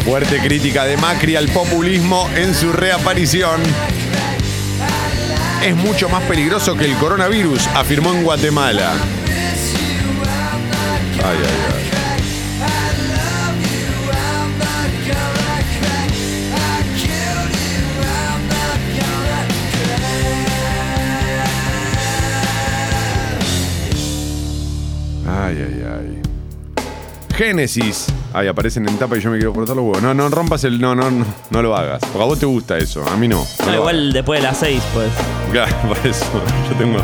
Fuerte 0.03 0.41
crítica 0.41 0.83
de 0.83 0.97
Macri 0.97 1.37
al 1.37 1.47
populismo 1.47 2.29
en 2.35 2.53
su 2.53 2.73
reaparición. 2.73 3.61
Es 5.63 5.77
mucho 5.77 6.09
más 6.09 6.23
peligroso 6.23 6.75
que 6.75 6.83
el 6.83 6.95
coronavirus, 6.95 7.67
afirmó 7.67 8.11
en 8.13 8.25
Guatemala. 8.25 9.22
Ay, 11.25 11.37
ay, 11.37 11.59
ay. 11.73 12.93
Ay, 25.27 25.55
ay, 25.57 25.83
ay. 25.85 26.21
Génesis. 27.35 28.07
Ay, 28.33 28.47
aparecen 28.47 28.87
en 28.87 28.97
tapa 28.97 29.17
y 29.17 29.21
yo 29.21 29.29
me 29.31 29.37
quiero 29.37 29.53
cortar 29.53 29.75
los 29.75 29.85
huevos. 29.85 30.01
No, 30.01 30.13
no 30.13 30.29
rompas 30.29 30.63
el. 30.63 30.79
No, 30.79 30.95
no, 30.95 31.09
no, 31.11 31.25
no 31.49 31.61
lo 31.61 31.75
hagas. 31.75 32.01
Porque 32.01 32.21
a 32.21 32.25
vos 32.25 32.39
te 32.39 32.45
gusta 32.45 32.77
eso. 32.77 33.03
A 33.07 33.15
mí 33.17 33.27
no. 33.27 33.37
No 33.37 33.43
No, 33.43 33.65
lo 33.65 33.65
hagas. 33.65 33.75
igual 33.79 34.13
después 34.13 34.39
de 34.41 34.47
las 34.47 34.57
6, 34.57 34.81
pues. 34.93 35.09
Claro, 35.51 35.75
por 35.87 35.97
eso. 36.05 36.25
Yo 36.69 36.75
tengo. 36.77 36.97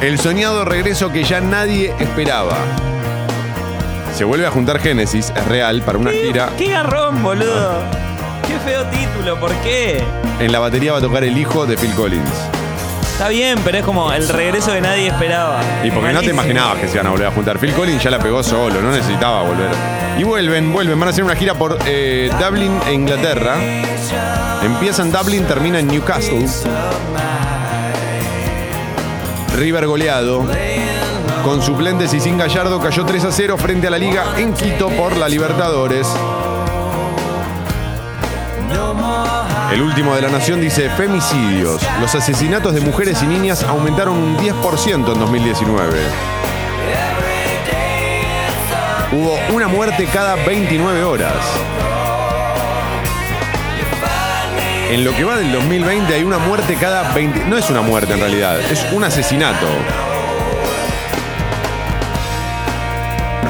El 0.00 0.18
soñado 0.18 0.64
regreso 0.64 1.12
que 1.12 1.22
ya 1.24 1.40
nadie 1.40 1.94
esperaba. 2.00 2.56
Se 4.14 4.24
vuelve 4.24 4.46
a 4.46 4.50
juntar 4.50 4.78
Génesis, 4.78 5.32
es 5.34 5.44
real, 5.46 5.82
para 5.82 5.98
una 5.98 6.10
gira. 6.10 6.50
¡Qué 6.58 6.68
garrón, 6.68 7.22
boludo! 7.22 7.82
¡Qué 8.46 8.58
feo 8.58 8.84
título! 8.86 9.40
¿Por 9.40 9.52
qué? 9.62 10.02
En 10.38 10.52
la 10.52 10.58
batería 10.58 10.92
va 10.92 10.98
a 10.98 11.00
tocar 11.00 11.24
el 11.24 11.36
hijo 11.36 11.66
de 11.66 11.76
Phil 11.76 11.92
Collins. 11.94 12.28
Está 13.12 13.28
bien, 13.28 13.58
pero 13.64 13.78
es 13.78 13.84
como 13.84 14.12
el 14.12 14.28
regreso 14.28 14.72
que 14.72 14.80
nadie 14.80 15.08
esperaba. 15.08 15.60
Y 15.84 15.90
porque 15.90 16.08
no 16.12 16.20
te 16.20 16.26
Malísimo. 16.32 16.42
imaginabas 16.42 16.78
que 16.78 16.88
se 16.88 16.94
iban 16.94 17.06
a 17.06 17.10
volver 17.10 17.26
a 17.28 17.30
juntar. 17.30 17.58
Phil 17.58 17.72
Collins 17.72 18.02
ya 18.02 18.10
la 18.10 18.18
pegó 18.18 18.42
solo, 18.42 18.80
no 18.82 18.90
necesitaba 18.90 19.42
volver. 19.42 19.70
Y 20.18 20.24
vuelven, 20.24 20.72
vuelven, 20.72 20.98
van 20.98 21.08
a 21.08 21.10
hacer 21.10 21.24
una 21.24 21.36
gira 21.36 21.54
por 21.54 21.78
eh, 21.86 22.30
Dublin 22.40 22.78
e 22.86 22.92
Inglaterra. 22.92 23.56
Empieza 24.62 25.02
en 25.02 25.12
Dublin, 25.12 25.44
termina 25.46 25.78
en 25.78 25.88
Newcastle. 25.88 26.46
River 29.56 29.86
goleado. 29.86 30.46
Con 31.44 31.60
suplentes 31.60 32.14
y 32.14 32.20
sin 32.20 32.38
Gallardo 32.38 32.80
cayó 32.80 33.04
3 33.04 33.24
a 33.24 33.32
0 33.32 33.56
frente 33.58 33.88
a 33.88 33.90
la 33.90 33.98
liga 33.98 34.24
en 34.38 34.54
Quito 34.54 34.88
por 34.90 35.16
la 35.16 35.28
Libertadores. 35.28 36.06
El 39.72 39.82
último 39.82 40.14
de 40.14 40.22
la 40.22 40.28
nación 40.28 40.60
dice 40.60 40.88
femicidios. 40.90 41.82
Los 42.00 42.14
asesinatos 42.14 42.74
de 42.74 42.80
mujeres 42.80 43.22
y 43.22 43.26
niñas 43.26 43.64
aumentaron 43.64 44.16
un 44.18 44.36
10% 44.36 44.92
en 44.92 45.18
2019. 45.18 46.00
Hubo 49.12 49.38
una 49.52 49.66
muerte 49.66 50.06
cada 50.12 50.36
29 50.36 51.02
horas. 51.02 51.34
En 54.90 55.04
lo 55.04 55.12
que 55.16 55.24
va 55.24 55.36
del 55.36 55.50
2020 55.50 56.14
hay 56.14 56.22
una 56.22 56.38
muerte 56.38 56.76
cada 56.80 57.12
20... 57.14 57.46
No 57.46 57.56
es 57.56 57.68
una 57.68 57.80
muerte 57.80 58.12
en 58.12 58.20
realidad, 58.20 58.60
es 58.60 58.86
un 58.92 59.02
asesinato. 59.02 59.66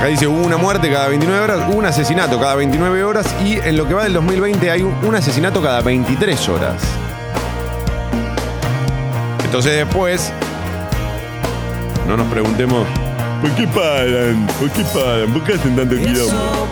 Acá 0.03 0.09
dice 0.09 0.27
hubo 0.27 0.45
una 0.45 0.57
muerte 0.57 0.91
cada 0.91 1.07
29 1.07 1.45
horas, 1.45 1.61
hubo 1.69 1.79
un 1.79 1.87
asesinato 1.87 2.37
cada 2.41 2.57
29 2.57 3.05
horas 3.05 3.33
y 3.45 3.61
en 3.61 3.77
lo 3.77 3.87
que 3.87 3.95
va 3.95 4.03
del 4.03 4.15
2020 4.15 4.69
hay 4.69 4.83
un, 4.83 4.93
un 5.05 5.15
asesinato 5.15 5.63
cada 5.63 5.81
23 5.81 6.49
horas. 6.49 6.83
Entonces 9.45 9.77
después, 9.77 10.33
no 12.09 12.17
nos 12.17 12.27
preguntemos, 12.27 12.85
¿por 13.41 13.51
qué 13.53 13.69
paran? 13.69 14.45
¿Por 14.59 14.71
qué 14.71 14.83
paran? 14.93 15.33
¿Por 15.33 15.45
qué 15.45 15.53
hacen 15.53 15.77
tanto 15.77 15.95
quilombo? 15.95 16.69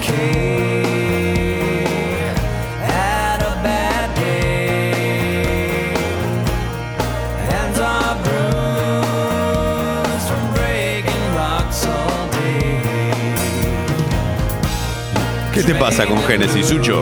Te 15.72 15.78
pasa 15.78 16.04
con 16.04 16.20
Génesis, 16.24 16.66
Sucho? 16.66 17.00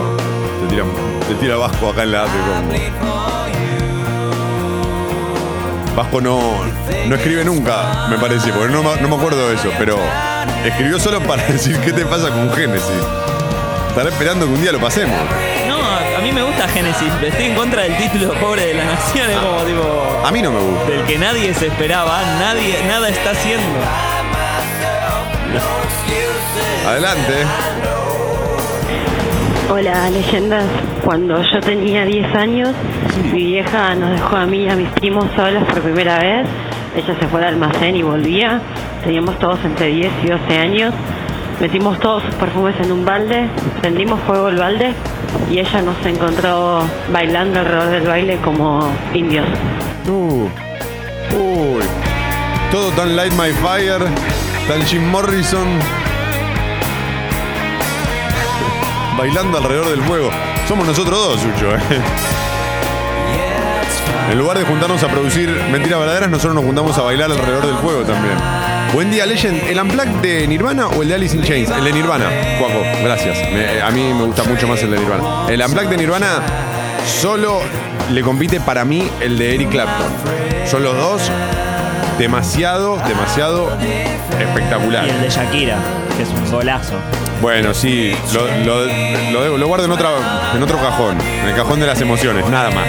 Te 0.61 0.67
tira, 0.67 0.83
te 1.27 1.33
tira 1.35 1.55
Vasco 1.55 1.89
acá 1.89 2.03
en 2.03 2.11
la 2.11 2.21
app. 2.23 2.29
Vasco 5.95 6.21
no, 6.21 6.39
no 7.07 7.15
escribe 7.15 7.43
nunca, 7.43 8.05
me 8.09 8.17
parece, 8.19 8.51
porque 8.53 8.71
no, 8.71 8.83
me- 8.83 9.01
no 9.01 9.09
me 9.09 9.15
acuerdo 9.15 9.49
de 9.49 9.55
eso, 9.55 9.71
pero 9.79 9.97
escribió 10.63 10.99
solo 10.99 11.19
para 11.21 11.43
decir 11.47 11.77
qué 11.79 11.91
te 11.91 12.05
pasa 12.05 12.29
con 12.29 12.53
Génesis. 12.53 12.83
Estará 13.87 14.09
esperando 14.09 14.45
que 14.45 14.53
un 14.53 14.61
día 14.61 14.71
lo 14.71 14.79
pasemos. 14.79 15.17
No, 15.67 15.77
a 15.83 16.21
mí 16.21 16.31
me 16.31 16.43
gusta 16.43 16.67
Génesis. 16.67 17.11
Estoy 17.23 17.45
en 17.45 17.55
contra 17.55 17.81
del 17.81 17.97
título 17.97 18.33
pobre 18.39 18.67
de 18.67 18.73
la 18.75 18.85
nación. 18.85 19.31
Es 19.31 19.37
como 19.39 19.61
tipo. 19.63 20.21
A 20.23 20.31
mí 20.31 20.41
no 20.43 20.51
me 20.51 20.59
gusta. 20.59 20.85
Del 20.91 21.05
que 21.05 21.17
nadie 21.17 21.53
se 21.55 21.67
esperaba. 21.67 22.21
Nadie, 22.39 22.77
nada 22.87 23.09
está 23.09 23.31
haciendo. 23.31 23.65
Adelante. 26.87 27.33
Hola, 29.71 30.09
leyendas. 30.09 30.65
Cuando 31.05 31.43
yo 31.43 31.59
tenía 31.59 32.03
10 32.03 32.35
años, 32.35 32.69
mi 33.31 33.43
vieja 33.43 33.93
nos 33.93 34.09
dejó 34.09 34.37
a 34.37 34.47
mí 34.47 34.63
y 34.63 34.67
a 34.67 34.75
mis 34.75 34.89
primos 34.89 35.25
solos 35.35 35.63
por 35.65 35.81
primera 35.81 36.17
vez. 36.17 36.47
Ella 36.95 37.15
se 37.19 37.27
fue 37.27 37.39
al 37.41 37.53
almacén 37.53 37.95
y 37.95 38.01
volvía. 38.01 38.61
Teníamos 39.03 39.37
todos 39.37 39.63
entre 39.63 39.89
10 39.89 40.11
y 40.23 40.27
12 40.27 40.57
años. 40.57 40.93
Metimos 41.61 41.99
todos 41.99 42.23
sus 42.23 42.33
perfumes 42.35 42.73
en 42.81 42.91
un 42.91 43.05
balde, 43.05 43.47
prendimos 43.79 44.19
fuego 44.21 44.49
el 44.49 44.55
balde 44.55 44.91
y 45.51 45.59
ella 45.59 45.81
nos 45.83 46.03
encontró 46.03 46.81
bailando 47.13 47.59
alrededor 47.59 47.91
del 47.91 48.07
baile 48.07 48.37
como 48.43 48.91
indios. 49.13 49.45
Uy. 50.07 51.83
Todo 52.71 52.89
tan 52.91 53.15
Light 53.15 53.33
My 53.33 53.51
Fire, 53.51 54.01
tan 54.67 54.81
Jim 54.85 55.07
Morrison. 55.11 55.98
Bailando 59.19 59.57
alrededor 59.57 59.89
del 59.89 60.01
fuego. 60.03 60.29
Somos 60.65 60.87
nosotros 60.87 61.19
dos, 61.19 61.41
Sucho, 61.41 61.75
¿eh? 61.75 61.79
En 64.31 64.37
lugar 64.37 64.57
de 64.57 64.63
juntarnos 64.63 65.03
a 65.03 65.07
producir 65.09 65.49
mentiras 65.71 65.99
verdaderas, 65.99 66.29
nosotros 66.29 66.55
nos 66.55 66.63
juntamos 66.63 66.97
a 66.97 67.01
bailar 67.01 67.29
alrededor 67.29 67.65
del 67.65 67.75
fuego 67.79 68.03
también. 68.03 68.35
Buen 68.93 69.11
día, 69.11 69.25
Legend. 69.25 69.61
¿El 69.67 69.77
Unplugged 69.81 70.21
de 70.21 70.47
Nirvana 70.47 70.87
o 70.87 71.01
el 71.01 71.09
de 71.09 71.15
Alice 71.15 71.35
in 71.35 71.43
Chains? 71.43 71.69
El 71.69 71.83
de 71.83 71.91
Nirvana, 71.91 72.27
Juaco, 72.59 72.79
gracias. 73.03 73.37
Me- 73.51 73.81
a 73.81 73.89
mí 73.91 74.13
me 74.13 74.23
gusta 74.23 74.43
mucho 74.45 74.67
más 74.69 74.81
el 74.83 74.91
de 74.91 74.99
Nirvana. 74.99 75.23
El 75.49 75.61
Unplugged 75.61 75.89
de 75.89 75.97
Nirvana 75.97 76.39
solo 77.21 77.59
le 78.11 78.21
compite 78.21 78.61
para 78.61 78.85
mí 78.85 79.09
el 79.19 79.37
de 79.37 79.55
Eric 79.55 79.69
Clapton. 79.71 80.07
Son 80.65 80.81
los 80.81 80.95
dos 80.95 81.29
demasiado, 82.17 82.97
demasiado 83.05 83.69
espectacular. 84.39 85.05
Y 85.07 85.09
el 85.09 85.21
de 85.23 85.29
Shakira, 85.29 85.77
que 86.15 86.23
es 86.23 86.29
un 86.29 86.49
golazo. 86.51 86.93
Bueno, 87.41 87.73
sí, 87.73 88.11
lo, 88.33 88.47
lo- 88.65 88.85
lo 89.31 89.57
lo 89.57 89.67
guardo 89.67 89.85
en, 89.85 89.91
otra, 89.91 90.09
en 90.55 90.61
otro 90.61 90.77
cajón, 90.77 91.17
en 91.21 91.47
el 91.49 91.55
cajón 91.55 91.79
de 91.79 91.87
las 91.87 92.01
emociones, 92.01 92.45
nada 92.49 92.69
más. 92.71 92.87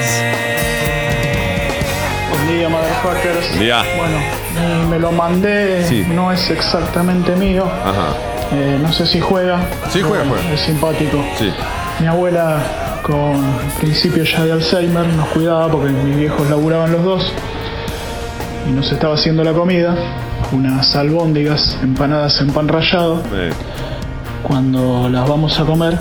Buen 2.31 2.49
día, 2.59 2.69
motherfuckers. 2.69 3.59
Día. 3.61 3.83
Bueno, 3.97 4.17
eh, 4.59 4.87
me 4.89 4.99
lo 4.99 5.13
mandé, 5.13 5.85
Sí. 5.87 6.05
no 6.13 6.33
es 6.33 6.51
exactamente 6.51 7.37
mío. 7.37 7.65
Ajá. 7.85 8.15
Eh, 8.53 8.79
no 8.83 8.93
sé 8.93 9.07
si 9.07 9.21
juega. 9.21 9.61
Sí, 9.93 10.01
juega, 10.03 10.25
Bueno, 10.25 10.35
juega. 10.43 10.55
Es 10.55 10.61
simpático. 10.63 11.25
Sí. 11.39 11.53
Mi 12.01 12.07
abuela, 12.09 12.59
con 13.03 13.41
principio 13.79 14.25
ya 14.25 14.45
de 14.45 14.53
Alzheimer, 14.53 15.07
nos 15.07 15.29
cuidaba 15.29 15.69
porque 15.71 15.91
mis 15.93 16.17
viejos 16.17 16.49
laburaban 16.51 16.91
los 16.91 17.05
dos. 17.05 17.33
Y 18.69 18.73
nos 18.73 18.91
estaba 18.91 19.15
haciendo 19.15 19.45
la 19.45 19.53
comida. 19.53 19.95
Unas 20.53 20.97
albóndigas 20.97 21.79
empanadas 21.83 22.41
en 22.41 22.51
pan 22.53 22.67
rallado. 22.67 23.23
Eh, 23.33 23.51
Cuando 24.43 25.09
las 25.09 25.29
vamos 25.29 25.59
a 25.61 25.65
comer, 25.65 25.97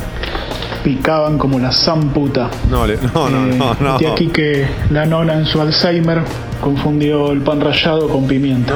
picaban 0.84 1.38
como 1.38 1.60
la 1.60 1.72
zamputa. 1.72 2.50
No, 2.70 2.86
le- 2.88 2.98
no, 3.14 3.30
no, 3.30 3.46
Eh, 3.48 3.56
no, 3.58 3.76
no. 3.80 3.98
De 3.98 4.08
aquí 4.08 4.28
que 4.28 4.68
la 4.92 5.06
nona 5.06 5.34
en 5.36 5.46
su 5.46 5.62
Alzheimer 5.62 6.22
confundió 6.62 7.32
el 7.32 7.42
pan 7.42 7.62
rallado 7.62 8.08
con 8.10 8.28
pimienta. 8.28 8.74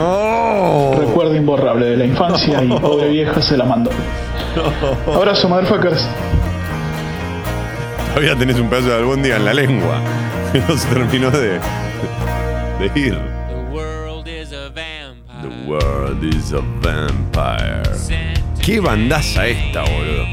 Recuerdo 0.99 1.36
imborrable 1.36 1.86
de 1.88 1.97
la 1.97 2.05
infancia 2.05 2.64
y 2.64 2.68
pobre 2.70 3.09
vieja 3.09 3.41
se 3.41 3.57
la 3.57 3.66
mandó. 3.66 3.89
Abrazo, 5.14 5.49
motherfuckers. 5.49 6.07
Todavía 8.14 8.36
tenés 8.38 8.59
un 8.59 8.70
pedazo 8.70 8.89
de 8.89 8.95
albóndiga 8.95 9.38
en 9.38 9.45
la 9.45 9.53
lengua. 9.53 9.95
Que 10.51 10.59
no 10.70 10.78
se 10.78 10.88
terminó 10.89 11.32
de, 11.32 11.59
de 12.80 12.99
ir. 12.99 13.18
The 15.41 15.49
world 15.68 16.24
is 16.24 16.53
a 16.53 16.59
vampire. 16.82 17.82
Qué 18.64 18.80
bandaza 18.80 19.45
esta, 19.47 19.82
boludo. 19.82 20.26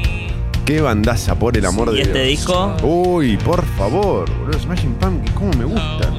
Qué 0.65 0.79
bandaza, 0.81 1.35
por 1.37 1.57
el 1.57 1.65
amor 1.65 1.91
de 1.91 1.97
¿Y 1.97 2.01
este 2.01 2.13
Dios. 2.23 2.27
disco? 2.27 2.75
Uy, 2.83 3.37
por 3.37 3.65
favor, 3.77 4.29
boludo. 4.39 4.59
Smashing 4.59 4.93
Pumpkins, 4.95 5.31
cómo 5.35 5.51
me 5.53 5.65
gusta. 5.65 6.11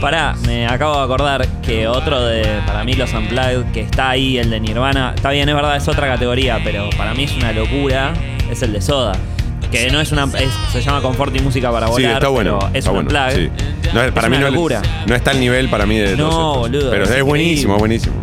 Pará, 0.00 0.34
me 0.46 0.66
acabo 0.66 0.98
de 0.98 1.04
acordar 1.04 1.48
que 1.62 1.86
otro 1.88 2.22
de, 2.22 2.44
para 2.66 2.84
mí, 2.84 2.92
los 2.94 3.12
Unplugged, 3.14 3.64
que 3.72 3.80
está 3.80 4.10
ahí, 4.10 4.36
el 4.38 4.50
de 4.50 4.60
Nirvana, 4.60 5.12
está 5.14 5.30
bien, 5.30 5.48
es 5.48 5.54
verdad, 5.54 5.76
es 5.76 5.88
otra 5.88 6.06
categoría, 6.06 6.60
pero 6.62 6.90
para 6.96 7.14
mí 7.14 7.24
es 7.24 7.32
una 7.36 7.52
locura, 7.52 8.12
es 8.50 8.60
el 8.62 8.72
de 8.74 8.82
Soda. 8.82 9.12
Que 9.70 9.90
no 9.90 10.00
es 10.00 10.12
una. 10.12 10.24
es- 10.38 10.52
se 10.72 10.82
llama 10.82 11.00
Confort 11.00 11.34
y 11.34 11.40
Música 11.40 11.70
para 11.72 11.86
Sí, 11.86 11.92
volar. 11.92 12.12
está 12.12 12.28
bueno. 12.28 12.58
pero 12.60 12.70
es 12.72 12.78
está 12.78 12.90
un 12.92 13.04
bueno, 13.06 13.10
Unplugged. 13.24 13.50
sí. 13.82 13.90
No, 13.94 14.02
es- 14.02 14.12
para 14.12 14.26
Es 14.26 14.30
mí 14.30 14.36
una 14.36 14.46
no, 14.50 14.54
locura. 14.54 14.82
no 15.06 15.14
está 15.14 15.30
al 15.32 15.40
nivel 15.40 15.68
para 15.68 15.86
mí 15.86 15.96
de 15.96 16.16
No, 16.16 16.58
boludo, 16.58 16.90
Pero 16.90 17.04
es 17.04 17.10
es, 17.10 17.22
buenísimo, 17.22 17.76
buenísimo. 17.78 18.14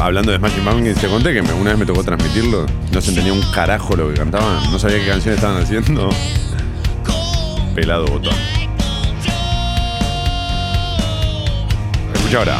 Hablando 0.00 0.32
de 0.32 0.38
Smashing 0.38 0.64
Pumpkins, 0.64 0.98
te 0.98 1.08
conté 1.08 1.34
que 1.34 1.40
una 1.40 1.70
vez 1.70 1.78
me 1.78 1.84
tocó 1.84 2.02
transmitirlo. 2.02 2.64
No 2.90 3.00
se 3.02 3.10
entendía 3.10 3.34
un 3.34 3.42
carajo 3.52 3.94
lo 3.94 4.08
que 4.08 4.14
cantaban. 4.14 4.72
No 4.72 4.78
sabía 4.78 4.98
qué 4.98 5.06
canciones 5.08 5.36
estaban 5.38 5.62
haciendo. 5.62 6.08
Pelado 7.74 8.06
botón. 8.06 8.34
Escucha 12.14 12.38
ahora. 12.38 12.58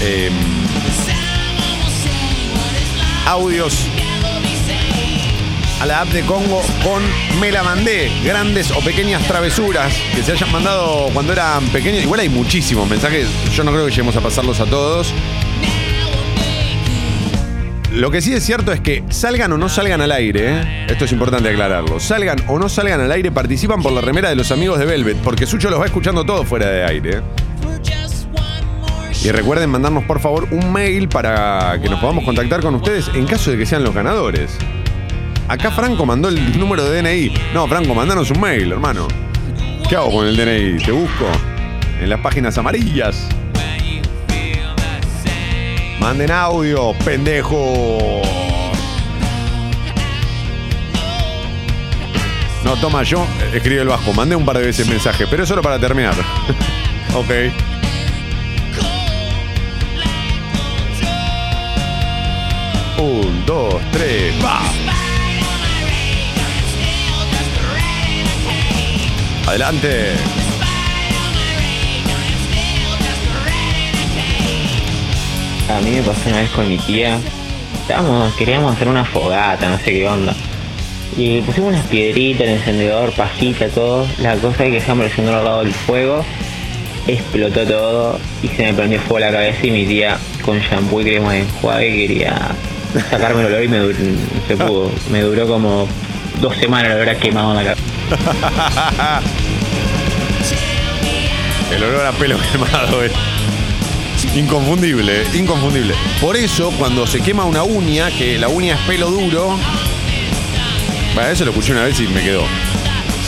Em, 0.00 0.32
audios 3.26 3.88
a 5.80 5.86
la 5.86 6.00
app 6.00 6.08
de 6.08 6.22
Congo 6.22 6.62
con 6.82 7.02
Me 7.40 7.50
la 7.50 7.62
mandé. 7.62 8.10
Grandes 8.24 8.70
o 8.70 8.80
pequeñas 8.80 9.22
travesuras 9.26 9.92
que 10.14 10.22
se 10.22 10.32
hayan 10.32 10.50
mandado 10.50 11.08
cuando 11.12 11.32
eran 11.32 11.64
pequeños. 11.68 12.02
Igual 12.02 12.20
hay 12.20 12.28
muchísimos 12.28 12.88
mensajes. 12.88 13.28
Yo 13.52 13.64
no 13.64 13.72
creo 13.72 13.84
que 13.84 13.90
lleguemos 13.90 14.16
a 14.16 14.20
pasarlos 14.20 14.60
a 14.60 14.66
todos. 14.66 15.12
Lo 17.92 18.10
que 18.10 18.20
sí 18.20 18.32
es 18.34 18.44
cierto 18.44 18.72
es 18.72 18.80
que 18.80 19.04
salgan 19.08 19.52
o 19.52 19.58
no 19.58 19.70
salgan 19.70 20.02
al 20.02 20.12
aire, 20.12 20.60
¿eh? 20.60 20.86
esto 20.88 21.06
es 21.06 21.12
importante 21.12 21.48
aclararlo. 21.48 21.98
Salgan 21.98 22.38
o 22.48 22.58
no 22.58 22.68
salgan 22.68 23.00
al 23.00 23.10
aire, 23.10 23.32
participan 23.32 23.82
por 23.82 23.92
la 23.92 24.02
remera 24.02 24.28
de 24.28 24.36
los 24.36 24.52
amigos 24.52 24.78
de 24.78 24.84
Velvet, 24.84 25.16
porque 25.18 25.46
Sucho 25.46 25.70
los 25.70 25.80
va 25.80 25.86
escuchando 25.86 26.24
todo 26.24 26.44
fuera 26.44 26.68
de 26.68 26.84
aire. 26.84 27.22
Y 29.24 29.30
recuerden 29.30 29.70
mandarnos 29.70 30.04
por 30.04 30.20
favor 30.20 30.46
un 30.50 30.72
mail 30.72 31.08
para 31.08 31.80
que 31.80 31.88
nos 31.88 31.98
podamos 31.98 32.24
contactar 32.24 32.60
con 32.60 32.74
ustedes 32.74 33.08
en 33.14 33.26
caso 33.26 33.50
de 33.50 33.56
que 33.56 33.64
sean 33.64 33.82
los 33.82 33.94
ganadores. 33.94 34.58
Acá 35.48 35.70
Franco 35.70 36.04
mandó 36.04 36.28
el 36.28 36.58
número 36.58 36.84
de 36.84 37.00
DNI. 37.02 37.32
No, 37.54 37.68
Franco, 37.68 37.94
mandanos 37.94 38.30
un 38.30 38.40
mail, 38.40 38.72
hermano. 38.72 39.06
¿Qué 39.88 39.94
hago 39.94 40.10
con 40.10 40.26
el 40.26 40.36
DNI? 40.36 40.84
¿Te 40.84 40.90
busco? 40.90 41.26
En 42.00 42.10
las 42.10 42.20
páginas 42.20 42.58
amarillas. 42.58 43.28
Manden 46.00 46.32
audio, 46.32 46.92
pendejo. 47.04 48.22
No, 52.64 52.74
toma, 52.76 53.04
yo 53.04 53.24
escribe 53.54 53.82
el 53.82 53.88
Vasco. 53.88 54.12
Mandé 54.12 54.34
un 54.34 54.44
par 54.44 54.58
de 54.58 54.64
veces 54.64 54.88
mensaje, 54.88 55.26
pero 55.30 55.44
es 55.44 55.48
solo 55.48 55.62
para 55.62 55.78
terminar. 55.78 56.14
ok. 57.14 57.30
Un, 62.98 63.46
dos, 63.46 63.74
tres, 63.92 64.34
va. 64.44 64.85
Adelante. 69.46 70.12
A 75.70 75.80
mí 75.80 75.90
me 75.92 76.02
pasó 76.02 76.28
una 76.28 76.40
vez 76.40 76.50
con 76.50 76.68
mi 76.68 76.78
tía. 76.78 77.18
Estábamos, 77.80 78.34
queríamos 78.34 78.74
hacer 78.74 78.88
una 78.88 79.04
fogata, 79.04 79.68
no 79.68 79.78
sé 79.78 79.92
qué 79.92 80.08
onda. 80.08 80.34
Y 81.16 81.40
pusimos 81.42 81.70
unas 81.70 81.86
piedritas, 81.86 82.42
el 82.42 82.54
encendedor, 82.54 83.12
pajita, 83.12 83.68
todo. 83.68 84.06
La 84.20 84.34
cosa 84.34 84.64
es 84.64 84.70
que 84.70 84.80
dejamos 84.80 85.16
el 85.16 85.28
al 85.28 85.44
lado 85.44 85.62
del 85.62 85.72
fuego. 85.72 86.24
Explotó 87.06 87.64
todo 87.64 88.18
y 88.42 88.48
se 88.48 88.64
me 88.64 88.74
prendió 88.74 89.00
fuego 89.00 89.20
la 89.20 89.30
cabeza 89.30 89.64
y 89.64 89.70
mi 89.70 89.86
tía 89.86 90.18
con 90.44 90.58
shampoo 90.58 91.00
y 91.02 91.04
crema 91.04 91.32
de 91.34 91.40
enjuague 91.40 91.96
quería 91.96 92.50
sacarme 93.10 93.42
el 93.42 93.46
olor 93.46 93.62
y 93.62 93.68
me, 93.68 93.78
se. 94.48 94.56
Me 95.10 95.20
duró 95.20 95.46
como 95.46 95.86
dos 96.40 96.56
semanas 96.56 96.94
olor 96.94 97.08
a 97.08 97.18
quemado 97.18 97.50
en 97.50 97.56
la 97.56 97.74
cabeza. 97.74 99.22
El 101.74 101.82
olor 101.82 102.06
a 102.06 102.12
pelo 102.12 102.38
quemado 102.52 103.02
es 103.02 103.12
inconfundible, 104.34 105.24
inconfundible. 105.34 105.94
Por 106.20 106.36
eso, 106.36 106.70
cuando 106.78 107.06
se 107.06 107.20
quema 107.20 107.44
una 107.44 107.62
uña, 107.64 108.10
que 108.10 108.38
la 108.38 108.48
uña 108.48 108.74
es 108.74 108.80
pelo 108.82 109.10
duro. 109.10 109.58
Bueno, 111.14 111.30
eso 111.30 111.44
lo 111.44 111.50
escuché 111.50 111.72
una 111.72 111.84
vez 111.84 111.98
y 112.00 112.08
me 112.08 112.22
quedó. 112.22 112.44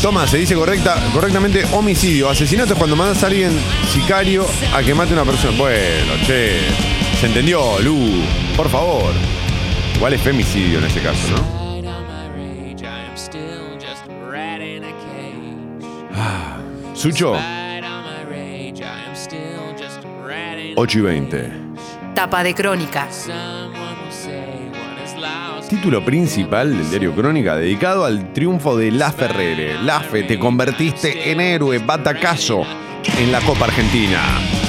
Toma, 0.03 0.29
se 0.29 0.39
dice 0.39 0.55
correcta, 0.55 0.97
correctamente 1.13 1.65
homicidio. 1.73 2.29
Asesinato 2.31 2.75
es 2.75 2.79
cuando 2.79 2.95
mandas 2.95 3.23
a 3.25 3.27
alguien 3.27 3.51
sicario 3.93 4.47
a 4.73 4.81
que 4.83 4.95
mate 4.95 5.11
a 5.11 5.15
una 5.15 5.25
persona. 5.25 5.57
Bueno, 5.59 6.13
che. 6.25 6.61
Se 7.21 7.27
entendió, 7.27 7.81
Lu. 7.81 8.23
Por 8.57 8.71
favor. 8.71 9.13
Igual 9.97 10.13
es 10.13 10.21
femicidio 10.21 10.79
en 10.79 10.85
ese 10.85 11.01
caso, 11.01 11.27
¿no? 11.31 11.58
Sucho. 16.99 17.33
8 20.75 20.99
y 20.99 21.01
20. 21.01 21.53
Tapa 22.13 22.43
de 22.43 22.53
crónica. 22.57 23.07
Título 25.69 26.05
principal 26.05 26.77
del 26.77 26.91
diario 26.91 27.15
Crónica 27.15 27.55
dedicado 27.55 28.05
al 28.05 28.33
triunfo 28.33 28.77
de 28.77 28.91
La 28.91 29.13
Ferrere. 29.13 29.81
Lafe, 29.81 30.25
te 30.25 30.41
convertiste 30.41 31.31
en 31.31 31.41
héroe, 31.41 31.79
batacazo 31.79 32.65
en 33.17 33.31
la 33.31 33.41
Copa 33.43 33.67
Argentina. 33.67 34.68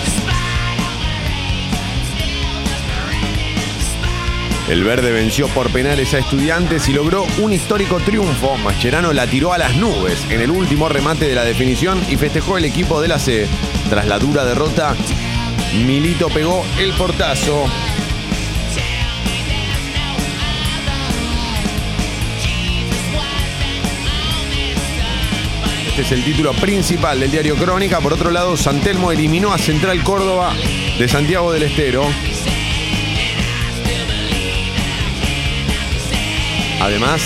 El 4.70 4.84
verde 4.84 5.12
venció 5.12 5.48
por 5.48 5.72
penales 5.72 6.14
a 6.14 6.20
estudiantes 6.20 6.88
y 6.88 6.94
logró 6.94 7.26
un 7.40 7.52
histórico 7.52 8.00
triunfo. 8.00 8.56
Mascherano 8.58 9.12
la 9.14 9.26
tiró 9.26 9.52
a 9.52 9.58
las 9.58 9.76
nubes 9.76 10.24
en 10.30 10.42
el 10.42 10.52
último 10.52 10.88
remate 10.88 11.28
de 11.28 11.34
la 11.34 11.44
definición 11.44 12.00
y 12.08 12.18
festejó 12.18 12.56
el 12.60 12.66
equipo 12.66 13.02
de 13.02 13.08
la 13.08 13.18
C. 13.18 13.48
Tras 13.90 14.06
la 14.06 14.20
dura 14.20 14.46
derrota, 14.46 14.96
Milito 15.74 16.30
pegó 16.30 16.64
el 16.78 16.94
portazo. 16.94 17.66
Este 25.88 26.02
es 26.04 26.12
el 26.12 26.24
título 26.24 26.54
principal 26.54 27.20
del 27.20 27.32
diario 27.32 27.56
Crónica. 27.56 28.00
Por 28.02 28.14
otro 28.14 28.30
lado, 28.30 28.56
Santelmo 28.56 29.12
eliminó 29.12 29.52
a 29.52 29.58
Central 29.58 30.04
Córdoba 30.04 30.54
de 31.00 31.08
Santiago 31.08 31.52
del 31.52 31.64
Estero. 31.64 32.06
Además, 36.82 37.22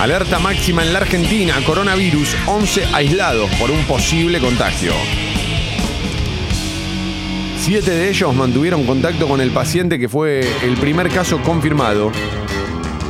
alerta 0.00 0.38
máxima 0.38 0.82
en 0.82 0.92
la 0.92 1.00
Argentina, 1.00 1.54
coronavirus, 1.66 2.34
11 2.46 2.86
aislados 2.94 3.50
por 3.56 3.70
un 3.70 3.84
posible 3.84 4.40
contagio. 4.40 4.92
Siete 7.60 7.92
de 7.92 8.10
ellos 8.10 8.34
mantuvieron 8.34 8.84
contacto 8.84 9.26
con 9.26 9.40
el 9.40 9.50
paciente 9.50 9.98
que 9.98 10.08
fue 10.08 10.40
el 10.62 10.76
primer 10.76 11.08
caso 11.08 11.40
confirmado. 11.42 12.12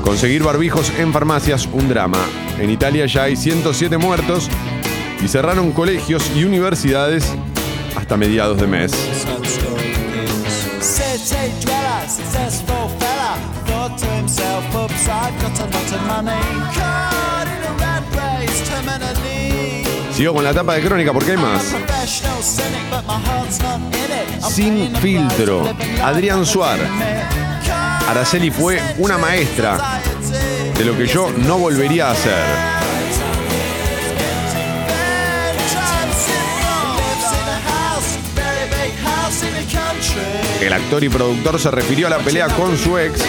Conseguir 0.02 0.42
barbijos 0.42 0.92
en 0.98 1.12
farmacias, 1.12 1.68
un 1.72 1.88
drama. 1.88 2.24
En 2.60 2.70
Italia 2.70 3.06
ya 3.06 3.24
hay 3.24 3.36
107 3.36 3.98
muertos 3.98 4.48
y 5.24 5.28
cerraron 5.28 5.72
colegios 5.72 6.30
y 6.36 6.44
universidades 6.44 7.34
hasta 7.96 8.16
mediados 8.16 8.60
de 8.60 8.66
mes. 8.66 8.92
Sigo 20.14 20.32
con 20.32 20.44
la 20.44 20.54
tapa 20.54 20.74
de 20.74 20.82
crónica 20.82 21.12
porque 21.12 21.32
hay 21.32 21.36
más. 21.36 21.74
Sin 24.48 24.94
filtro. 24.96 25.68
Adrián 26.02 26.46
Suar. 26.46 26.78
Araceli 28.08 28.50
fue 28.50 28.80
una 28.98 29.18
maestra 29.18 30.00
de 30.76 30.84
lo 30.84 30.96
que 30.96 31.06
yo 31.06 31.30
no 31.36 31.58
volvería 31.58 32.08
a 32.08 32.10
hacer. 32.12 32.74
El 40.60 40.72
actor 40.72 41.02
y 41.02 41.08
productor 41.08 41.58
se 41.58 41.70
refirió 41.70 42.06
a 42.06 42.10
la 42.10 42.18
pelea 42.18 42.48
con 42.48 42.76
su 42.78 42.96
ex. 42.98 43.20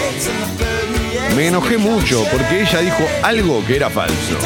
Me 1.33 1.47
enojé 1.47 1.77
mucho 1.77 2.23
porque 2.31 2.61
ella 2.61 2.79
dijo 2.79 3.03
algo 3.23 3.65
que 3.65 3.75
era 3.77 3.89
falso. 3.89 4.37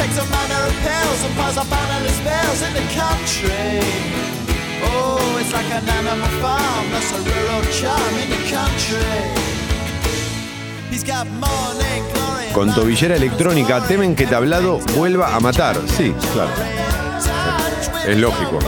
Con 12.52 12.74
tobillera 12.74 13.16
electrónica 13.16 13.86
temen 13.86 14.16
que 14.16 14.26
Tablado 14.26 14.78
vuelva 14.96 15.34
a 15.34 15.40
matar. 15.40 15.76
Sí, 15.96 16.12
claro. 16.32 16.50
Es 18.06 18.16
lógico. 18.16 18.58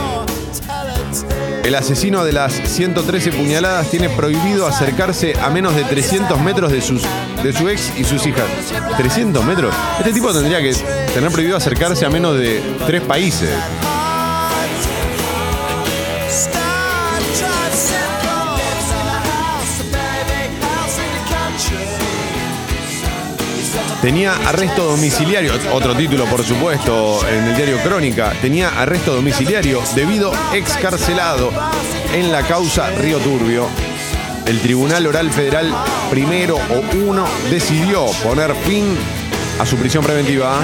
El 1.63 1.75
asesino 1.75 2.25
de 2.25 2.33
las 2.33 2.53
113 2.53 3.31
puñaladas 3.31 3.89
tiene 3.89 4.09
prohibido 4.09 4.67
acercarse 4.67 5.33
a 5.39 5.49
menos 5.49 5.73
de 5.73 5.85
300 5.85 6.39
metros 6.41 6.71
de, 6.73 6.81
sus, 6.81 7.03
de 7.41 7.53
su 7.53 7.69
ex 7.69 7.97
y 7.97 8.03
sus 8.03 8.25
hijas. 8.27 8.45
¿300 8.97 9.41
metros? 9.43 9.73
Este 9.97 10.11
tipo 10.11 10.33
tendría 10.33 10.61
que 10.61 10.73
tener 11.13 11.31
prohibido 11.31 11.55
acercarse 11.55 12.05
a 12.05 12.09
menos 12.09 12.37
de 12.37 12.61
tres 12.85 13.01
países. 13.01 13.49
Tenía 24.03 24.33
arresto 24.49 24.83
domiciliario, 24.83 25.53
otro 25.71 25.95
título 25.95 26.25
por 26.25 26.43
supuesto 26.43 27.25
en 27.25 27.45
el 27.45 27.55
diario 27.55 27.77
Crónica, 27.77 28.33
tenía 28.41 28.67
arresto 28.81 29.15
domiciliario 29.15 29.81
debido 29.95 30.33
excarcelado 30.53 31.49
en 32.13 32.29
la 32.29 32.45
causa 32.45 32.89
Río 32.97 33.19
Turbio. 33.19 33.65
El 34.45 34.59
Tribunal 34.59 35.07
Oral 35.07 35.31
Federal 35.31 35.73
primero 36.11 36.57
o 36.57 36.97
uno 36.97 37.25
decidió 37.49 38.07
poner 38.21 38.53
fin 38.55 38.93
a 39.57 39.65
su 39.65 39.77
prisión 39.77 40.03
preventiva. 40.03 40.59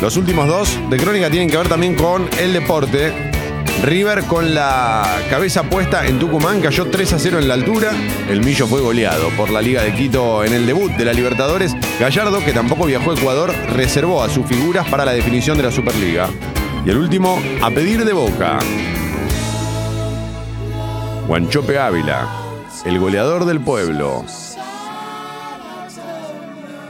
Los 0.00 0.16
últimos 0.16 0.46
dos 0.46 0.78
de 0.88 0.98
Crónica 0.98 1.28
tienen 1.30 1.50
que 1.50 1.56
ver 1.56 1.68
también 1.68 1.96
con 1.96 2.28
el 2.38 2.52
deporte. 2.52 3.33
River 3.82 4.24
con 4.24 4.54
la 4.54 5.04
cabeza 5.28 5.62
puesta 5.64 6.06
en 6.06 6.18
Tucumán 6.18 6.60
cayó 6.60 6.86
3 6.90 7.12
a 7.12 7.18
0 7.18 7.38
en 7.38 7.48
la 7.48 7.54
altura. 7.54 7.90
El 8.28 8.42
Millo 8.42 8.66
fue 8.66 8.80
goleado 8.80 9.28
por 9.30 9.50
la 9.50 9.60
Liga 9.60 9.82
de 9.82 9.92
Quito 9.92 10.44
en 10.44 10.54
el 10.54 10.66
debut 10.66 10.92
de 10.92 11.04
la 11.04 11.12
Libertadores. 11.12 11.74
Gallardo, 12.00 12.42
que 12.44 12.52
tampoco 12.52 12.86
viajó 12.86 13.10
a 13.10 13.14
Ecuador, 13.14 13.54
reservó 13.74 14.22
a 14.22 14.30
sus 14.30 14.46
figuras 14.46 14.88
para 14.88 15.04
la 15.04 15.12
definición 15.12 15.56
de 15.56 15.64
la 15.64 15.70
Superliga. 15.70 16.28
Y 16.86 16.90
el 16.90 16.98
último, 16.98 17.38
a 17.62 17.70
pedir 17.70 18.04
de 18.04 18.12
boca. 18.12 18.58
Guanchope 21.26 21.78
Ávila, 21.78 22.28
el 22.84 22.98
goleador 22.98 23.44
del 23.44 23.60
pueblo. 23.60 24.24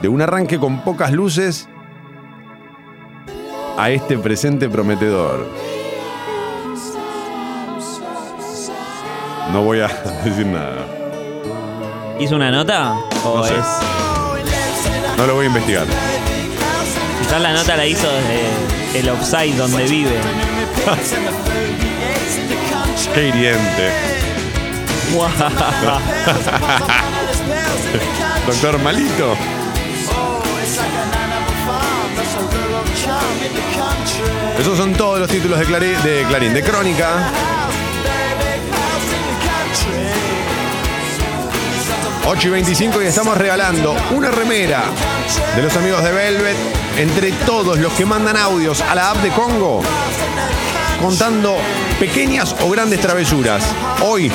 De 0.01 0.07
un 0.07 0.21
arranque 0.21 0.59
con 0.59 0.83
pocas 0.83 1.11
luces 1.11 1.67
a 3.77 3.89
este 3.89 4.17
presente 4.17 4.69
prometedor. 4.69 5.47
No 9.55 9.61
voy 9.61 9.79
a 9.79 9.87
decir 10.25 10.45
nada. 10.47 10.85
¿Hizo 12.19 12.35
una 12.35 12.51
nota? 12.51 12.93
¿O 13.23 13.37
No 13.37 13.43
sé. 13.45 13.53
es.? 13.53 13.65
No 15.17 15.25
lo 15.27 15.35
voy 15.35 15.45
a 15.45 15.47
investigar. 15.47 15.85
Quizás 17.21 17.41
la 17.41 17.53
nota 17.53 17.77
la 17.77 17.85
hizo 17.85 18.05
desde 18.05 18.99
el 18.99 19.09
offside 19.11 19.55
donde 19.55 19.85
vive. 19.85 20.11
Qué 23.13 23.27
hiriente. 23.29 23.91
Doctor 28.47 28.77
Malito. 28.83 29.37
Esos 34.59 34.77
son 34.77 34.91
todos 34.95 35.19
los 35.19 35.29
títulos 35.29 35.57
de 35.59 35.65
Clarín, 36.27 36.53
de 36.53 36.61
Crónica. 36.61 37.29
Ocho 42.27 42.47
y 42.47 42.51
25 42.51 43.03
y 43.03 43.05
estamos 43.05 43.37
regalando 43.37 43.95
una 44.11 44.31
remera 44.31 44.83
de 45.55 45.61
los 45.61 45.75
amigos 45.75 46.03
de 46.03 46.11
Velvet 46.11 46.55
entre 46.97 47.31
todos 47.31 47.77
los 47.77 47.93
que 47.93 48.03
mandan 48.03 48.35
audios 48.35 48.81
a 48.81 48.95
la 48.95 49.11
app 49.11 49.17
de 49.17 49.29
Congo 49.29 49.81
contando 50.99 51.57
pequeñas 51.99 52.55
o 52.61 52.69
grandes 52.69 52.99
travesuras. 52.99 53.63
Hoy, 54.01 54.31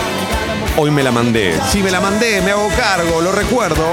hoy 0.76 0.91
me 0.93 1.03
la 1.03 1.11
mandé. 1.11 1.59
Si 1.68 1.82
me 1.82 1.91
la 1.91 2.01
mandé, 2.01 2.41
me 2.43 2.53
hago 2.53 2.68
cargo, 2.76 3.20
lo 3.20 3.32
recuerdo. 3.32 3.84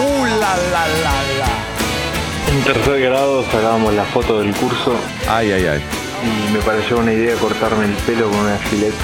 Uh, 0.00 0.24
la, 0.24 0.56
la, 0.56 0.86
la, 0.86 1.12
la. 1.38 2.52
En 2.52 2.62
tercer 2.62 3.00
grado 3.00 3.44
sacábamos 3.50 3.94
la 3.94 4.04
foto 4.04 4.40
del 4.40 4.54
curso. 4.54 4.94
Ay, 5.28 5.50
ay, 5.50 5.66
ay. 5.66 5.82
Y 6.22 6.52
me 6.52 6.60
pareció 6.60 6.98
una 6.98 7.12
idea 7.12 7.34
cortarme 7.36 7.86
el 7.86 7.94
pelo 7.94 8.30
con 8.30 8.38
una 8.38 8.58
gilet 8.70 8.94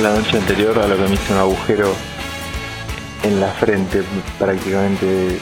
la 0.00 0.10
noche 0.10 0.36
anterior, 0.36 0.78
a 0.78 0.86
lo 0.86 0.96
que 0.96 1.08
me 1.08 1.14
hice 1.14 1.32
un 1.32 1.38
agujero 1.38 1.94
en 3.26 3.40
la 3.40 3.48
frente, 3.48 4.02
prácticamente 4.38 5.38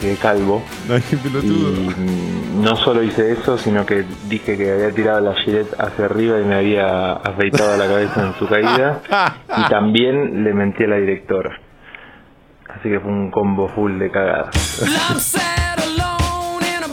de 0.00 0.16
calvo. 0.16 0.62
y 0.88 1.14
mm, 1.14 2.62
no 2.62 2.76
solo 2.76 3.02
hice 3.02 3.32
eso, 3.32 3.58
sino 3.58 3.84
que 3.84 4.04
dije 4.28 4.56
que 4.56 4.72
había 4.72 4.90
tirado 4.92 5.20
la 5.20 5.34
gilet 5.34 5.68
hacia 5.78 6.06
arriba 6.06 6.40
y 6.40 6.44
me 6.44 6.54
había 6.56 7.12
afeitado 7.12 7.76
la 7.76 7.86
cabeza 7.86 8.26
en 8.26 8.34
su 8.38 8.48
caída. 8.48 9.00
Y 9.56 9.68
también 9.68 10.44
le 10.44 10.54
mentí 10.54 10.84
a 10.84 10.88
la 10.88 10.96
directora. 10.96 11.58
Así 12.68 12.88
que 12.88 13.00
fue 13.00 13.10
un 13.10 13.30
combo 13.30 13.68
full 13.68 13.98
de 13.98 14.10
cagadas. 14.10 15.36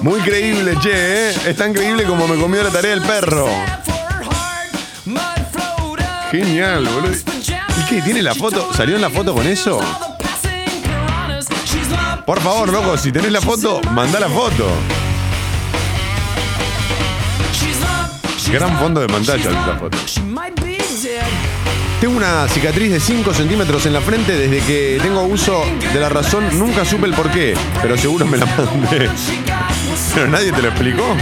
Muy 0.02 0.20
creíble, 0.22 0.76
che, 0.82 0.92
¿eh? 0.92 1.30
Es 1.48 1.56
tan 1.56 1.74
creíble 1.74 2.04
como 2.04 2.28
me 2.28 2.36
comió 2.36 2.64
la 2.64 2.72
tarea 2.72 2.94
el 2.94 3.02
perro. 3.02 3.48
Genial, 6.32 6.86
boludo. 6.86 7.37
¿Y 7.88 7.96
qué? 7.96 8.02
¿Tiene 8.02 8.22
la 8.22 8.36
foto? 8.36 8.74
¿Salió 8.74 8.96
en 8.96 9.02
la 9.02 9.10
foto 9.10 9.34
con 9.34 9.48
eso? 9.48 9.80
Por 12.26 12.42
favor, 12.42 12.70
loco, 12.70 12.98
si 12.98 13.12
tenés 13.12 13.32
la 13.32 13.42
foto, 13.42 13.82
mandá 13.92 14.20
la 14.20 14.30
foto. 14.30 14.70
Gran 18.52 18.78
fondo 18.80 19.02
de 19.02 19.08
pantalla 19.08 19.50
esa 19.50 19.78
foto. 19.78 19.98
Tengo 22.02 22.18
una 22.18 22.48
cicatriz 22.48 22.92
de 22.92 23.00
5 23.00 23.34
centímetros 23.34 23.86
en 23.86 23.94
la 23.94 24.02
frente 24.02 24.34
desde 24.34 24.66
que 24.66 25.00
tengo 25.02 25.24
uso 25.24 25.64
de 25.94 26.00
la 26.00 26.10
razón. 26.10 26.58
Nunca 26.58 26.86
supe 26.86 27.08
el 27.08 27.14
por 27.14 27.30
qué, 27.32 27.56
pero 27.82 27.98
seguro 27.98 28.26
me 28.26 28.38
la 28.38 28.46
mandé. 28.46 29.10
Pero 30.14 30.28
nadie 30.28 30.52
te 30.52 30.62
lo 30.62 30.70
explicó. 30.70 31.16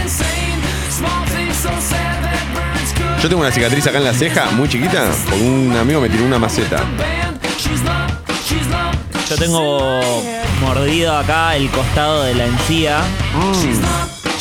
Yo 3.26 3.30
tengo 3.30 3.42
una 3.42 3.50
cicatriz 3.50 3.84
acá 3.88 3.98
en 3.98 4.04
la 4.04 4.12
ceja, 4.14 4.52
muy 4.52 4.68
chiquita, 4.68 5.10
porque 5.28 5.42
un 5.42 5.76
amigo 5.76 6.00
me 6.00 6.08
tiró 6.08 6.24
una 6.24 6.38
maceta. 6.38 6.76
Yo 9.28 9.36
tengo 9.36 10.12
mordido 10.60 11.18
acá 11.18 11.56
el 11.56 11.68
costado 11.70 12.22
de 12.22 12.36
la 12.36 12.44
encía. 12.44 13.00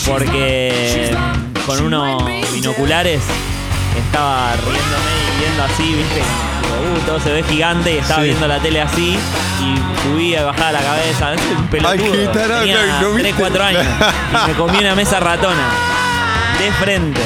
Porque 0.05 1.17
con 1.65 1.81
unos 1.83 2.23
binoculares 2.53 3.21
estaba 3.97 4.51
riéndome 4.53 4.77
y 5.33 5.39
viendo 5.39 5.63
así, 5.63 5.83
viste, 5.95 6.21
Digo, 6.61 6.95
uh, 6.95 6.99
todo 7.07 7.19
se 7.21 7.31
ve 7.31 7.41
gigante 7.41 7.95
y 7.95 7.97
estaba 7.97 8.21
Sí. 8.21 8.27
viendo 8.27 8.47
la 8.47 8.59
tele 8.59 8.81
así 8.81 9.17
y 9.17 10.03
subía 10.07 10.41
y 10.41 10.43
bajaba 10.43 10.73
la 10.73 10.81
cabeza. 10.81 11.33
Es 11.33 11.41
un 11.57 11.67
pelotudo. 11.69 11.91
Ay, 11.91 12.29
Tenía 12.59 12.85
¿no 13.01 13.13
3, 13.13 13.15
viste? 13.15 13.33
4 13.33 13.63
años 13.63 13.83
y 14.45 14.47
me 14.47 14.53
comí 14.55 14.77
una 14.77 14.93
mesa 14.93 15.19
ratona. 15.19 15.69
De 16.59 16.71
frente. 16.73 17.21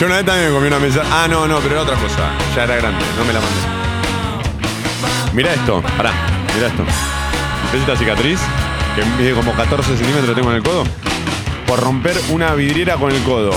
Yo 0.00 0.06
una 0.06 0.16
vez 0.16 0.26
también 0.26 0.48
me 0.48 0.54
comí 0.54 0.66
una 0.66 0.78
mesa. 0.80 1.02
Ah, 1.10 1.26
no, 1.28 1.46
no, 1.46 1.58
pero 1.60 1.74
era 1.74 1.82
otra 1.82 1.94
cosa. 1.96 2.30
Ya 2.56 2.64
era 2.64 2.76
grande, 2.76 3.04
no 3.16 3.24
me 3.24 3.32
la 3.32 3.40
mandé. 3.40 3.60
Mira 5.32 5.54
esto, 5.54 5.82
pará, 5.96 6.12
mira 6.54 6.66
esto. 6.66 6.84
¿Ves 7.86 7.98
cicatriz? 7.98 8.40
Que 8.96 9.04
mide 9.20 9.32
como 9.34 9.52
14 9.52 9.96
centímetros 9.96 10.34
tengo 10.34 10.50
en 10.50 10.56
el 10.56 10.62
codo. 10.62 10.84
Por 11.66 11.80
romper 11.80 12.16
una 12.30 12.54
vidriera 12.54 12.96
con 12.96 13.12
el 13.12 13.22
codo. 13.22 13.52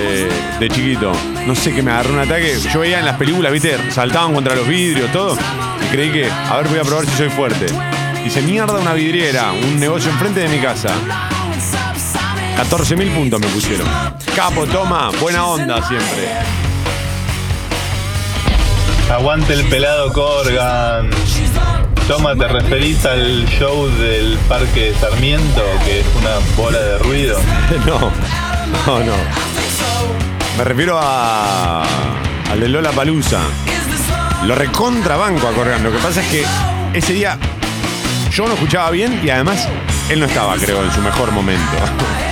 eh, 0.00 0.28
de 0.60 0.68
chiquito. 0.68 1.12
No 1.46 1.54
sé 1.54 1.72
que 1.74 1.82
me 1.82 1.90
agarró 1.90 2.14
un 2.14 2.20
ataque. 2.20 2.58
Yo 2.72 2.80
veía 2.80 2.98
en 2.98 3.04
las 3.04 3.16
películas, 3.16 3.52
viste, 3.52 3.76
saltaban 3.90 4.34
contra 4.34 4.54
los 4.54 4.66
vidrios, 4.66 5.10
todo. 5.12 5.36
Y 5.84 5.86
creí 5.92 6.10
que, 6.10 6.30
a 6.30 6.56
ver, 6.58 6.68
voy 6.68 6.78
a 6.78 6.82
probar 6.82 7.06
si 7.06 7.16
soy 7.16 7.28
fuerte. 7.28 7.66
Hice 8.24 8.42
mierda 8.42 8.74
una 8.78 8.92
vidriera, 8.92 9.52
un 9.52 9.78
negocio 9.78 10.10
enfrente 10.10 10.40
de 10.40 10.48
mi 10.48 10.58
casa. 10.58 10.90
14 12.56 12.96
mil 12.96 13.10
puntos 13.10 13.38
me 13.38 13.46
pusieron. 13.48 13.86
Capo, 14.34 14.66
toma, 14.66 15.10
buena 15.20 15.44
onda 15.44 15.86
siempre. 15.86 16.30
Aguante 19.10 19.52
el 19.52 19.64
pelado 19.68 20.12
Corgan. 20.12 21.10
Toma, 22.08 22.34
¿te 22.34 22.48
referís 22.48 23.04
al 23.04 23.46
show 23.46 23.88
del 23.88 24.38
Parque 24.48 24.92
de 24.92 24.94
Sarmiento, 24.94 25.62
que 25.84 26.00
es 26.00 26.06
una 26.18 26.38
bola 26.56 26.78
de 26.78 26.98
ruido? 26.98 27.38
No, 27.86 28.10
no, 28.86 29.04
no. 29.04 29.12
Me 30.56 30.64
refiero 30.64 30.98
a. 31.00 31.84
al 32.50 32.60
de 32.60 32.68
Lola 32.68 32.90
Palusa. 32.90 33.42
Lo 34.44 34.54
recontrabanco 34.54 35.46
a 35.46 35.52
Corgan. 35.52 35.82
Lo 35.84 35.92
que 35.92 35.98
pasa 35.98 36.22
es 36.22 36.28
que 36.28 36.44
ese 36.94 37.12
día 37.12 37.38
yo 38.32 38.46
no 38.48 38.54
escuchaba 38.54 38.90
bien 38.90 39.20
y 39.22 39.30
además 39.30 39.68
él 40.08 40.20
no 40.20 40.26
estaba, 40.26 40.56
creo, 40.56 40.82
en 40.82 40.92
su 40.92 41.00
mejor 41.00 41.32
momento. 41.32 41.62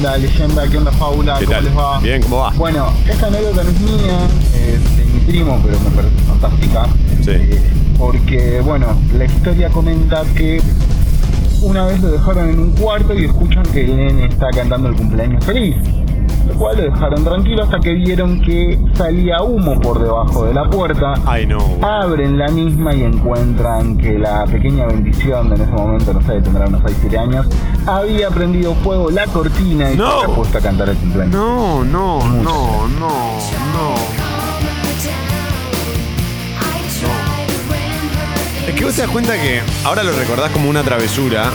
onda, 0.00 0.16
leyenda? 0.16 0.66
¿Qué 0.66 0.78
onda, 0.78 0.92
fábula? 0.92 1.38
¿Qué 1.38 1.44
¿Cómo 1.44 1.56
tal? 1.56 1.64
les 1.64 1.76
va? 1.76 2.00
Bien, 2.00 2.22
¿cómo 2.22 2.36
va? 2.38 2.50
Bueno, 2.56 2.90
esta 3.06 3.26
anécdota 3.26 3.64
no 3.64 3.70
es 3.70 3.80
mía, 3.80 4.18
es 4.54 4.96
de 4.96 5.04
mi 5.04 5.20
primo, 5.26 5.60
pero 5.62 5.78
me 5.80 5.90
parece 5.90 6.16
fantástica. 6.26 6.86
Eh, 7.26 7.60
porque, 7.98 8.62
bueno, 8.64 8.86
la 9.18 9.24
historia 9.26 9.68
comenta 9.68 10.22
que 10.34 10.62
una 11.60 11.84
vez 11.84 12.00
lo 12.00 12.12
dejaron 12.12 12.48
en 12.48 12.58
un 12.58 12.70
cuarto 12.72 13.12
y 13.12 13.26
escuchan 13.26 13.62
que 13.64 13.84
el 13.84 13.96
nene 13.96 14.24
está 14.26 14.48
cantando 14.50 14.88
el 14.88 14.96
cumpleaños 14.96 15.44
feliz. 15.44 15.76
Lo 16.48 16.54
cual 16.54 16.76
lo 16.76 16.82
dejaron 16.82 17.24
tranquilo 17.24 17.62
hasta 17.62 17.78
que 17.78 17.94
vieron 17.94 18.40
que 18.40 18.78
salía 18.94 19.42
humo 19.42 19.80
por 19.80 20.00
debajo 20.00 20.46
de 20.46 20.54
la 20.54 20.68
puerta. 20.68 21.14
Ay, 21.26 21.46
no. 21.46 21.58
Abren 21.82 22.38
la 22.38 22.48
misma 22.48 22.94
y 22.94 23.04
encuentran 23.04 23.96
que 23.96 24.18
la 24.18 24.44
pequeña 24.46 24.86
bendición 24.86 25.50
de 25.50 25.56
en 25.60 25.62
ese 25.62 25.72
momento, 25.72 26.12
no 26.14 26.20
sé, 26.22 26.40
tendrá 26.40 26.66
unos 26.66 26.82
6-7 26.82 27.18
años, 27.18 27.46
había 27.86 28.30
prendido 28.30 28.74
fuego 28.76 29.10
la 29.10 29.26
cortina 29.26 29.90
y 29.90 29.96
se 29.96 30.02
había 30.02 30.34
puesto 30.34 30.58
a 30.58 30.60
cantar 30.60 30.88
el 30.88 30.96
cumpleaños. 30.96 31.34
No, 31.34 31.84
no, 31.84 32.18
no, 32.26 32.88
no, 32.88 33.08
no. 33.72 34.30
Es 38.66 38.74
que 38.74 38.84
vos 38.84 38.94
te 38.94 39.02
das 39.02 39.10
cuenta 39.10 39.34
que 39.34 39.60
ahora 39.84 40.02
lo 40.02 40.12
recordás 40.12 40.50
como 40.52 40.70
una 40.70 40.82
travesura, 40.82 41.50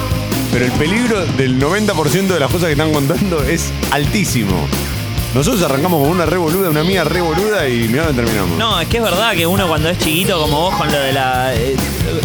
pero 0.51 0.65
el 0.65 0.71
peligro 0.73 1.25
del 1.37 1.59
90% 1.59 2.27
de 2.27 2.39
las 2.39 2.49
cosas 2.51 2.67
que 2.67 2.71
están 2.73 2.91
contando 2.93 3.43
es 3.43 3.71
altísimo. 3.91 4.67
Nosotros 5.33 5.61
arrancamos 5.63 5.99
con 6.01 6.09
una 6.11 6.25
re 6.25 6.37
boluda, 6.37 6.69
una 6.69 6.83
mía 6.83 7.03
re 7.03 7.19
boluda 7.19 7.67
y 7.67 7.89
mirá 7.89 8.05
dónde 8.05 8.23
terminamos. 8.23 8.57
No, 8.57 8.79
es 8.79 8.87
que 8.87 8.97
es 8.97 9.03
verdad 9.03 9.33
que 9.33 9.45
uno 9.45 9.67
cuando 9.67 9.89
es 9.89 9.97
chiquito, 9.97 10.39
como 10.39 10.61
vos 10.61 10.75
con 10.75 10.89
lo 10.89 10.97
de 10.97 11.11
la. 11.11 11.53
eh, 11.53 11.75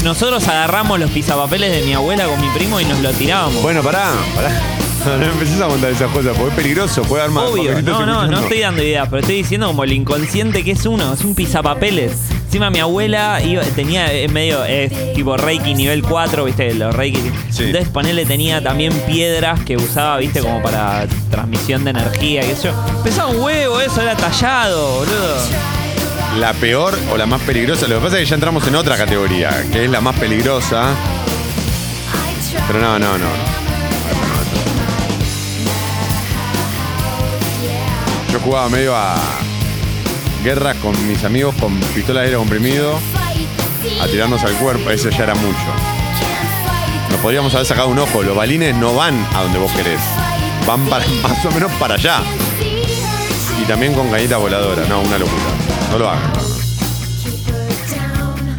nosotros 0.04 0.46
agarramos 0.46 1.00
los 1.00 1.10
pisapapeles 1.10 1.72
de 1.72 1.82
mi 1.82 1.92
abuela 1.92 2.26
con 2.26 2.40
mi 2.40 2.48
primo 2.50 2.78
y 2.80 2.84
nos 2.84 3.00
lo 3.00 3.10
tirábamos. 3.12 3.60
Bueno, 3.62 3.82
pará, 3.82 4.12
pará. 4.34 4.50
No, 5.00 5.14
empecés 5.14 5.58
a 5.58 5.66
contar 5.66 5.90
esas 5.92 6.10
cosas, 6.10 6.36
porque 6.36 6.50
es 6.50 6.56
peligroso, 6.56 7.00
puede 7.04 7.22
dar 7.22 7.30
más 7.30 7.44
Obvio, 7.48 7.70
papelitos 7.70 8.00
no, 8.00 8.00
no, 8.00 8.06
no 8.06 8.12
escuchando. 8.20 8.40
estoy 8.42 8.58
dando 8.60 8.82
ideas, 8.82 9.08
pero 9.08 9.20
estoy 9.20 9.36
diciendo 9.36 9.66
como 9.68 9.82
el 9.84 9.92
inconsciente 9.94 10.62
que 10.62 10.72
es 10.72 10.84
uno, 10.84 11.14
es 11.14 11.22
un 11.24 11.34
pisapapeles. 11.34 12.12
Encima 12.50 12.68
mi 12.68 12.80
abuela 12.80 13.40
iba- 13.44 13.62
tenía 13.62 14.12
eh, 14.12 14.26
medio, 14.26 14.64
es 14.64 14.90
tipo 15.14 15.36
Reiki 15.36 15.72
nivel 15.72 16.02
4, 16.02 16.44
viste, 16.46 16.74
los 16.74 16.92
Reiki. 16.92 17.22
Entonces 17.60 17.88
ponele 17.90 18.26
tenía 18.26 18.60
también 18.60 18.92
piedras 19.06 19.60
que 19.60 19.76
usaba, 19.76 20.16
viste, 20.16 20.40
como 20.40 20.60
para 20.60 21.06
transmisión 21.30 21.84
de 21.84 21.90
energía, 21.90 22.40
qué 22.40 22.56
sé 22.56 22.64
yo. 22.68 23.02
Pesaba 23.04 23.28
un 23.30 23.38
huevo 23.40 23.80
eso, 23.80 24.02
era 24.02 24.16
tallado, 24.16 24.96
boludo. 24.98 25.36
La 26.40 26.52
peor 26.54 26.98
o 27.12 27.16
la 27.16 27.24
más 27.26 27.40
peligrosa, 27.42 27.86
lo 27.86 27.98
que 28.00 28.04
pasa 28.04 28.16
es 28.18 28.24
que 28.24 28.30
ya 28.30 28.34
entramos 28.34 28.66
en 28.66 28.74
otra 28.74 28.96
categoría, 28.96 29.64
que 29.72 29.84
es 29.84 29.90
la 29.90 30.00
más 30.00 30.16
peligrosa. 30.18 30.88
Pero 32.66 32.80
no, 32.80 32.98
no, 32.98 33.16
no. 33.16 33.26
Yo 38.32 38.40
jugaba 38.40 38.68
medio 38.68 38.94
a 38.96 39.16
guerras 40.42 40.76
con 40.76 40.94
mis 41.06 41.24
amigos 41.24 41.54
con 41.60 41.74
pistolas 41.94 42.22
de 42.22 42.28
aire 42.28 42.38
comprimido 42.38 42.98
a 44.00 44.06
tirarnos 44.06 44.42
al 44.42 44.52
cuerpo, 44.54 44.90
eso 44.90 45.10
ya 45.10 45.24
era 45.24 45.34
mucho. 45.34 45.58
Nos 47.10 47.20
podríamos 47.20 47.54
haber 47.54 47.66
sacado 47.66 47.88
un 47.88 47.98
ojo. 47.98 48.22
Los 48.22 48.36
balines 48.36 48.74
no 48.74 48.94
van 48.94 49.26
a 49.34 49.42
donde 49.42 49.58
vos 49.58 49.70
querés. 49.72 50.00
Van 50.66 50.88
más 50.88 51.44
o 51.44 51.50
menos 51.50 51.70
para 51.72 51.94
allá. 51.94 52.22
Y 53.60 53.64
también 53.66 53.94
con 53.94 54.10
cañita 54.10 54.36
voladora. 54.36 54.86
No, 54.88 55.00
una 55.00 55.18
locura. 55.18 55.42
No 55.90 55.98
lo 55.98 56.08
hagan. 56.08 56.32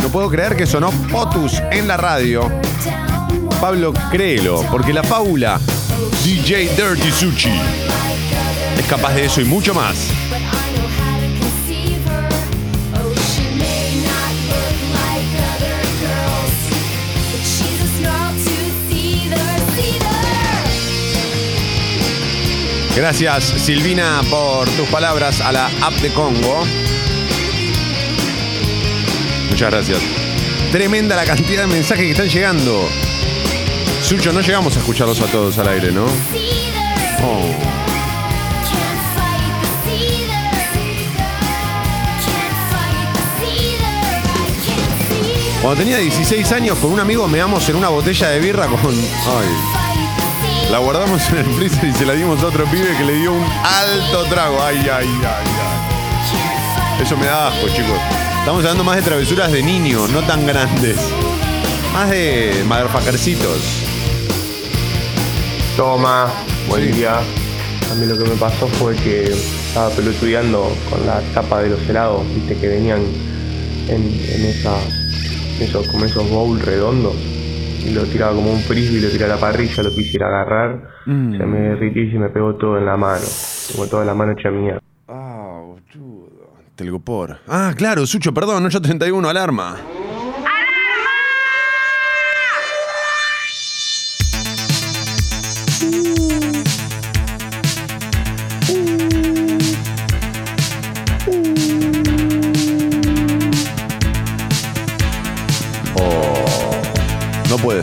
No 0.01 0.09
puedo 0.09 0.29
creer 0.29 0.55
que 0.55 0.65
sonó 0.65 0.91
Potus 1.11 1.61
en 1.71 1.87
la 1.87 1.97
radio. 1.97 2.51
Pablo, 3.59 3.93
créelo, 4.09 4.63
porque 4.71 4.91
la 4.91 5.03
fábula 5.03 5.59
DJ 6.23 6.69
Dirty 6.75 7.11
Sushi 7.11 7.51
es 8.77 8.85
capaz 8.87 9.13
de 9.13 9.25
eso 9.25 9.39
y 9.39 9.45
mucho 9.45 9.73
más. 9.73 10.20
Gracias 22.95 23.45
Silvina 23.45 24.21
por 24.29 24.69
tus 24.71 24.87
palabras 24.89 25.39
a 25.41 25.51
la 25.51 25.67
app 25.81 25.93
de 25.95 26.13
Congo. 26.13 26.65
Muchas 29.49 29.71
gracias. 29.71 29.99
Tremenda 30.71 31.15
la 31.15 31.25
cantidad 31.25 31.61
de 31.61 31.67
mensajes 31.67 32.05
que 32.05 32.11
están 32.11 32.29
llegando. 32.29 32.87
Sucho, 34.01 34.33
no 34.33 34.41
llegamos 34.41 34.75
a 34.75 34.79
escucharlos 34.79 35.21
a 35.21 35.25
todos 35.27 35.57
al 35.57 35.69
aire, 35.69 35.91
¿no? 35.91 36.05
Oh. 36.05 37.71
Cuando 45.61 45.79
tenía 45.79 45.97
16 45.97 46.51
años, 46.53 46.77
con 46.79 46.91
un 46.91 46.99
amigo 46.99 47.27
meamos 47.27 47.69
en 47.69 47.75
una 47.75 47.89
botella 47.89 48.29
de 48.29 48.39
birra 48.39 48.67
con. 48.67 48.93
Ay. 48.93 49.80
La 50.71 50.77
guardamos 50.77 51.29
en 51.31 51.39
el 51.39 51.45
freezer 51.47 51.89
y 51.89 51.91
se 51.91 52.05
la 52.05 52.13
dimos 52.13 52.41
a 52.43 52.47
otro 52.47 52.63
pibe 52.63 52.95
que 52.97 53.03
le 53.03 53.15
dio 53.15 53.33
un 53.33 53.43
alto 53.43 54.23
trago. 54.29 54.63
Ay, 54.63 54.77
ay, 54.77 55.05
ay, 55.05 55.45
ay. 55.45 57.03
Eso 57.03 57.17
me 57.17 57.25
da 57.25 57.49
asco, 57.49 57.67
chicos. 57.67 57.99
Estamos 58.39 58.63
hablando 58.63 58.85
más 58.85 58.95
de 58.95 59.01
travesuras 59.01 59.51
de 59.51 59.61
niños, 59.63 60.09
no 60.11 60.21
tan 60.21 60.47
grandes. 60.47 60.95
Más 61.91 62.09
de 62.09 62.63
motherfuckercitos. 62.65 63.57
Toma, 65.75 66.31
buen 66.69 66.89
día. 66.93 67.17
A 67.17 67.95
mí 67.95 68.05
lo 68.05 68.17
que 68.17 68.29
me 68.29 68.37
pasó 68.37 68.65
fue 68.67 68.95
que 68.95 69.23
estaba 69.23 69.89
pelotudeando 69.89 70.73
con 70.89 71.05
la 71.05 71.19
tapa 71.33 71.63
de 71.63 71.71
los 71.71 71.81
helados, 71.89 72.23
viste 72.33 72.55
que 72.55 72.69
venían 72.69 73.01
en, 73.89 74.03
en 74.03 74.45
esa, 74.45 74.77
esos, 75.59 75.85
como 75.89 76.05
esos 76.05 76.29
bowls 76.29 76.63
redondos. 76.63 77.30
Y 77.85 77.91
lo 77.93 78.03
tiraba 78.03 78.33
como 78.33 78.51
un 78.51 78.59
frisbee, 78.59 79.01
lo 79.01 79.09
tiraba 79.09 79.33
a 79.33 79.35
la 79.35 79.41
parrilla, 79.41 79.83
lo 79.83 79.89
quisiera 79.89 80.27
agarrar. 80.27 80.81
Mm. 81.05 81.37
Se 81.37 81.45
me 81.45 81.59
derrití 81.59 81.99
y 82.01 82.11
se 82.11 82.19
me 82.19 82.29
pegó 82.29 82.55
todo 82.55 82.77
en 82.77 82.85
la 82.85 82.97
mano. 82.97 83.25
Como 83.73 83.87
toda 83.87 84.05
la 84.05 84.13
mano 84.13 84.33
hecha 84.33 84.49
mía. 84.49 84.79
Telgopor. 86.75 87.37
Ah, 87.47 87.73
claro, 87.75 88.07
Sucho, 88.07 88.33
perdón, 88.33 88.65
831, 88.65 89.29
alarma. 89.29 89.77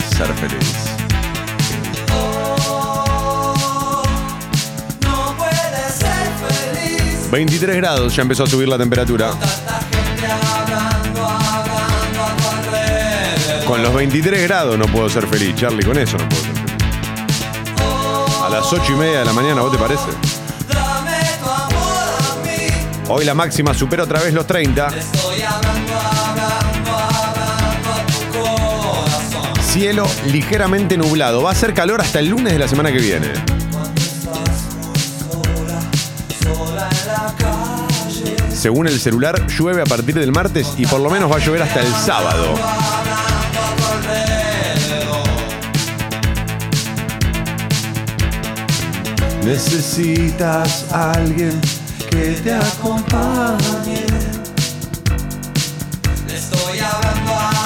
Ser 0.09 0.33
feliz. 0.35 0.75
No 5.01 5.35
puedes 5.37 5.93
ser 5.95 6.27
feliz. 6.47 7.31
23 7.31 7.77
grados, 7.77 8.15
ya 8.15 8.21
empezó 8.21 8.43
a 8.43 8.47
subir 8.47 8.67
la 8.67 8.77
temperatura. 8.77 9.31
Con 13.65 13.83
los 13.83 13.93
23 13.93 14.43
grados 14.43 14.77
no 14.77 14.85
puedo 14.87 15.09
ser 15.09 15.27
feliz, 15.27 15.55
Charlie, 15.55 15.85
con 15.85 15.97
eso 15.97 16.17
no 16.17 16.27
puedo 16.27 16.41
ser 16.41 16.53
feliz. 16.53 16.69
A 18.43 18.49
las 18.49 18.73
8 18.73 18.83
y 18.93 18.95
media 18.95 19.19
de 19.19 19.25
la 19.25 19.33
mañana, 19.33 19.61
¿vos 19.61 19.71
te 19.71 19.77
parece? 19.77 20.09
Hoy 23.11 23.25
la 23.25 23.33
máxima 23.33 23.73
supera 23.73 24.03
otra 24.03 24.21
vez 24.21 24.33
los 24.33 24.45
30. 24.45 24.89
Cielo 29.79 30.05
ligeramente 30.25 30.97
nublado. 30.97 31.41
Va 31.41 31.51
a 31.51 31.55
ser 31.55 31.73
calor 31.73 32.01
hasta 32.01 32.19
el 32.19 32.27
lunes 32.27 32.51
de 32.51 32.59
la 32.59 32.67
semana 32.67 32.91
que 32.91 32.97
viene. 32.97 33.27
Según 38.53 38.87
el 38.87 38.99
celular, 38.99 39.47
llueve 39.47 39.81
a 39.81 39.85
partir 39.85 40.15
del 40.15 40.33
martes 40.33 40.67
y 40.75 40.85
por 40.85 40.99
lo 40.99 41.09
menos 41.09 41.31
va 41.31 41.37
a 41.37 41.39
llover 41.39 41.61
hasta 41.61 41.79
el 41.79 41.93
sábado. 41.93 42.55
Necesitas 49.45 50.91
alguien 50.91 51.57
que 52.09 52.31
te 52.43 52.53
acompañe. 52.53 54.08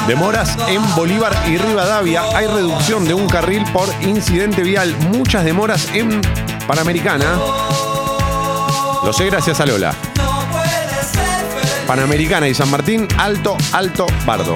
Demoras 0.08 0.58
en 0.68 0.82
Bolívar 0.95 1.34
y 1.47 1.58
Rivadavia. 1.58 2.24
Hay 2.36 2.47
reducción 2.47 3.06
de 3.06 3.14
un 3.14 3.28
carril 3.28 3.64
por 3.72 3.88
incidente 4.01 4.62
vial. 4.62 4.93
Muchas 5.14 5.45
demoras 5.45 5.88
en 5.93 6.22
Panamericana. 6.68 7.38
Lo 9.04 9.14
sé 9.14 9.28
gracias 9.28 9.62
a 9.62 9.66
Lola. 9.66 9.93
Panamericana 11.88 12.47
y 12.49 12.54
San 12.54 12.70
Martín, 12.70 13.08
alto, 13.18 13.58
alto, 13.72 14.06
bardo. 14.26 14.56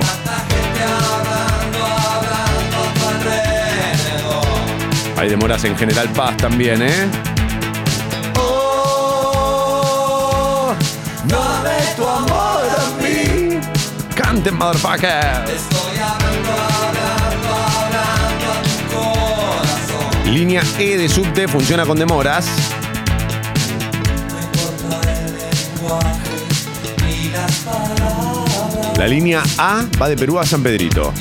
Hay 5.18 5.30
demoras 5.30 5.64
en 5.64 5.78
General 5.78 6.10
Paz 6.10 6.38
también, 6.38 6.82
¿eh? 6.82 7.10
Canten, 14.38 14.56
motherfucker. 14.56 15.46
Línea 20.26 20.62
E 20.78 20.96
de 20.96 21.10
subte 21.10 21.48
funciona 21.48 21.88
con 21.88 21.98
demoras. 21.98 22.48
La 28.98 29.08
línea 29.08 29.42
A 29.58 29.86
va 30.00 30.08
de 30.08 30.16
Perú 30.16 30.38
a 30.38 30.46
San 30.46 30.62
Pedrito. 30.62 31.12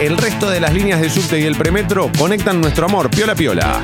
El 0.00 0.16
resto 0.16 0.48
de 0.48 0.60
las 0.60 0.72
líneas 0.72 1.02
de 1.02 1.10
subte 1.10 1.40
y 1.40 1.42
el 1.42 1.56
premetro 1.56 2.10
conectan 2.18 2.58
nuestro 2.62 2.86
amor, 2.86 3.10
piola 3.10 3.34
piola. 3.34 3.82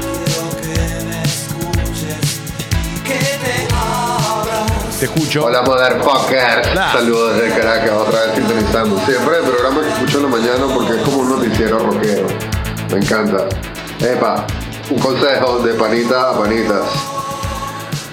Te 5.01 5.07
escucho. 5.07 5.46
Hola, 5.46 5.62
motherfucker. 5.62 6.62
Saludos 6.74 7.38
desde 7.38 7.59
Caracas, 7.59 7.90
otra 7.90 8.20
vez 8.20 8.34
sintonizando. 8.34 9.01
Siempre 9.07 9.38
el 9.38 9.44
programa 9.44 9.80
que 9.80 9.88
escucho 9.88 10.18
en 10.18 10.24
la 10.24 10.28
mañana 10.28 10.74
porque 10.74 10.92
es 10.92 11.03
como 11.03 11.18
un 11.20 11.30
noticiero 11.30 11.78
rockero. 11.78 12.26
Me 12.90 12.98
encanta. 12.98 13.48
Epa, 13.98 14.46
un 14.90 14.98
consejo 14.98 15.61
de 15.61 15.72
panita 15.72 16.28
a 16.28 16.38
panitas. 16.38 16.84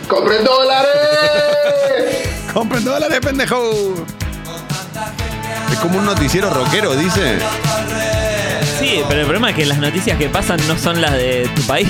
¡Compren 0.07 0.45
dólares! 0.45 2.29
¡Compren 2.53 2.85
dólares, 2.85 3.19
pendejo! 3.19 3.93
Es 5.69 5.79
como 5.79 5.99
un 5.99 6.05
noticiero 6.05 6.49
rockero, 6.51 6.95
dice. 6.95 7.39
Sí, 8.79 9.03
pero 9.09 9.19
el 9.19 9.25
problema 9.25 9.49
es 9.49 9.57
que 9.57 9.65
las 9.65 9.79
noticias 9.79 10.17
que 10.17 10.29
pasan 10.29 10.65
no 10.69 10.77
son 10.77 11.01
las 11.01 11.11
de 11.11 11.51
tu 11.53 11.63
país. 11.63 11.89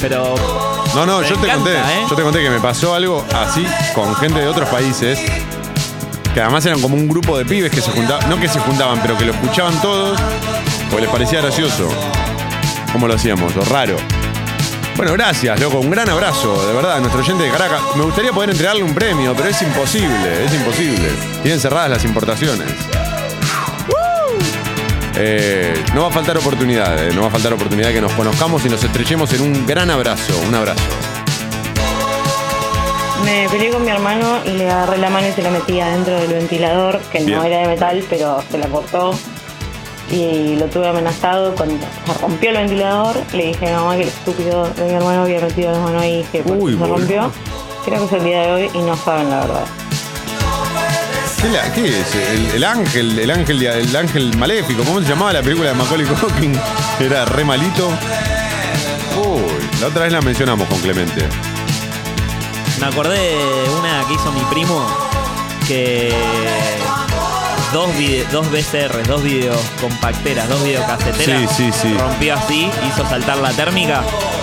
Pero. 0.00 0.34
No, 0.94 1.06
no, 1.06 1.22
yo 1.22 1.36
te 1.36 1.48
conté. 1.48 1.76
¿eh? 1.76 2.06
Yo 2.08 2.16
te 2.16 2.22
conté 2.22 2.42
que 2.42 2.50
me 2.50 2.60
pasó 2.60 2.94
algo 2.94 3.24
así 3.34 3.66
con 3.94 4.14
gente 4.16 4.40
de 4.40 4.46
otros 4.46 4.68
países. 4.68 5.18
Que 6.34 6.40
además 6.40 6.64
eran 6.66 6.80
como 6.80 6.94
un 6.94 7.08
grupo 7.08 7.36
de 7.36 7.44
pibes 7.44 7.70
que 7.70 7.80
se 7.80 7.90
juntaban. 7.90 8.28
No 8.28 8.40
que 8.40 8.48
se 8.48 8.60
juntaban, 8.60 9.00
pero 9.02 9.16
que 9.18 9.24
lo 9.24 9.32
escuchaban 9.32 9.80
todos. 9.80 10.18
Porque 10.88 11.02
les 11.02 11.10
parecía 11.10 11.40
gracioso. 11.40 11.88
¿Cómo 12.92 13.06
lo 13.06 13.14
hacíamos? 13.14 13.54
Lo 13.54 13.64
raro. 13.64 13.96
Bueno, 14.96 15.12
gracias, 15.14 15.58
loco. 15.60 15.80
Un 15.80 15.90
gran 15.90 16.08
abrazo, 16.08 16.66
de 16.66 16.74
verdad, 16.74 16.96
a 16.96 17.00
nuestro 17.00 17.20
oyente 17.20 17.44
de 17.44 17.50
Caracas. 17.50 17.80
Me 17.96 18.04
gustaría 18.04 18.32
poder 18.32 18.50
entregarle 18.50 18.82
un 18.82 18.94
premio, 18.94 19.34
pero 19.34 19.48
es 19.48 19.62
imposible, 19.62 20.44
es 20.44 20.52
imposible. 20.54 21.08
Tienen 21.42 21.60
cerradas 21.60 21.90
las 21.90 22.04
importaciones. 22.04 22.68
Eh, 25.22 25.74
no 25.94 26.00
va 26.00 26.08
a 26.08 26.10
faltar 26.10 26.38
oportunidad, 26.38 27.06
eh, 27.06 27.12
no 27.14 27.20
va 27.20 27.26
a 27.26 27.30
faltar 27.30 27.52
oportunidad 27.52 27.92
que 27.92 28.00
nos 28.00 28.10
conozcamos 28.12 28.64
y 28.64 28.70
nos 28.70 28.82
estrechemos 28.82 29.30
en 29.34 29.42
un 29.42 29.66
gran 29.66 29.90
abrazo, 29.90 30.32
un 30.48 30.54
abrazo. 30.54 30.80
Me 33.22 33.46
peleé 33.50 33.70
con 33.70 33.84
mi 33.84 33.90
hermano 33.90 34.38
y 34.46 34.52
le 34.52 34.70
agarré 34.70 34.96
la 34.96 35.10
mano 35.10 35.28
y 35.28 35.32
se 35.32 35.42
la 35.42 35.50
metí 35.50 35.78
adentro 35.78 36.18
del 36.18 36.32
ventilador, 36.32 37.00
que 37.12 37.18
Bien. 37.22 37.38
no 37.38 37.44
era 37.44 37.58
de 37.58 37.68
metal, 37.68 38.02
pero 38.08 38.42
se 38.50 38.56
la 38.56 38.66
cortó. 38.68 39.10
Y 40.10 40.56
lo 40.56 40.64
tuve 40.66 40.88
amenazado 40.88 41.54
cuando 41.54 41.76
se 42.06 42.18
rompió 42.22 42.50
el 42.50 42.56
ventilador. 42.56 43.16
Le 43.34 43.48
dije 43.48 43.70
a 43.70 43.76
mamá 43.76 43.96
que 43.96 44.02
el 44.04 44.08
estúpido 44.08 44.70
de 44.70 44.84
mi 44.84 44.92
hermano 44.94 45.22
había 45.24 45.40
metido 45.40 45.70
la 45.70 45.80
mano 45.80 46.00
ahí 46.00 46.24
que 46.32 46.42
Uy, 46.46 46.72
eso 46.72 46.82
se 46.82 46.90
rompió. 46.90 47.30
Creo 47.84 47.98
que 47.98 48.04
es 48.06 48.12
el 48.12 48.24
día 48.24 48.40
de 48.40 48.52
hoy 48.52 48.70
y 48.72 48.78
no 48.78 48.96
saben 48.96 49.28
la 49.28 49.40
verdad. 49.40 49.64
¿Qué, 51.42 51.58
qué 51.74 52.00
es? 52.00 52.14
El, 52.14 52.50
el 52.56 52.64
ángel, 52.64 53.18
el 53.18 53.30
ángel, 53.30 53.62
el 53.62 53.96
ángel 53.96 54.36
maléfico. 54.36 54.84
¿Cómo 54.84 55.00
se 55.00 55.08
llamaba 55.08 55.32
la 55.32 55.42
película 55.42 55.70
de 55.70 55.74
Macaulay 55.74 56.06
Culkin? 56.06 56.58
Era 57.00 57.24
re 57.24 57.44
malito. 57.44 57.88
Uy, 59.16 59.40
la 59.80 59.86
otra 59.88 60.02
vez 60.04 60.12
la 60.12 60.20
mencionamos 60.20 60.68
con 60.68 60.78
Clemente. 60.80 61.26
Me 62.78 62.86
acordé 62.86 63.18
de 63.18 63.70
una 63.78 64.04
que 64.06 64.14
hizo 64.14 64.32
mi 64.32 64.40
primo 64.44 64.86
que 65.66 66.12
dos, 67.72 67.88
vide- 67.96 68.26
dos 68.32 68.46
VCR, 68.50 69.06
dos 69.06 69.22
videos 69.22 69.60
compacteras, 69.80 70.48
dos 70.48 70.62
videocaseteras. 70.62 71.50
Sí, 71.56 71.70
sí, 71.72 71.78
sí. 71.82 71.94
Rompió 71.98 72.34
así, 72.34 72.70
hizo 72.88 73.08
saltar 73.08 73.38
la 73.38 73.50
térmica. 73.52 74.02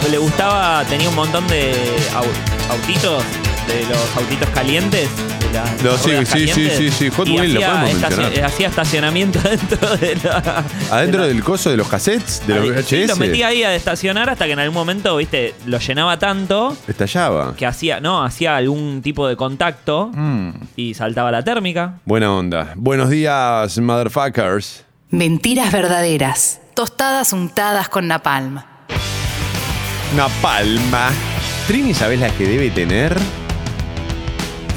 Le 0.09 0.17
gustaba, 0.17 0.83
tenía 0.85 1.09
un 1.09 1.15
montón 1.15 1.47
de 1.47 1.73
au- 2.15 2.71
autitos, 2.75 3.23
de 3.67 3.85
los 3.89 4.17
autitos 4.17 4.49
calientes. 4.49 5.09
de 5.41 5.53
las 5.53 5.83
No, 5.83 5.97
sí, 5.97 6.11
sí, 6.11 6.25
sí, 6.25 6.25
calientes, 6.25 6.77
sí, 6.77 6.91
sí, 6.91 7.09
Hot 7.09 7.27
Wheels 7.27 7.53
lo 7.53 7.59
hacía 7.59 7.69
podemos 7.81 8.01
mencionar. 8.01 8.45
Hacía 8.45 8.67
estacionamiento 8.67 9.39
dentro 9.43 9.97
de 9.97 10.15
la. 10.23 10.63
Adentro 10.91 11.27
del 11.27 11.43
coso 11.43 11.69
de 11.69 11.77
los 11.77 11.87
cassettes, 11.87 12.41
de 12.47 12.55
los 12.55 12.69
VHS. 12.69 12.85
sí, 12.87 13.07
lo 13.07 13.15
metía 13.17 13.47
ahí 13.47 13.63
a 13.63 13.75
estacionar 13.75 14.29
hasta 14.29 14.45
que 14.45 14.51
en 14.53 14.59
algún 14.59 14.75
momento, 14.75 15.15
viste, 15.17 15.53
lo 15.65 15.79
llenaba 15.79 16.17
tanto 16.19 16.75
Estallaba. 16.87 17.55
que 17.55 17.65
hacía, 17.65 17.99
no, 17.99 18.23
hacía 18.23 18.55
algún 18.55 19.01
tipo 19.01 19.27
de 19.27 19.35
contacto 19.35 20.11
Mm. 20.13 20.49
y 20.75 20.93
saltaba 20.93 21.31
la 21.31 21.43
térmica. 21.43 21.99
Buena 22.05 22.33
onda. 22.33 22.73
Buenos 22.75 23.09
días, 23.09 23.77
motherfuckers. 23.79 24.83
Mentiras 25.09 25.71
verdaderas. 25.71 26.59
Tostadas 26.73 27.33
untadas 27.33 27.89
con 27.89 28.07
napalm. 28.07 28.61
Una 30.13 30.27
palma. 30.41 31.09
Trini, 31.67 31.93
¿sabés 31.93 32.19
la 32.19 32.29
que 32.29 32.45
debe 32.47 32.69
tener? 32.69 33.17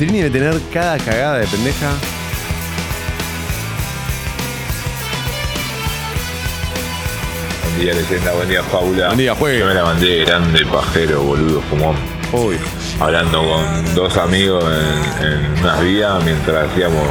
Trini 0.01 0.23
debe 0.23 0.31
tener 0.31 0.59
cada 0.73 0.97
cagada 0.97 1.41
de 1.41 1.47
pendeja. 1.47 1.91
Buen 7.65 7.81
día, 7.81 7.93
leyenda, 7.93 8.33
buen 8.33 8.49
día, 8.49 8.63
Paula. 8.63 9.07
Buen 9.09 9.19
día, 9.19 9.35
juegue. 9.35 9.59
Yo 9.59 9.67
me 9.67 9.75
la 9.75 9.85
mandé 9.85 10.25
grande, 10.25 10.65
pajero, 10.65 11.21
boludo, 11.21 11.61
fumón. 11.69 11.97
Uy. 12.33 12.57
Hablando 12.99 13.43
con 13.43 13.95
dos 13.95 14.17
amigos 14.17 14.65
en, 15.21 15.27
en 15.27 15.61
unas 15.61 15.83
vías 15.83 16.25
mientras 16.25 16.71
hacíamos, 16.71 17.07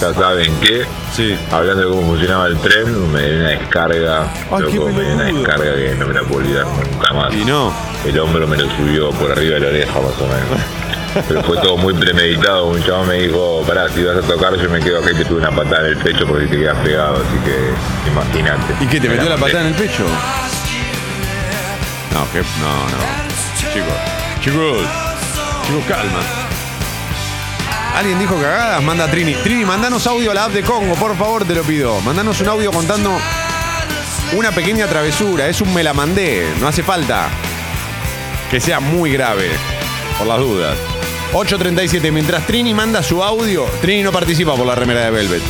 ya 0.00 0.14
saben 0.14 0.50
qué. 0.62 0.86
Sí. 1.14 1.36
Hablando 1.52 1.82
de 1.82 1.88
cómo 1.90 2.08
funcionaba 2.12 2.46
el 2.46 2.56
tren, 2.60 3.12
me 3.12 3.22
dio 3.26 3.40
una 3.40 3.48
descarga. 3.50 4.32
Loco, 4.58 4.86
me 4.88 5.02
dio 5.02 5.14
una 5.16 5.24
descarga 5.24 5.74
que 5.74 5.94
no 5.98 6.06
me 6.06 6.14
la 6.14 6.22
puedo 6.22 6.36
olvidar 6.36 6.64
nunca 6.64 7.12
más. 7.12 7.34
Y 7.34 7.44
no. 7.44 7.74
El 8.06 8.18
hombro 8.18 8.46
me 8.46 8.56
lo 8.56 8.70
subió 8.74 9.10
por 9.10 9.32
arriba 9.32 9.56
de 9.56 9.60
la 9.60 9.66
oreja, 9.66 10.00
más 10.00 10.18
o 10.18 10.26
menos. 10.26 10.66
Pero 11.28 11.42
fue 11.42 11.56
todo 11.58 11.76
muy 11.76 11.94
premeditado. 11.94 12.66
Un 12.66 12.82
chabón 12.82 13.08
me 13.08 13.14
dijo, 13.14 13.62
pará, 13.66 13.88
si 13.88 14.02
vas 14.04 14.16
a 14.16 14.22
tocar, 14.22 14.56
yo 14.56 14.68
me 14.68 14.80
quedo 14.80 15.00
acá 15.00 15.12
y 15.12 15.14
te 15.14 15.24
tuve 15.24 15.38
una 15.38 15.50
patada 15.50 15.88
en 15.88 15.96
el 15.96 15.96
pecho 15.98 16.26
porque 16.26 16.46
te 16.46 16.58
quedas 16.58 16.76
pegado. 16.78 17.16
Así 17.16 17.38
que 17.44 18.10
imagínate. 18.10 18.84
¿Y 18.84 18.86
qué? 18.86 19.00
¿Te 19.00 19.08
Me 19.08 19.14
metió 19.16 19.30
la 19.30 19.36
patada 19.36 19.60
en 19.62 19.66
el 19.68 19.74
pecho? 19.74 20.04
No, 22.12 22.32
que. 22.32 22.38
No, 22.38 22.74
no. 22.90 23.26
Chicos. 23.72 23.94
Chicos. 24.40 24.88
Chicos, 25.66 25.84
calma. 25.88 26.20
¿Alguien 27.96 28.18
dijo 28.18 28.34
cagadas? 28.34 28.82
Manda 28.82 29.10
Trini. 29.10 29.34
Trini, 29.36 29.64
mandanos 29.64 30.06
audio 30.06 30.30
a 30.30 30.34
la 30.34 30.44
app 30.44 30.52
de 30.52 30.62
Congo, 30.62 30.94
por 30.96 31.16
favor, 31.16 31.46
te 31.46 31.54
lo 31.54 31.62
pido. 31.62 31.98
Mandanos 32.02 32.40
un 32.42 32.48
audio 32.48 32.70
contando 32.70 33.10
una 34.34 34.50
pequeña 34.50 34.86
travesura. 34.86 35.48
Es 35.48 35.62
un 35.62 35.72
me 35.72 35.82
la 35.82 35.94
mandé. 35.94 36.46
No 36.60 36.68
hace 36.68 36.82
falta 36.82 37.28
que 38.50 38.60
sea 38.60 38.80
muy 38.80 39.12
grave. 39.12 39.50
Por 40.18 40.26
las 40.26 40.38
dudas. 40.38 40.95
8.37. 41.32 42.12
Mientras 42.12 42.46
Trini 42.46 42.74
manda 42.74 43.02
su 43.02 43.22
audio, 43.22 43.64
Trini 43.80 44.02
no 44.02 44.12
participa 44.12 44.54
por 44.54 44.66
la 44.66 44.74
remera 44.74 45.00
de 45.04 45.10
Velvet. 45.10 45.42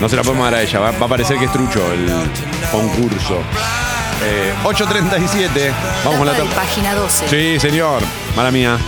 No 0.00 0.08
se 0.08 0.16
la 0.16 0.22
podemos 0.22 0.44
dar 0.44 0.54
a 0.54 0.62
ella. 0.62 0.78
Va, 0.80 0.90
va 0.92 1.06
a 1.06 1.08
parecer 1.08 1.38
que 1.38 1.44
es 1.46 1.52
trucho 1.52 1.92
el 1.92 2.06
concurso. 2.70 3.38
Eh, 4.22 4.52
8.37. 4.64 5.72
Vamos 6.04 6.18
con 6.18 6.26
la 6.26 6.34
página 6.54 6.94
12. 6.94 7.28
Sí, 7.28 7.60
señor. 7.60 8.02
Mala 8.36 8.50
mía. 8.50 8.78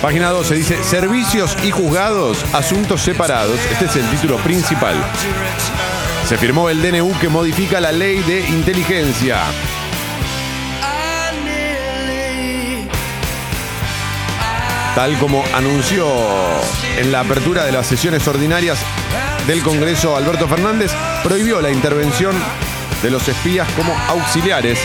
Página 0.00 0.30
12 0.30 0.54
dice 0.54 0.84
Servicios 0.84 1.56
y 1.64 1.72
juzgados, 1.72 2.44
asuntos 2.54 3.02
separados. 3.02 3.58
Este 3.72 3.86
es 3.86 3.96
el 3.96 4.08
título 4.10 4.36
principal. 4.38 4.94
Se 6.26 6.38
firmó 6.38 6.70
el 6.70 6.80
DNU 6.80 7.18
que 7.18 7.28
modifica 7.28 7.80
la 7.80 7.90
ley 7.90 8.20
de 8.20 8.40
inteligencia. 8.48 9.38
Tal 14.98 15.16
como 15.18 15.44
anunció 15.54 16.08
en 16.96 17.12
la 17.12 17.20
apertura 17.20 17.64
de 17.64 17.70
las 17.70 17.86
sesiones 17.86 18.26
ordinarias 18.26 18.80
del 19.46 19.62
Congreso 19.62 20.16
Alberto 20.16 20.48
Fernández, 20.48 20.90
prohibió 21.22 21.60
la 21.60 21.70
intervención 21.70 22.34
de 23.00 23.08
los 23.12 23.28
espías 23.28 23.68
como 23.76 23.96
auxiliares 24.08 24.80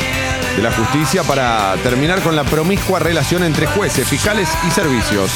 de 0.56 0.62
la 0.62 0.72
justicia 0.72 1.24
para 1.24 1.74
terminar 1.82 2.22
con 2.22 2.36
la 2.36 2.44
promiscua 2.44 3.00
relación 3.00 3.44
entre 3.44 3.66
jueces, 3.66 4.08
fiscales 4.08 4.48
y 4.68 4.70
servicios. 4.70 5.32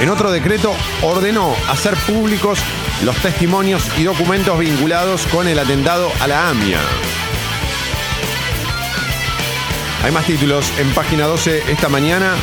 En 0.00 0.08
otro 0.08 0.32
decreto 0.32 0.74
ordenó 1.02 1.54
hacer 1.68 1.96
públicos 1.96 2.58
los 3.04 3.16
testimonios 3.16 3.90
y 3.98 4.04
documentos 4.04 4.58
vinculados 4.58 5.26
con 5.26 5.48
el 5.48 5.58
atentado 5.58 6.10
a 6.20 6.26
la 6.26 6.48
AMIA. 6.48 6.80
Hay 10.02 10.12
más 10.12 10.24
títulos 10.24 10.72
en 10.78 10.88
página 10.94 11.26
12 11.26 11.70
esta 11.70 11.90
mañana. 11.90 12.36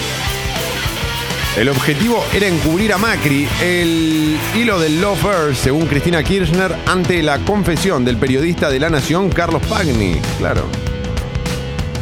El 1.56 1.70
objetivo 1.70 2.24
era 2.34 2.48
encubrir 2.48 2.94
a 2.94 2.98
Macri. 2.98 3.48
El 3.62 4.40
hilo 4.56 4.80
del 4.80 5.00
lawfare, 5.00 5.54
según 5.54 5.86
Cristina 5.86 6.24
Kirchner, 6.24 6.76
ante 6.88 7.22
la 7.22 7.38
confesión 7.40 8.04
del 8.04 8.18
periodista 8.18 8.72
de 8.72 8.80
La 8.80 8.90
Nación, 8.90 9.30
Carlos 9.30 9.62
Pagni. 9.68 10.20
Claro. 10.40 10.68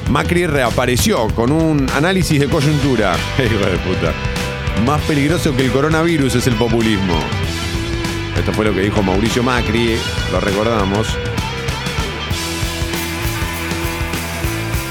Macri 0.09 0.45
reapareció 0.45 1.27
con 1.35 1.51
un 1.51 1.85
análisis 1.93 2.39
de 2.39 2.47
coyuntura. 2.47 3.17
Más 4.85 5.01
peligroso 5.01 5.53
que 5.53 5.65
el 5.65 5.71
coronavirus 5.71 6.35
es 6.35 6.47
el 6.47 6.55
populismo. 6.55 7.19
Esto 8.37 8.53
fue 8.53 8.63
lo 8.63 8.73
que 8.73 8.81
dijo 8.81 9.03
Mauricio 9.03 9.43
Macri, 9.43 9.97
lo 10.31 10.39
recordamos. 10.39 11.07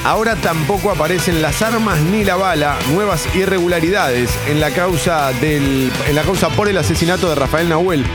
Ahora 0.04 0.34
tampoco 0.36 0.90
aparecen 0.90 1.42
las 1.42 1.60
armas 1.60 2.00
ni 2.00 2.24
la 2.24 2.36
bala, 2.36 2.78
nuevas 2.92 3.28
irregularidades 3.34 4.30
en 4.48 4.58
la 4.58 4.70
causa 4.70 5.30
del 5.34 5.92
en 6.06 6.14
la 6.14 6.22
causa 6.22 6.48
por 6.48 6.68
el 6.68 6.78
asesinato 6.78 7.28
de 7.28 7.34
Rafael 7.34 7.68
Nahuel. 7.68 8.06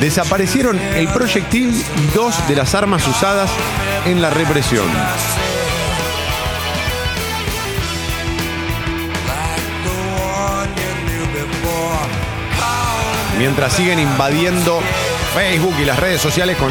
Desaparecieron 0.00 0.78
el 0.78 1.08
proyectil 1.08 1.70
y 1.70 2.14
dos 2.14 2.46
de 2.46 2.54
las 2.54 2.74
armas 2.76 3.06
usadas 3.08 3.50
en 4.04 4.22
la 4.22 4.30
represión. 4.30 4.86
Mientras 13.36 13.72
siguen 13.72 13.98
invadiendo 13.98 14.80
Facebook 15.34 15.74
y 15.80 15.84
las 15.84 15.98
redes 15.98 16.20
sociales 16.20 16.56
con 16.56 16.70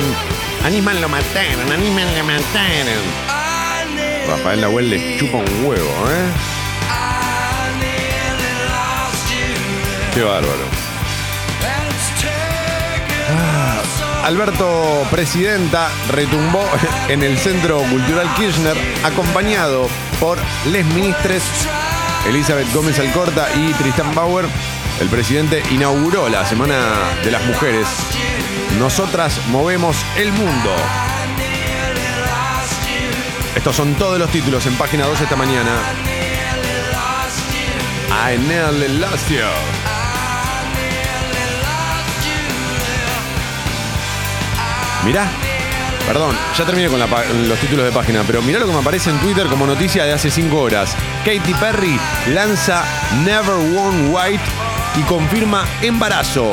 Anisman 0.64 1.02
lo 1.02 1.10
mataron, 1.10 1.72
Anisman 1.72 2.18
lo 2.18 2.24
mataron. 2.24 3.35
Rafael 4.28 4.62
Nahuel 4.62 4.90
les 4.90 5.20
chupa 5.20 5.38
un 5.38 5.66
huevo, 5.66 5.90
¿eh? 6.10 6.56
Qué 10.14 10.24
bárbaro. 10.24 10.66
Ah, 13.30 13.82
Alberto 14.26 15.06
Presidenta 15.12 15.90
retumbó 16.10 16.64
en 17.10 17.22
el 17.22 17.38
Centro 17.38 17.80
Cultural 17.82 18.34
Kirchner, 18.36 18.78
acompañado 19.04 19.90
por 20.20 20.38
les 20.72 20.86
ministres 20.86 21.44
Elizabeth 22.28 22.72
Gómez 22.74 22.98
Alcorta 23.00 23.48
y 23.56 23.74
Tristan 23.74 24.16
Bauer. 24.16 24.46
El 25.02 25.10
presidente 25.10 25.62
inauguró 25.72 26.30
la 26.30 26.46
Semana 26.46 26.78
de 27.24 27.32
las 27.32 27.44
Mujeres. 27.46 27.88
Nosotras 28.80 29.40
movemos 29.50 29.98
el 30.18 30.32
mundo. 30.32 30.72
Estos 33.56 33.76
son 33.76 33.96
todos 33.96 34.20
los 34.20 34.30
títulos 34.30 34.66
en 34.66 34.76
página 34.76 35.06
2 35.06 35.22
esta 35.22 35.36
mañana. 35.36 35.72
I 38.28 38.38
nearly 38.38 39.00
lost 39.00 39.30
you. 39.30 39.38
Mirá. 45.06 45.28
Perdón, 46.06 46.36
ya 46.56 46.66
terminé 46.66 46.90
con 46.90 47.00
los 47.00 47.60
títulos 47.60 47.86
de 47.86 47.92
página, 47.92 48.24
pero 48.28 48.42
mirá 48.42 48.60
lo 48.60 48.68
que 48.68 48.74
me 48.74 48.80
aparece 48.80 49.10
en 49.10 49.18
Twitter 49.20 49.48
como 49.48 49.66
noticia 49.66 50.04
de 50.04 50.14
hace 50.14 50.30
5 50.30 50.60
horas. 50.60 50.96
Katy 51.24 51.54
Perry 51.56 52.00
lanza 52.28 52.84
Never 53.24 53.56
Worn 53.74 54.14
White 54.14 54.44
y 54.98 55.02
confirma 55.04 55.66
embarazo. 55.82 56.52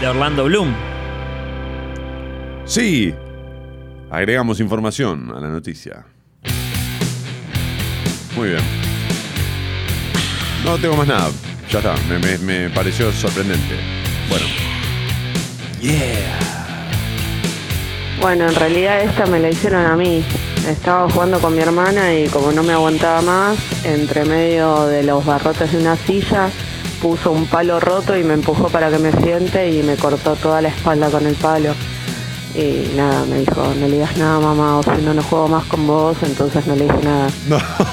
De 0.00 0.08
Orlando 0.08 0.44
Bloom. 0.44 0.95
Sí. 2.76 3.14
Agregamos 4.10 4.60
información 4.60 5.32
a 5.34 5.40
la 5.40 5.48
noticia. 5.48 6.04
Muy 8.36 8.50
bien. 8.50 8.60
No 10.62 10.76
tengo 10.76 10.94
más 10.94 11.06
nada. 11.08 11.30
Ya 11.70 11.78
está. 11.78 11.94
Me, 12.44 12.68
pareció 12.68 13.10
sorprendente. 13.12 13.76
Bueno. 14.28 14.44
Yeah. 15.80 16.38
Bueno, 18.20 18.46
en 18.46 18.54
realidad 18.54 19.00
esta 19.00 19.24
me 19.24 19.40
la 19.40 19.48
hicieron 19.48 19.86
a 19.86 19.96
mí. 19.96 20.22
Estaba 20.68 21.08
jugando 21.08 21.40
con 21.40 21.54
mi 21.54 21.62
hermana 21.62 22.12
y 22.12 22.28
como 22.28 22.52
no 22.52 22.62
me 22.62 22.74
aguantaba 22.74 23.22
más, 23.22 23.56
entre 23.86 24.26
medio 24.26 24.84
de 24.84 25.02
los 25.02 25.24
barrotes 25.24 25.72
de 25.72 25.78
una 25.78 25.96
silla, 25.96 26.50
puso 27.00 27.32
un 27.32 27.46
palo 27.46 27.80
roto 27.80 28.18
y 28.18 28.22
me 28.22 28.34
empujó 28.34 28.68
para 28.68 28.90
que 28.90 28.98
me 28.98 29.12
siente 29.12 29.70
y 29.70 29.82
me 29.82 29.96
cortó 29.96 30.36
toda 30.36 30.60
la 30.60 30.68
espalda 30.68 31.08
con 31.08 31.26
el 31.26 31.36
palo. 31.36 31.72
Y 32.56 32.96
nada, 32.96 33.26
me 33.26 33.40
dijo, 33.40 33.62
no 33.78 33.86
le 33.86 33.92
digas 33.92 34.16
nada 34.16 34.40
mamá, 34.40 34.78
o 34.78 34.82
si 34.82 35.02
no, 35.02 35.12
no 35.12 35.22
juego 35.22 35.46
más 35.46 35.64
con 35.66 35.86
vos, 35.86 36.16
entonces 36.22 36.66
no 36.66 36.74
le 36.74 36.84
dije 36.84 36.98
nada. 37.04 37.28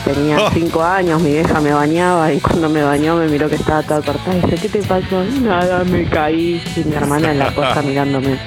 Tenía 0.06 0.50
cinco 0.54 0.82
años, 0.82 1.22
mi 1.22 1.32
vieja 1.32 1.60
me 1.60 1.74
bañaba 1.74 2.32
y 2.32 2.40
cuando 2.40 2.70
me 2.70 2.82
bañó 2.82 3.18
me 3.18 3.28
miró 3.28 3.50
que 3.50 3.56
estaba 3.56 3.84
toda 3.84 4.02
cortada 4.02 4.38
y 4.38 4.42
dice, 4.42 4.56
¿qué 4.56 4.70
te 4.70 4.88
pasó? 4.88 5.22
Nada, 5.42 5.84
me 5.84 6.06
caí. 6.06 6.64
Y 6.78 6.84
mi 6.86 6.96
hermana 6.96 7.32
en 7.32 7.40
la 7.40 7.54
costa 7.54 7.82
mirándome. 7.82 8.40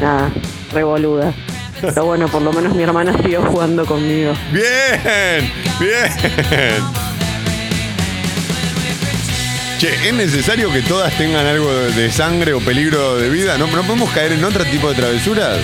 Nada, 0.00 0.30
revoluda. 0.72 1.34
Pero 1.80 2.06
bueno, 2.06 2.26
por 2.28 2.40
lo 2.40 2.50
menos 2.50 2.74
mi 2.74 2.82
hermana 2.82 3.14
siguió 3.22 3.42
jugando 3.42 3.84
conmigo. 3.84 4.32
Bien, 4.50 5.52
bien. 5.78 6.97
Che, 9.78 10.08
¿es 10.08 10.12
necesario 10.12 10.72
que 10.72 10.82
todas 10.82 11.16
tengan 11.16 11.46
algo 11.46 11.72
de 11.72 12.10
sangre 12.10 12.52
o 12.52 12.58
peligro 12.58 13.14
de 13.14 13.30
vida? 13.30 13.56
¿No, 13.58 13.68
¿No 13.68 13.82
podemos 13.82 14.10
caer 14.10 14.32
en 14.32 14.42
otro 14.42 14.64
tipo 14.64 14.88
de 14.88 14.96
travesuras? 14.96 15.56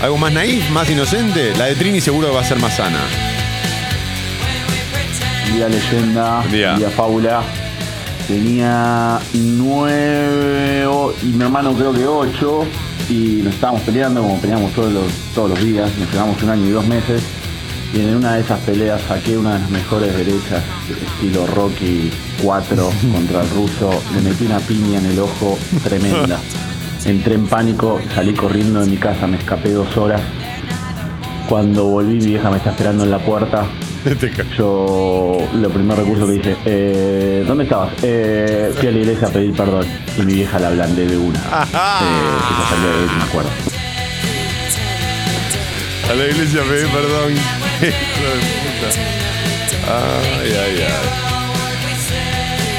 ¿Algo 0.00 0.16
más 0.18 0.32
naif, 0.32 0.70
más 0.70 0.88
inocente? 0.88 1.52
La 1.56 1.64
de 1.64 1.74
Trini 1.74 2.00
seguro 2.00 2.32
va 2.32 2.42
a 2.42 2.44
ser 2.44 2.60
más 2.60 2.76
sana. 2.76 3.00
Día 5.52 5.68
leyenda, 5.68 6.44
día, 6.48 6.90
fábula. 6.90 7.42
Tenía 8.28 9.18
nueve 9.34 10.86
y 11.20 11.26
mi 11.26 11.42
hermano 11.42 11.74
creo 11.74 11.92
que 11.92 12.06
ocho 12.06 12.66
y 13.08 13.40
nos 13.42 13.54
estábamos 13.54 13.82
peleando 13.82 14.22
como 14.22 14.40
peleamos 14.40 14.72
todos 14.74 14.92
los, 14.92 15.12
todos 15.34 15.50
los 15.50 15.64
días, 15.64 15.90
nos 15.98 16.12
llevamos 16.12 16.40
un 16.40 16.50
año 16.50 16.66
y 16.66 16.70
dos 16.70 16.86
meses 16.86 17.20
y 17.92 18.00
en 18.00 18.16
una 18.16 18.34
de 18.34 18.40
esas 18.42 18.60
peleas 18.60 19.00
saqué 19.02 19.36
una 19.36 19.54
de 19.54 19.60
las 19.60 19.70
mejores 19.70 20.14
derechas 20.16 20.62
estilo 20.90 21.46
Rocky 21.46 22.10
4 22.42 22.90
contra 23.12 23.42
el 23.42 23.50
ruso, 23.50 23.90
le 24.14 24.20
metí 24.20 24.46
una 24.46 24.58
piña 24.60 24.98
en 24.98 25.06
el 25.06 25.18
ojo 25.18 25.58
tremenda. 25.82 26.38
Entré 27.04 27.34
en 27.36 27.46
pánico, 27.46 28.00
salí 28.14 28.34
corriendo 28.34 28.80
de 28.80 28.86
mi 28.86 28.96
casa, 28.96 29.26
me 29.26 29.38
escapé 29.38 29.72
dos 29.72 29.96
horas. 29.96 30.20
Cuando 31.48 31.84
volví 31.84 32.16
mi 32.18 32.26
vieja 32.26 32.50
me 32.50 32.58
está 32.58 32.70
esperando 32.70 33.04
en 33.04 33.10
la 33.10 33.18
puerta. 33.18 33.64
Yo 34.58 35.38
lo 35.54 35.70
primer 35.70 35.98
recurso 35.98 36.26
que 36.26 36.34
hice, 36.34 36.56
eh, 36.66 37.44
¿dónde 37.46 37.64
estabas? 37.64 37.92
Eh, 38.02 38.72
fui 38.76 38.88
a 38.88 38.90
la 38.90 38.98
iglesia 38.98 39.28
a 39.28 39.30
pedir 39.30 39.52
perdón 39.54 39.86
y 40.18 40.22
mi 40.22 40.34
vieja 40.34 40.58
la 40.58 40.68
ablandé 40.68 41.06
de 41.06 41.16
una. 41.16 41.38
Eh, 41.38 41.68
de 42.82 43.16
me 43.16 43.22
acuerdo. 43.22 43.50
A 46.10 46.14
la 46.14 46.26
iglesia 46.26 46.62
pedí 46.62 46.86
perdón. 46.90 47.67
Ay, 47.80 47.90
ay, 50.50 50.86
ay. 50.86 51.28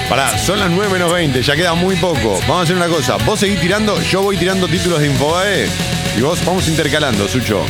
Pará, 0.10 0.38
son 0.38 0.60
las 0.60 0.70
9 0.72 0.92
menos 0.92 1.14
20, 1.14 1.42
ya 1.42 1.56
queda 1.56 1.74
muy 1.74 1.96
poco. 1.96 2.40
Vamos 2.42 2.60
a 2.60 2.62
hacer 2.64 2.76
una 2.76 2.88
cosa. 2.88 3.18
Vos 3.18 3.40
seguís 3.40 3.62
tirando, 3.62 4.02
yo 4.02 4.24
voy 4.24 4.38
tirando 4.38 4.68
títulos 4.68 5.00
de 5.00 5.08
Infobae 5.08 5.70
y 6.18 6.22
vos 6.22 6.44
vamos 6.46 6.68
intercalando, 6.68 7.28
Sucho. 7.28 7.64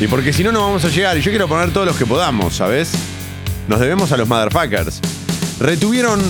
Y 0.00 0.06
porque 0.06 0.32
si 0.32 0.42
no, 0.42 0.52
no 0.52 0.60
vamos 0.60 0.84
a 0.84 0.88
llegar. 0.88 1.18
Y 1.18 1.20
yo 1.20 1.30
quiero 1.30 1.48
poner 1.48 1.72
todos 1.72 1.86
los 1.86 1.96
que 1.96 2.06
podamos, 2.06 2.54
¿sabes? 2.54 2.92
Nos 3.68 3.80
debemos 3.80 4.12
a 4.12 4.16
los 4.16 4.28
motherfuckers. 4.28 5.00
Retuvieron 5.58 6.22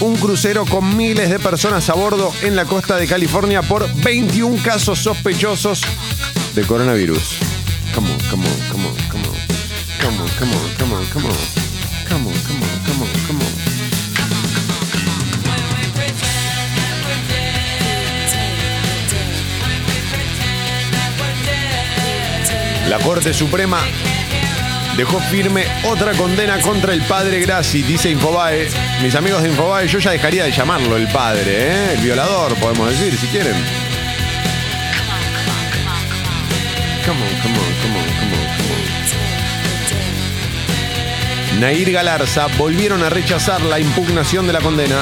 un 0.00 0.16
crucero 0.16 0.66
con 0.66 0.96
miles 0.96 1.30
de 1.30 1.38
personas 1.38 1.88
a 1.88 1.94
bordo 1.94 2.32
en 2.42 2.54
la 2.54 2.66
costa 2.66 2.96
de 2.96 3.06
California 3.06 3.62
por 3.62 3.92
21 4.02 4.62
casos 4.62 4.98
sospechosos 4.98 5.80
de 6.54 6.62
coronavirus. 6.64 7.38
Come 7.94 8.10
on, 8.10 8.18
come 8.30 8.46
on, 8.46 8.68
come 8.70 8.86
on, 8.86 8.94
come 9.08 9.28
on. 9.28 9.45
Come 10.06 10.20
on, 10.20 10.28
come 10.38 10.52
on, 10.52 10.74
come 10.78 10.92
on, 10.92 11.04
come 11.06 11.26
on. 11.26 11.36
Come 12.06 12.26
on, 12.28 12.34
come 12.46 12.62
on, 12.62 12.68
come 12.86 13.02
on, 13.02 13.08
come 13.26 13.40
on. 13.40 13.46
La 22.88 22.98
Corte 22.98 23.32
Suprema 23.32 23.80
dejó 24.96 25.18
firme 25.28 25.66
otra 25.82 26.12
condena 26.12 26.60
contra 26.60 26.92
el 26.92 27.02
padre 27.02 27.40
Grassi, 27.40 27.82
dice 27.82 28.08
Infobae. 28.08 28.68
Mis 29.02 29.16
amigos 29.16 29.42
de 29.42 29.48
Infobae, 29.48 29.88
yo 29.88 29.98
ya 29.98 30.12
dejaría 30.12 30.44
de 30.44 30.52
llamarlo 30.52 30.96
el 30.96 31.08
padre, 31.08 31.42
¿eh? 31.50 31.92
el 31.94 31.98
violador, 31.98 32.54
podemos 32.54 32.90
decir, 32.90 33.18
si 33.18 33.26
quieren. 33.26 33.56
Come 37.04 37.20
on, 37.20 37.40
come 37.42 37.58
on, 37.58 37.74
come 37.82 37.98
on, 37.98 38.04
come 38.20 38.34
on, 38.36 38.56
come 38.56 38.70
on. 38.70 38.85
Nair 41.60 41.90
Galarza 41.90 42.48
volvieron 42.58 43.02
a 43.02 43.08
rechazar 43.08 43.62
la 43.62 43.80
impugnación 43.80 44.46
de 44.46 44.52
la 44.52 44.60
condena. 44.60 45.00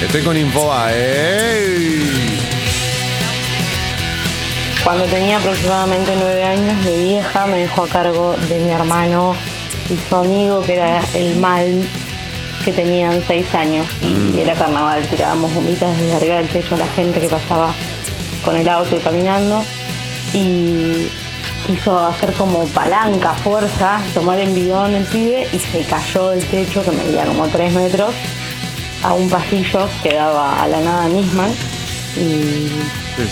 Estoy 0.00 0.22
con 0.22 0.36
Infobae. 0.36 0.94
¿eh? 0.94 2.06
Cuando 4.84 5.04
tenía 5.06 5.38
aproximadamente 5.38 6.12
nueve 6.16 6.44
años, 6.44 6.76
mi 6.84 7.04
vieja 7.04 7.46
me 7.46 7.58
dejó 7.58 7.82
a 7.82 7.88
cargo 7.88 8.36
de 8.48 8.60
mi 8.60 8.70
hermano 8.70 9.34
y 9.88 10.08
su 10.08 10.14
amigo, 10.14 10.62
que 10.62 10.74
era 10.74 11.02
el 11.14 11.36
mal, 11.36 11.82
que 12.64 12.72
tenían 12.72 13.24
seis 13.26 13.52
años. 13.54 13.88
Y 14.02 14.38
era 14.38 14.54
carnaval, 14.54 15.04
tirábamos 15.08 15.52
gomitas 15.52 15.98
desde 15.98 16.14
arriba 16.14 16.36
del 16.36 16.48
techo 16.48 16.76
a 16.76 16.78
la 16.78 16.86
gente 16.88 17.20
que 17.20 17.28
pasaba 17.28 17.74
con 18.44 18.56
el 18.56 18.68
auto 18.68 18.96
y 18.96 19.00
caminando. 19.00 19.64
Y 20.32 21.08
quiso 21.70 21.98
hacer 21.98 22.32
como 22.32 22.64
palanca, 22.68 23.32
fuerza, 23.34 24.00
tomar 24.12 24.40
el 24.40 24.52
bidón 24.52 24.92
el 24.94 25.04
pibe 25.04 25.46
y 25.52 25.58
se 25.58 25.82
cayó 25.84 26.30
del 26.30 26.44
techo, 26.44 26.82
que 26.82 26.90
medía 26.90 27.24
como 27.24 27.46
tres 27.48 27.72
metros, 27.72 28.12
a 29.04 29.12
un 29.12 29.28
pasillo 29.30 29.88
que 30.02 30.14
daba 30.14 30.62
a 30.62 30.66
la 30.66 30.80
nada 30.80 31.08
misma. 31.08 31.46
Y 32.16 32.68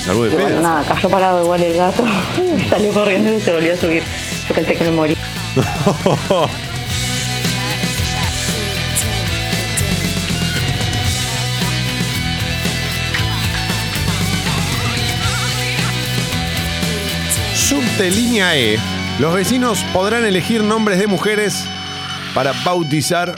salvó 0.04 0.24
de 0.24 0.34
y 0.34 0.36
bueno, 0.36 0.60
nada, 0.60 0.84
cayó 0.84 1.08
parado 1.08 1.42
igual 1.42 1.62
el 1.62 1.76
gato, 1.76 2.04
salió 2.70 2.92
corriendo 2.92 3.34
y 3.34 3.40
se 3.40 3.52
volvió 3.52 3.74
a 3.74 3.76
subir. 3.76 4.02
Yo 4.48 4.54
pensé 4.54 4.74
que 4.74 4.84
me 4.84 4.90
morí. 4.92 5.16
Línea 18.06 18.56
E. 18.56 18.78
Los 19.18 19.34
vecinos 19.34 19.84
podrán 19.92 20.24
elegir 20.24 20.62
nombres 20.62 21.00
de 21.00 21.08
mujeres 21.08 21.64
para 22.32 22.52
bautizar 22.64 23.34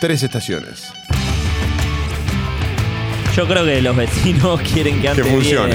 tres 0.00 0.22
estaciones. 0.22 0.92
Yo 3.34 3.48
creo 3.48 3.64
que 3.64 3.82
los 3.82 3.96
vecinos 3.96 4.60
quieren 4.72 5.00
que 5.00 5.08
ande 5.08 5.22
Que 5.22 5.30
funcione. 5.30 5.74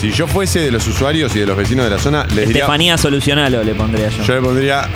Si 0.00 0.12
yo 0.12 0.28
fuese 0.28 0.60
de 0.60 0.70
los 0.70 0.86
usuarios 0.86 1.34
y 1.34 1.40
de 1.40 1.46
los 1.46 1.56
vecinos 1.56 1.84
de 1.84 1.90
la 1.90 1.98
zona, 1.98 2.24
les 2.26 2.46
diría. 2.46 2.62
Estefanía 2.62 2.96
Solucionalo 2.96 3.64
le 3.64 3.74
pondría 3.74 4.08
yo. 4.10 4.22
Yo 4.22 4.34
le 4.36 4.40
pondría. 4.42 4.88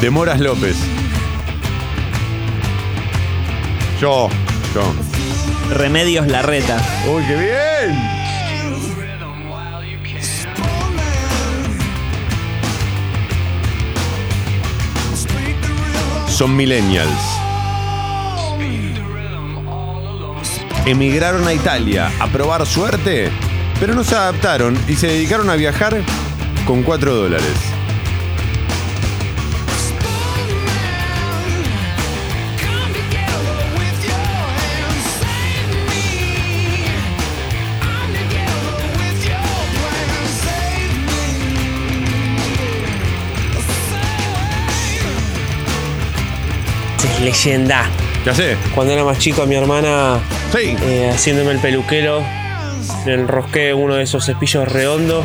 Demoras 0.00 0.40
López. 0.40 0.76
Yo. 4.00 4.30
Yo. 4.74 4.94
Remedios 5.74 6.26
Larreta. 6.28 6.78
¡Uy, 7.06 7.22
qué 7.24 7.34
bien! 7.36 8.17
Son 16.38 16.54
millennials. 16.54 17.10
Emigraron 20.86 21.48
a 21.48 21.52
Italia 21.52 22.12
a 22.20 22.28
probar 22.28 22.64
suerte, 22.64 23.28
pero 23.80 23.92
no 23.96 24.04
se 24.04 24.14
adaptaron 24.14 24.78
y 24.86 24.94
se 24.94 25.08
dedicaron 25.08 25.50
a 25.50 25.56
viajar 25.56 26.00
con 26.64 26.84
4 26.84 27.12
dólares. 27.12 27.67
Leyenda. 47.22 47.84
¿Qué 48.24 48.30
hace? 48.30 48.56
Cuando 48.74 48.92
era 48.92 49.04
más 49.04 49.18
chico, 49.18 49.46
mi 49.46 49.54
hermana, 49.54 50.18
eh, 50.56 51.10
haciéndome 51.12 51.52
el 51.52 51.58
peluquero, 51.58 52.22
le 53.06 53.14
enrosqué 53.14 53.74
uno 53.74 53.94
de 53.94 54.04
esos 54.04 54.24
cepillos 54.24 54.66
redondos. 54.68 55.24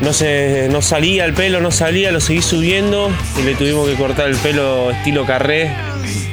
No, 0.00 0.12
se, 0.12 0.68
no 0.70 0.82
salía 0.82 1.24
el 1.24 1.32
pelo, 1.32 1.60
no 1.60 1.70
salía, 1.70 2.10
lo 2.10 2.20
seguí 2.20 2.42
subiendo 2.42 3.12
y 3.38 3.42
le 3.42 3.54
tuvimos 3.54 3.88
que 3.88 3.94
cortar 3.94 4.28
el 4.28 4.36
pelo 4.36 4.90
estilo 4.90 5.24
carré. 5.24 5.70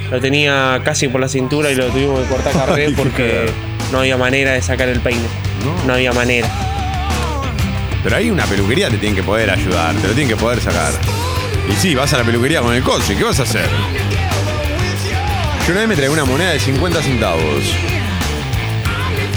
Lo 0.09 0.19
tenía 0.19 0.81
casi 0.83 1.07
por 1.07 1.21
la 1.21 1.29
cintura 1.29 1.69
y 1.69 1.75
lo 1.75 1.87
tuvimos 1.87 2.19
que 2.21 2.25
cortar 2.27 2.53
carré 2.65 2.89
porque 2.91 3.45
no 3.91 3.99
había 3.99 4.17
manera 4.17 4.53
de 4.53 4.61
sacar 4.61 4.89
el 4.89 4.99
peine. 4.99 5.27
No, 5.85 5.93
había 5.93 6.13
manera. 6.13 6.49
Pero 8.03 8.15
ahí 8.15 8.31
una 8.31 8.45
peluquería 8.45 8.89
te 8.89 8.97
tiene 8.97 9.15
que 9.15 9.23
poder 9.23 9.49
ayudar, 9.49 9.93
te 9.95 10.07
lo 10.07 10.13
tienen 10.13 10.29
que 10.29 10.41
poder 10.41 10.61
sacar. 10.61 10.93
Y 11.69 11.75
sí, 11.75 11.95
vas 11.95 12.11
a 12.13 12.17
la 12.17 12.23
peluquería 12.23 12.61
con 12.61 12.73
el 12.73 12.81
coche, 12.83 13.15
¿qué 13.15 13.23
vas 13.23 13.39
a 13.39 13.43
hacer? 13.43 13.69
Yo 15.65 15.71
una 15.71 15.81
vez 15.81 15.89
me 15.89 15.95
traí 15.95 16.07
una 16.07 16.25
moneda 16.25 16.51
de 16.51 16.59
50 16.59 17.01
centavos. 17.03 17.63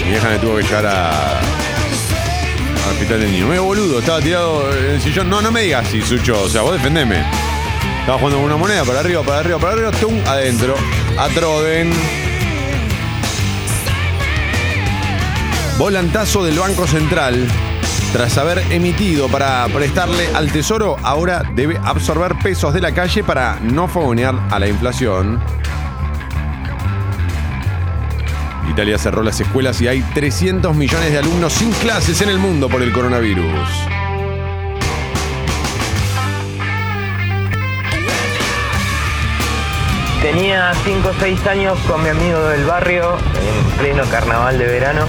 Mi 0.03 0.09
vieja 0.09 0.29
me 0.29 0.39
tuvo 0.39 0.57
que 0.57 0.63
llevar 0.63 0.87
a. 0.87 1.39
al 1.39 2.91
hospital 2.91 3.19
del 3.19 3.31
niño. 3.31 3.47
Medio 3.47 3.63
boludo, 3.65 3.99
estaba 3.99 4.19
tirado 4.19 4.75
en 4.75 4.95
el 4.95 5.01
sillón. 5.01 5.29
No, 5.29 5.41
no 5.41 5.51
me 5.51 5.61
digas 5.61 5.87
así, 5.87 6.01
Sucho. 6.01 6.41
O 6.41 6.49
sea, 6.49 6.63
vos 6.63 6.73
defendeme. 6.73 7.23
Estaba 7.99 8.17
jugando 8.17 8.37
con 8.37 8.45
una 8.45 8.57
moneda 8.57 8.83
para 8.83 9.01
arriba, 9.01 9.21
para 9.21 9.39
arriba, 9.39 9.59
para 9.59 9.73
arriba, 9.73 9.91
tum, 9.91 10.19
adentro. 10.25 10.75
A 11.17 11.29
Troden. 11.29 11.93
Volantazo 15.77 16.43
del 16.43 16.57
Banco 16.57 16.87
Central. 16.87 17.47
Tras 18.13 18.37
haber 18.37 18.59
emitido 18.71 19.27
para 19.27 19.65
prestarle 19.69 20.27
al 20.35 20.51
Tesoro, 20.51 20.97
ahora 21.01 21.41
debe 21.55 21.79
absorber 21.83 22.35
pesos 22.43 22.71
de 22.71 22.79
la 22.79 22.93
calle 22.93 23.23
para 23.23 23.59
no 23.59 23.87
fogonear 23.87 24.35
a 24.51 24.59
la 24.59 24.67
inflación. 24.67 25.41
Italia 28.69 28.99
cerró 28.99 29.23
las 29.23 29.41
escuelas 29.41 29.81
y 29.81 29.87
hay 29.87 30.01
300 30.13 30.75
millones 30.75 31.11
de 31.11 31.17
alumnos 31.17 31.53
sin 31.53 31.71
clases 31.71 32.21
en 32.21 32.29
el 32.29 32.37
mundo 32.37 32.69
por 32.69 32.83
el 32.83 32.93
coronavirus. 32.93 33.67
Tenía 40.21 40.71
5 40.85 41.09
o 41.09 41.13
6 41.19 41.47
años 41.47 41.79
con 41.87 42.03
mi 42.03 42.09
amigo 42.09 42.39
del 42.49 42.63
barrio, 42.65 43.17
en 43.17 43.71
pleno 43.79 44.03
carnaval 44.05 44.59
de 44.59 44.65
verano. 44.65 45.07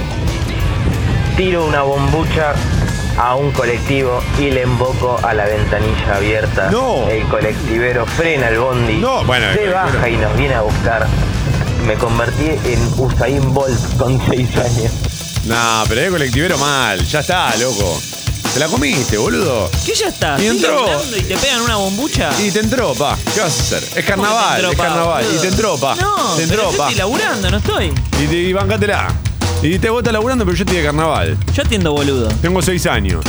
Tiro 1.37 1.65
una 1.65 1.83
bombucha 1.83 2.55
a 3.17 3.35
un 3.35 3.51
colectivo 3.51 4.21
y 4.39 4.51
le 4.51 4.63
emboco 4.63 5.19
a 5.23 5.33
la 5.33 5.45
ventanilla 5.45 6.15
abierta. 6.15 6.69
El 7.09 7.23
colectivero 7.27 8.05
frena 8.05 8.49
el 8.49 8.59
bondi, 8.59 9.01
bueno, 9.25 9.49
el 9.49 9.55
se 9.57 9.69
baja 9.69 10.09
y 10.09 10.17
nos 10.17 10.35
viene 10.37 10.55
a 10.55 10.61
buscar. 10.61 11.07
Me 11.85 11.95
convertí 11.95 12.47
en 12.65 12.93
Usain 12.97 13.53
Bolt 13.53 13.97
con 13.97 14.19
6 14.29 14.57
años. 14.57 14.91
No, 15.45 15.83
pero 15.87 16.01
es 16.01 16.09
colectivero 16.09 16.57
mal. 16.57 17.05
Ya 17.05 17.19
está, 17.19 17.55
loco. 17.57 18.01
Te 18.53 18.59
la 18.59 18.67
comiste, 18.67 19.17
boludo. 19.17 19.69
¿Qué 19.85 19.93
ya 19.93 20.07
está? 20.07 20.37
Y 20.41 20.47
¿Estoy 20.47 20.69
entró. 20.69 21.01
y 21.17 21.21
te 21.23 21.35
pegan 21.37 21.61
una 21.61 21.75
bombucha? 21.75 22.29
Y 22.41 22.51
te 22.51 22.61
entró, 22.61 22.93
pa. 22.95 23.17
¿Qué 23.33 23.41
vas 23.41 23.59
a 23.59 23.61
hacer? 23.77 23.83
Es 23.99 24.05
carnaval, 24.05 24.61
¿Cómo 24.61 24.69
que 24.69 24.71
es 24.71 24.77
te 24.77 24.77
entró, 24.77 24.77
pa, 24.77 24.83
carnaval. 24.87 25.25
Y 25.35 25.39
te 25.39 25.47
entró, 25.47 25.77
pa. 25.77 25.95
No, 25.95 26.15
te 26.37 26.47
pero 26.47 26.53
entró, 26.53 26.71
yo 26.71 26.77
pa. 26.77 26.83
estoy 26.85 26.95
laburando, 26.95 27.51
no 27.51 27.57
estoy. 27.57 27.93
Y, 28.23 28.27
te, 28.27 28.35
y 28.35 28.53
bancátela. 28.53 29.07
Y 29.65 29.79
te 29.79 29.89
vos 29.89 30.01
estás 30.01 30.13
laburando, 30.13 30.45
pero 30.45 30.55
yo 30.55 30.63
estoy 30.63 30.77
de 30.77 30.83
carnaval. 30.83 31.35
Yo 31.55 31.63
atiendo 31.63 31.91
boludo. 31.91 32.27
Tengo 32.39 32.61
seis 32.61 32.85
años. 32.85 33.25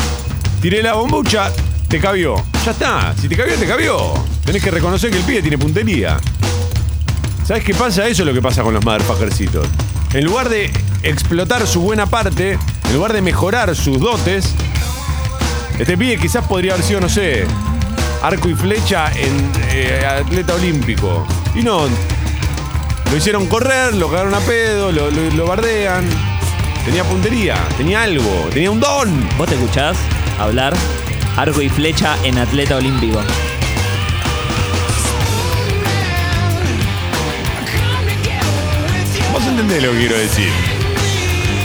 Tiré 0.60 0.82
la 0.82 0.92
bombucha, 0.92 1.50
te 1.88 1.98
cabió. 1.98 2.36
Ya 2.62 2.72
está. 2.72 3.14
Si 3.18 3.26
te 3.26 3.36
cabió, 3.36 3.54
te 3.54 3.66
cabió. 3.66 4.12
Tenés 4.44 4.62
que 4.62 4.70
reconocer 4.70 5.10
que 5.10 5.16
el 5.16 5.24
pibe 5.24 5.40
tiene 5.40 5.56
puntería. 5.56 6.18
¿Sabes 7.42 7.64
qué 7.64 7.74
pasa? 7.74 8.06
Eso 8.06 8.22
es 8.22 8.26
lo 8.26 8.34
que 8.34 8.42
pasa 8.42 8.62
con 8.62 8.74
los 8.74 8.84
motherfuckercitos. 8.84 9.66
En 10.12 10.26
lugar 10.26 10.50
de 10.50 10.70
explotar 11.02 11.66
su 11.66 11.80
buena 11.80 12.04
parte, 12.04 12.58
en 12.84 12.94
lugar 12.94 13.14
de 13.14 13.22
mejorar 13.22 13.74
sus 13.74 13.98
dotes, 13.98 14.52
este 15.78 15.96
pibe 15.96 16.18
quizás 16.18 16.46
podría 16.46 16.74
haber 16.74 16.84
sido, 16.84 17.00
no 17.00 17.08
sé, 17.08 17.46
arco 18.22 18.50
y 18.50 18.54
flecha 18.54 19.10
en 19.12 19.52
eh, 19.70 20.04
atleta 20.06 20.54
olímpico. 20.54 21.26
Y 21.54 21.62
no. 21.62 21.88
Lo 23.10 23.16
hicieron 23.16 23.46
correr, 23.46 23.94
lo 23.94 24.10
cagaron 24.10 24.34
a 24.34 24.40
pedo, 24.40 24.92
lo, 24.92 25.10
lo- 25.10 25.30
lo 25.30 25.46
bardean. 25.46 26.04
Tenía 26.84 27.04
puntería, 27.04 27.56
tenía 27.76 28.02
algo, 28.02 28.48
tenía 28.52 28.70
un 28.70 28.80
don. 28.80 29.28
¿Vos 29.38 29.48
te 29.48 29.54
escuchás 29.54 29.96
hablar 30.38 30.74
arco 31.36 31.60
y 31.62 31.68
flecha 31.68 32.16
en 32.24 32.38
atleta 32.38 32.76
olímpico? 32.76 33.20
Vos 39.32 39.44
entendés 39.46 39.82
lo 39.82 39.92
que 39.92 39.98
quiero 39.98 40.18
decir. 40.18 40.48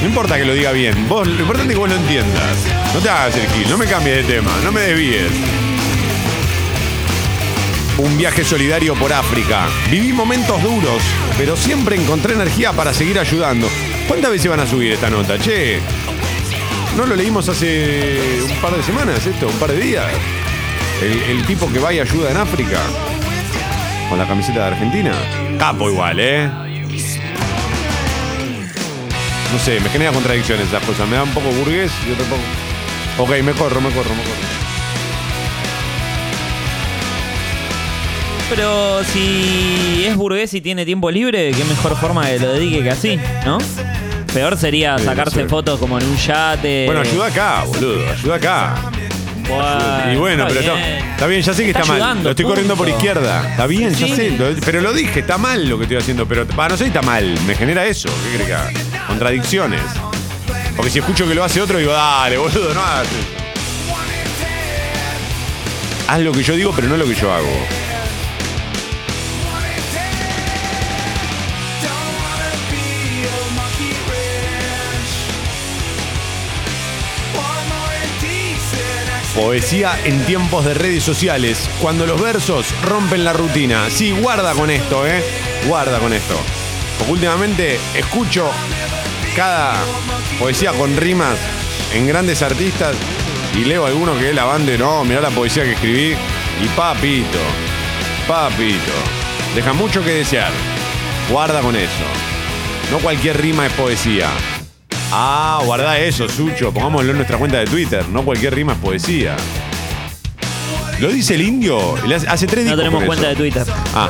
No 0.02 0.08
importa 0.08 0.38
que 0.38 0.46
lo 0.46 0.54
diga 0.54 0.72
bien, 0.72 1.08
vos, 1.08 1.28
lo 1.28 1.40
importante 1.42 1.74
es 1.74 1.76
que 1.76 1.80
vos 1.80 1.90
lo 1.90 1.96
entiendas. 1.96 2.58
No 2.94 3.00
te 3.00 3.10
hagas 3.10 3.36
el 3.36 3.48
gil, 3.52 3.70
no 3.70 3.78
me 3.78 3.86
cambies 3.86 4.18
de 4.18 4.24
tema, 4.36 4.52
no 4.64 4.72
me 4.72 4.82
desvíes. 4.82 5.32
Un 7.98 8.18
viaje 8.18 8.44
solidario 8.44 8.96
por 8.96 9.12
África. 9.14 9.68
Viví 9.90 10.14
momentos 10.14 10.62
duros, 10.64 11.02
pero 11.38 11.56
siempre 11.56 11.96
encontré 11.96 12.34
energía 12.34 12.74
para 12.74 12.94
seguir 12.94 13.20
ayudando. 13.20 13.68
¿Cuántas 14.08 14.32
veces 14.32 14.50
van 14.50 14.62
a 14.62 14.68
subir 14.68 14.94
esta 14.94 15.10
nota? 15.10 15.38
Che, 15.38 15.80
¿no 16.98 17.06
lo 17.06 17.16
leímos 17.16 17.48
hace 17.50 18.42
un 18.44 18.56
par 18.62 18.76
de 18.76 18.84
semanas 18.84 19.26
esto? 19.26 19.48
¿Un 19.48 19.60
par 19.60 19.72
de 19.72 19.80
días? 19.80 20.06
El, 21.02 21.46
tipo 21.46 21.72
que 21.72 21.80
va 21.80 21.94
y 21.94 22.00
ayuda 22.00 22.32
en 22.32 22.38
África. 22.38 22.80
Con 24.10 24.18
la 24.18 24.28
camiseta 24.28 24.60
de 24.60 24.68
Argentina. 24.68 25.14
Capo 25.58 25.90
igual, 25.90 26.20
¿eh? 26.20 26.50
No 29.52 29.60
sé, 29.60 29.80
me 29.80 29.90
genera 29.90 30.12
contradicciones 30.12 30.68
esas 30.68 30.84
cosas. 30.84 31.08
Me 31.08 31.16
da 31.16 31.24
un 31.24 31.34
poco 31.34 31.50
burgués 31.50 31.92
y 32.08 32.12
otro 32.12 32.26
poco. 32.26 32.42
Ok, 33.18 33.44
me 33.44 33.52
corro, 33.54 33.82
me 33.82 33.90
corro, 33.90 34.16
me 34.16 34.24
corro. 34.24 34.71
Pero 38.54 39.02
si 39.06 40.04
es 40.06 40.16
burgués 40.18 40.54
y 40.54 40.60
tiene 40.62 40.86
tiempo 40.86 41.10
libre, 41.10 41.52
qué 41.52 41.64
mejor 41.64 41.96
forma 41.98 42.26
que 42.28 42.38
lo 42.40 42.52
dedique 42.52 42.84
que 42.84 42.90
así, 42.92 43.18
¿no? 43.46 43.58
Peor 44.34 44.58
sería 44.58 44.98
Sí, 44.98 45.06
sacarse 45.06 45.44
sí. 45.44 45.48
fotos 45.50 45.80
como 45.80 45.98
en 45.98 46.06
un 46.06 46.18
yate. 46.18 46.86
Bueno, 46.86 47.02
ayuda 47.02 47.28
acá, 47.28 47.64
boludo, 47.66 48.10
ayuda 48.12 48.36
acá. 48.36 48.76
Y 50.14 50.16
bueno, 50.18 50.48
está 50.48 50.60
pero 50.60 50.76
bien. 50.76 50.88
está, 51.12 51.28
bien, 51.28 51.42
ya 51.42 51.54
sé 51.54 51.64
que 51.64 51.70
está, 51.70 51.82
Está 51.82 51.92
mal. 51.94 52.02
ayudando, 52.02 52.24
Lo 52.26 52.30
estoy 52.32 52.46
corriendo 52.46 52.76
por 52.76 52.86
punto. 52.88 52.98
izquierda. 53.00 53.50
Está 53.52 53.68
bien, 53.68 53.94
ya 53.94 54.16
sé. 54.16 54.30
lo- 54.32 54.54
pero 54.66 54.82
lo 54.82 54.94
dije, 54.94 55.22
está 55.22 55.38
mal 55.38 55.68
lo 55.68 55.78
que 55.78 55.84
estoy 55.84 55.98
haciendo. 55.98 56.26
Pero 56.26 56.46
va, 56.58 56.70
no 56.70 56.78
sé 56.78 56.84
si 56.86 56.88
está 56.90 57.02
mal. 57.02 57.38
Me 57.48 57.56
genera 57.56 57.86
eso. 57.86 58.10
¿Qué 58.10 58.36
crees 58.36 58.48
que 58.48 58.54
haga? 58.54 58.72
Contradicciones. 59.08 59.82
Porque 60.76 60.92
si 60.92 61.00
escucho 61.00 61.28
que 61.28 61.36
lo 61.36 61.44
hace 61.44 61.62
otro, 61.62 61.78
digo, 61.80 61.92
dale, 61.94 62.38
boludo, 62.38 62.74
no 62.74 62.82
hagas 62.82 63.08
eso. 63.08 63.18
Haz 66.08 66.20
lo 66.22 66.32
que 66.34 66.44
yo 66.44 66.56
digo, 66.56 66.72
pero 66.76 66.88
no 66.90 66.96
lo 66.98 67.06
que 67.06 67.16
yo 67.16 67.34
hago. 67.34 67.48
Poesía 79.36 79.98
en 80.04 80.26
tiempos 80.26 80.66
de 80.66 80.74
redes 80.74 81.04
sociales, 81.04 81.70
cuando 81.82 82.06
los 82.06 82.22
versos 82.22 82.68
rompen 82.84 83.24
la 83.24 83.32
rutina. 83.32 83.90
Sí, 83.90 84.12
guarda 84.12 84.54
con 84.54 84.70
esto, 84.70 85.08
¿eh? 85.08 85.24
Guarda 85.68 86.00
con 86.00 86.12
esto. 86.12 86.36
Porque 86.98 87.14
últimamente 87.14 87.80
escucho 87.96 88.52
cada 89.36 89.74
poesía 90.38 90.74
con 90.74 90.98
rimas 90.98 91.38
en 91.94 92.08
grandes 92.08 92.42
artistas 92.42 92.96
y 93.56 93.64
leo 93.64 93.86
alguno 93.86 94.18
que 94.18 94.30
es 94.30 94.36
la 94.36 94.44
banda 94.44 94.78
no, 94.78 95.04
mirá 95.06 95.22
la 95.22 95.30
poesía 95.30 95.64
que 95.64 95.74
escribí 95.74 96.16
y 96.62 96.68
papito, 96.76 97.40
papito. 98.28 98.92
Deja 99.56 99.72
mucho 99.72 100.04
que 100.04 100.12
desear. 100.12 100.52
Guarda 101.30 101.62
con 101.62 101.76
eso. 101.78 102.06
No 102.92 103.00
cualquier 103.00 103.40
rima 103.40 103.66
es 103.66 103.74
poesía. 103.74 104.30
Ah, 105.12 105.62
guarda 105.66 105.98
eso, 106.00 106.28
Sucho. 106.30 106.72
Pongámoslo 106.74 107.12
en 107.12 107.18
nuestra 107.18 107.38
cuenta 107.38 107.58
de 107.60 107.66
Twitter. 107.66 108.08
No 108.10 108.24
cualquier 108.24 108.56
rima 108.56 108.74
es 108.74 108.80
poesía. 108.80 109.36
¿Lo 111.00 111.10
dice 111.10 111.36
el 111.36 111.42
indio? 111.42 111.96
Hace- 112.28 112.48
tres 112.48 112.66
No 112.66 112.72
discos 112.72 112.78
tenemos 112.78 113.04
cuenta 113.06 113.28
de 113.30 113.36
Twitter. 113.36 113.66
Ah. 113.96 114.10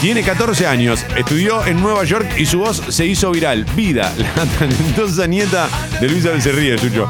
Tiene 0.00 0.22
14 0.22 0.66
años, 0.66 1.04
estudió 1.16 1.66
en 1.66 1.80
Nueva 1.80 2.04
York 2.04 2.28
y 2.38 2.46
su 2.46 2.60
voz 2.60 2.82
se 2.88 3.04
hizo 3.04 3.32
viral. 3.32 3.64
Vida, 3.74 4.12
la 4.36 4.44
talentosa 4.44 5.26
nieta 5.26 5.68
de 6.00 6.08
Luis 6.08 6.24
Alberto 6.24 6.42
se 6.44 6.52
ríe, 6.52 6.78
Sucho. 6.78 7.08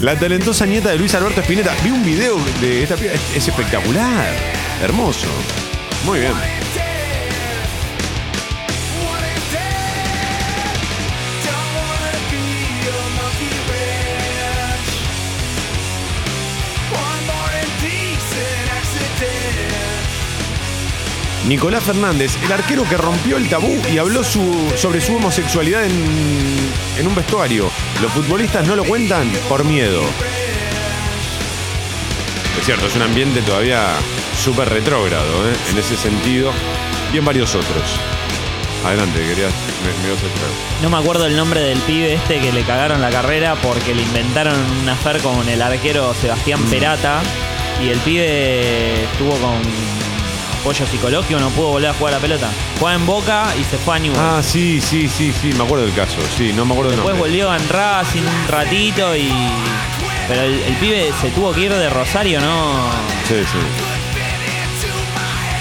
La 0.00 0.16
talentosa 0.16 0.64
nieta 0.64 0.90
de 0.90 0.98
Luis 0.98 1.14
Alberto 1.14 1.40
Spinetta. 1.42 1.72
Vi 1.82 1.90
un 1.90 2.02
video 2.04 2.36
de 2.60 2.82
esta 2.82 2.96
piba, 2.96 3.12
es 3.12 3.46
espectacular. 3.48 4.26
Hermoso. 4.82 5.26
Muy 6.06 6.20
bien. 6.20 6.32
Nicolás 21.46 21.84
Fernández, 21.84 22.36
el 22.42 22.52
arquero 22.52 22.84
que 22.88 22.96
rompió 22.96 23.36
el 23.36 23.48
tabú 23.48 23.78
y 23.92 23.98
habló 23.98 24.24
su- 24.24 24.72
sobre 24.76 25.00
su 25.00 25.16
homosexualidad 25.16 25.84
en, 25.84 25.92
en 26.98 27.06
un 27.06 27.14
vestuario. 27.14 27.70
Los 28.00 28.10
futbolistas 28.12 28.66
no 28.66 28.74
lo 28.76 28.84
cuentan 28.84 29.30
por 29.48 29.62
miedo. 29.64 30.02
Es 32.58 32.64
cierto, 32.64 32.86
es 32.86 32.96
un 32.96 33.02
ambiente 33.02 33.42
todavía 33.42 33.88
súper 34.42 34.70
retrógrado 34.70 35.50
¿eh? 35.50 35.54
en 35.70 35.78
ese 35.78 35.96
sentido 35.96 36.50
y 37.12 37.18
en 37.18 37.24
varios 37.26 37.54
otros. 37.54 37.82
Adelante, 38.86 39.18
querías, 39.18 39.52
me, 39.84 40.02
me 40.02 40.08
ibas 40.08 40.22
a. 40.22 40.82
No 40.82 40.88
me 40.90 40.96
acuerdo 40.96 41.26
el 41.26 41.36
nombre 41.36 41.60
del 41.60 41.78
pibe 41.80 42.14
este 42.14 42.40
que 42.40 42.52
le 42.52 42.62
cagaron 42.62 43.02
la 43.02 43.10
carrera 43.10 43.54
porque 43.56 43.94
le 43.94 44.02
inventaron 44.02 44.54
un 44.82 44.88
affair 44.88 45.20
con 45.20 45.46
el 45.48 45.60
arquero 45.60 46.14
Sebastián 46.14 46.60
Mm. 46.64 46.70
Perata 46.70 47.22
y 47.82 47.88
el 47.90 47.98
pibe 48.00 49.04
estuvo 49.04 49.32
con 49.36 49.60
apoyo 50.64 50.86
psicológico, 50.86 51.38
no 51.38 51.50
pudo 51.50 51.68
volver 51.68 51.90
a 51.90 51.92
jugar 51.94 52.14
a 52.14 52.16
la 52.16 52.22
pelota. 52.22 52.48
Juega 52.80 52.96
en 52.96 53.04
Boca 53.04 53.44
y 53.60 53.64
se 53.64 53.76
fue 53.76 53.96
a 53.96 53.98
Newell's. 53.98 54.18
Ah, 54.18 54.42
sí, 54.42 54.80
sí, 54.80 55.10
sí, 55.10 55.30
sí, 55.30 55.52
me 55.52 55.62
acuerdo 55.64 55.84
del 55.84 55.94
caso. 55.94 56.16
Sí, 56.38 56.54
no 56.54 56.64
me 56.64 56.72
acuerdo 56.72 56.90
del 56.92 57.00
Después 57.00 57.16
nombre. 57.18 57.30
volvió 57.44 57.54
en 57.54 57.68
Racing 57.68 58.22
un 58.22 58.48
ratito 58.48 59.14
y... 59.14 59.30
Pero 60.26 60.40
el, 60.40 60.54
el 60.62 60.74
pibe 60.76 61.12
se 61.20 61.28
tuvo 61.32 61.52
que 61.52 61.60
ir 61.60 61.72
de 61.74 61.90
Rosario, 61.90 62.40
¿no? 62.40 62.88
Sí, 63.28 63.34
sí. 63.44 63.58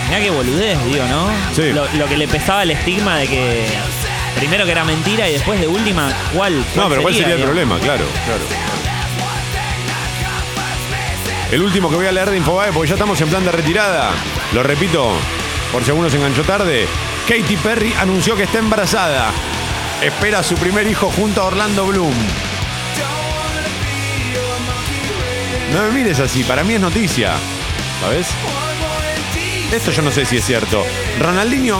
Mirá 0.07 0.21
qué 0.21 0.29
boludez, 0.29 0.85
digo, 0.85 1.03
¿no? 1.09 1.27
Sí. 1.53 1.73
Lo, 1.73 1.85
lo 1.97 2.05
que 2.07 2.15
le 2.15 2.27
pesaba 2.29 2.63
el 2.63 2.71
estigma 2.71 3.17
de 3.17 3.27
que... 3.27 3.67
Primero 4.37 4.63
que 4.65 4.71
era 4.71 4.85
mentira 4.85 5.27
y 5.27 5.33
después 5.33 5.59
de 5.59 5.67
última, 5.67 6.13
¿cuál? 6.33 6.63
No, 6.77 6.87
pero 6.87 7.01
¿cuál 7.01 7.13
sería 7.13 7.33
el 7.33 7.41
digamos? 7.41 7.45
problema? 7.57 7.79
Claro, 7.79 8.05
claro. 8.25 8.43
El 11.51 11.61
último 11.61 11.89
que 11.89 11.97
voy 11.97 12.05
a 12.07 12.11
leer 12.11 12.29
de 12.31 12.37
Infobae, 12.37 12.71
porque 12.71 12.87
ya 12.87 12.95
estamos 12.95 13.19
en 13.21 13.27
plan 13.29 13.43
de 13.43 13.51
retirada. 13.51 14.11
Lo 14.53 14.61
repito, 14.61 15.11
por 15.71 15.83
si 15.83 15.89
alguno 15.89 16.09
se 16.09 16.17
enganchó 16.17 16.43
tarde. 16.43 16.87
Katy 17.27 17.57
Perry 17.57 17.93
anunció 17.99 18.35
que 18.35 18.43
está 18.43 18.59
embarazada. 18.59 19.31
Espera 20.01 20.39
a 20.39 20.43
su 20.43 20.55
primer 20.55 20.85
hijo 20.85 21.09
junto 21.09 21.41
a 21.41 21.45
Orlando 21.45 21.87
Bloom. 21.87 22.13
No 25.73 25.81
me 25.81 25.91
mires 25.91 26.19
así, 26.19 26.43
para 26.43 26.63
mí 26.63 26.75
es 26.75 26.81
noticia. 26.81 27.33
¿Sabes? 27.99 28.27
Esto 29.71 29.91
yo 29.91 30.03
no 30.03 30.11
sé 30.11 30.23
si 30.25 30.37
es 30.37 30.45
cierto. 30.45 30.85
Ronaldinho 31.19 31.79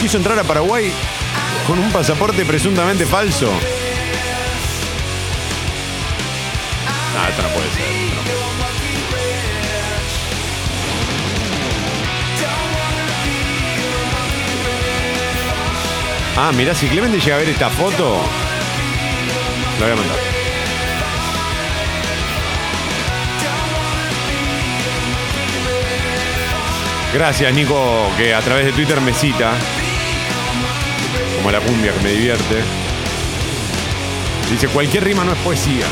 quiso 0.00 0.16
entrar 0.16 0.38
a 0.38 0.44
Paraguay 0.44 0.90
con 1.66 1.78
un 1.78 1.92
pasaporte 1.92 2.46
presuntamente 2.46 3.04
falso. 3.04 3.52
Ah, 7.18 7.28
esto 7.28 7.42
no 7.42 7.48
puede 7.50 7.70
ser. 7.72 8.61
Ah, 16.36 16.50
mirá, 16.56 16.74
si 16.74 16.86
Clemente 16.88 17.20
llega 17.20 17.36
a 17.36 17.38
ver 17.38 17.48
esta 17.50 17.68
foto, 17.68 18.16
lo 19.78 19.84
voy 19.84 19.92
a 19.92 19.96
mandar. 19.96 20.16
Gracias, 27.12 27.54
Nico, 27.54 28.10
que 28.16 28.34
a 28.34 28.40
través 28.40 28.64
de 28.64 28.72
Twitter 28.72 28.98
me 29.02 29.12
cita. 29.12 29.52
Como 31.36 31.50
la 31.50 31.60
cumbia 31.60 31.92
que 31.92 32.00
me 32.00 32.12
divierte. 32.12 32.62
Dice, 34.50 34.68
cualquier 34.68 35.04
rima 35.04 35.22
no 35.22 35.32
es 35.32 35.38
poesía. 35.40 35.84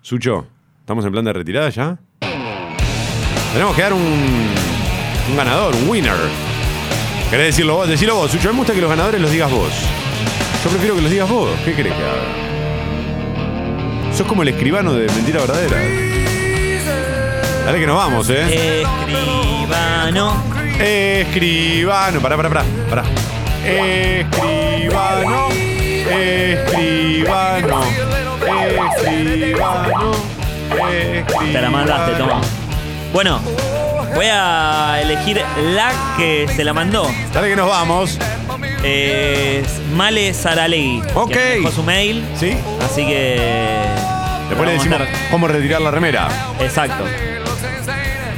Sucho, 0.00 0.46
¿estamos 0.80 1.04
en 1.04 1.12
plan 1.12 1.24
de 1.26 1.32
retirada 1.34 1.68
ya? 1.68 1.98
Tenemos 3.52 3.76
que 3.76 3.82
dar 3.82 3.92
un, 3.92 4.54
un 5.30 5.36
ganador, 5.36 5.74
un 5.74 5.88
winner. 5.90 6.45
¿Querés 7.30 7.46
decirlo 7.46 7.76
vos? 7.76 7.88
Decilo 7.88 8.14
vos, 8.14 8.30
Sucho. 8.30 8.48
A 8.48 8.52
mí 8.52 8.56
me 8.56 8.60
gusta 8.60 8.72
que 8.72 8.80
los 8.80 8.90
ganadores 8.90 9.20
los 9.20 9.30
digas 9.30 9.50
vos. 9.50 9.72
Yo 10.62 10.70
prefiero 10.70 10.94
que 10.94 11.02
los 11.02 11.10
digas 11.10 11.28
vos. 11.28 11.50
¿Qué 11.64 11.74
querés 11.74 11.92
que 11.92 12.02
haga? 12.02 12.46
Sos 14.16 14.26
como 14.26 14.42
el 14.42 14.48
escribano 14.48 14.94
de 14.94 15.06
Mentira 15.12 15.40
Verdadera. 15.40 15.76
Dale 17.66 17.80
que 17.80 17.86
nos 17.86 17.96
vamos, 17.96 18.30
¿eh? 18.30 18.82
Escribano. 18.82 20.42
Escribano. 20.78 22.20
Pará, 22.20 22.36
pará, 22.36 22.48
pará. 22.48 22.64
pará. 22.88 23.02
Escribano. 23.64 25.48
Escribano. 26.08 27.82
Escribano. 28.96 30.12
Te 31.52 31.60
la 31.60 31.70
mandaste, 31.70 32.12
toma. 32.12 32.40
Bueno, 33.12 33.40
voy 34.16 34.26
a 34.30 34.98
elegir 35.02 35.42
la 35.74 35.92
que 36.16 36.48
se 36.56 36.64
la 36.64 36.72
mandó. 36.72 37.06
Dale 37.32 37.50
que 37.50 37.56
nos 37.56 37.68
vamos. 37.68 38.18
Es 38.82 39.68
Male 39.94 40.32
Saralegui. 40.32 41.02
Ok. 41.14 41.30
que 41.30 41.36
me 41.36 41.44
dejó 41.56 41.70
su 41.70 41.82
mail. 41.82 42.24
Sí. 42.34 42.56
Así 42.82 43.06
que. 43.06 43.84
Después 44.48 44.68
le 44.68 44.76
vamos 44.76 44.86
a 44.86 44.98
decimos 44.98 45.08
cómo 45.30 45.48
retirar 45.48 45.82
la 45.82 45.90
remera. 45.90 46.28
Exacto. 46.60 47.04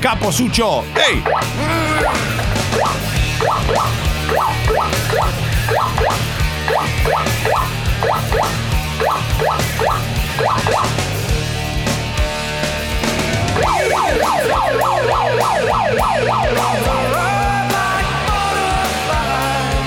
Capo 0.01 0.33
Sucho. 0.33 0.85
¡Ey! 0.97 1.23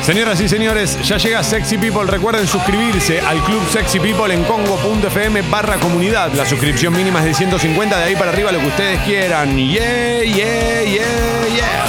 Señoras 0.04 0.42
y 0.42 0.50
señores, 0.50 0.98
ya 1.08 1.18
llega 1.18 1.44
Sexy 1.44 1.78
People. 1.78 2.06
Recuerden 2.06 2.48
suscribirse 2.48 3.22
al 3.22 3.40
Club 3.44 3.62
Sexy 3.70 4.00
People 4.00 4.34
en 4.34 4.44
congo.fm 4.46 5.44
barra 5.44 5.78
comunidad. 5.78 6.34
La 6.34 6.44
suscripción 6.44 6.92
mínima 6.94 7.20
es 7.20 7.26
de 7.26 7.34
150, 7.36 7.98
de 8.00 8.04
ahí 8.06 8.16
para 8.16 8.32
arriba 8.32 8.52
lo 8.52 8.60
que 8.60 8.68
ustedes 8.68 9.00
quieran. 9.02 9.56
Yeah, 9.56 10.24
yeah, 10.24 10.84
yeah, 10.84 11.48
yeah. 11.56 11.86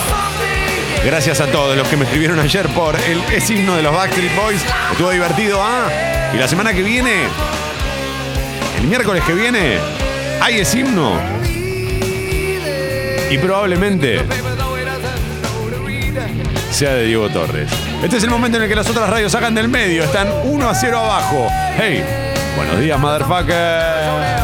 Gracias 1.06 1.40
a 1.40 1.46
todos 1.46 1.74
los 1.74 1.88
que 1.88 1.96
me 1.96 2.04
escribieron 2.04 2.38
ayer 2.38 2.68
por 2.68 2.96
el 2.96 3.22
es 3.32 3.48
himno 3.48 3.76
de 3.76 3.82
los 3.82 3.94
Backstreet 3.94 4.36
Boys. 4.36 4.62
Estuvo 4.92 5.10
divertido, 5.10 5.58
¿ah? 5.62 5.88
Y 6.34 6.36
la 6.36 6.46
semana 6.46 6.74
que 6.74 6.82
viene, 6.82 7.24
el 8.78 8.88
miércoles 8.88 9.24
que 9.24 9.32
viene, 9.32 9.78
hay 10.40 10.58
es 10.60 10.74
himno. 10.74 11.18
Y 13.30 13.38
probablemente 13.38 14.20
de 16.90 17.04
Diego 17.04 17.28
Torres. 17.30 17.70
Este 18.02 18.16
es 18.16 18.24
el 18.24 18.30
momento 18.30 18.56
en 18.56 18.64
el 18.64 18.68
que 18.68 18.74
las 18.74 18.90
otras 18.90 19.08
radios 19.08 19.30
sacan 19.30 19.54
del 19.54 19.68
medio. 19.68 20.02
Están 20.02 20.28
1 20.42 20.68
a 20.68 20.74
0 20.74 20.98
abajo. 20.98 21.48
Hey, 21.76 22.04
buenos 22.56 22.80
días, 22.80 22.98
motherfucker. 22.98 24.41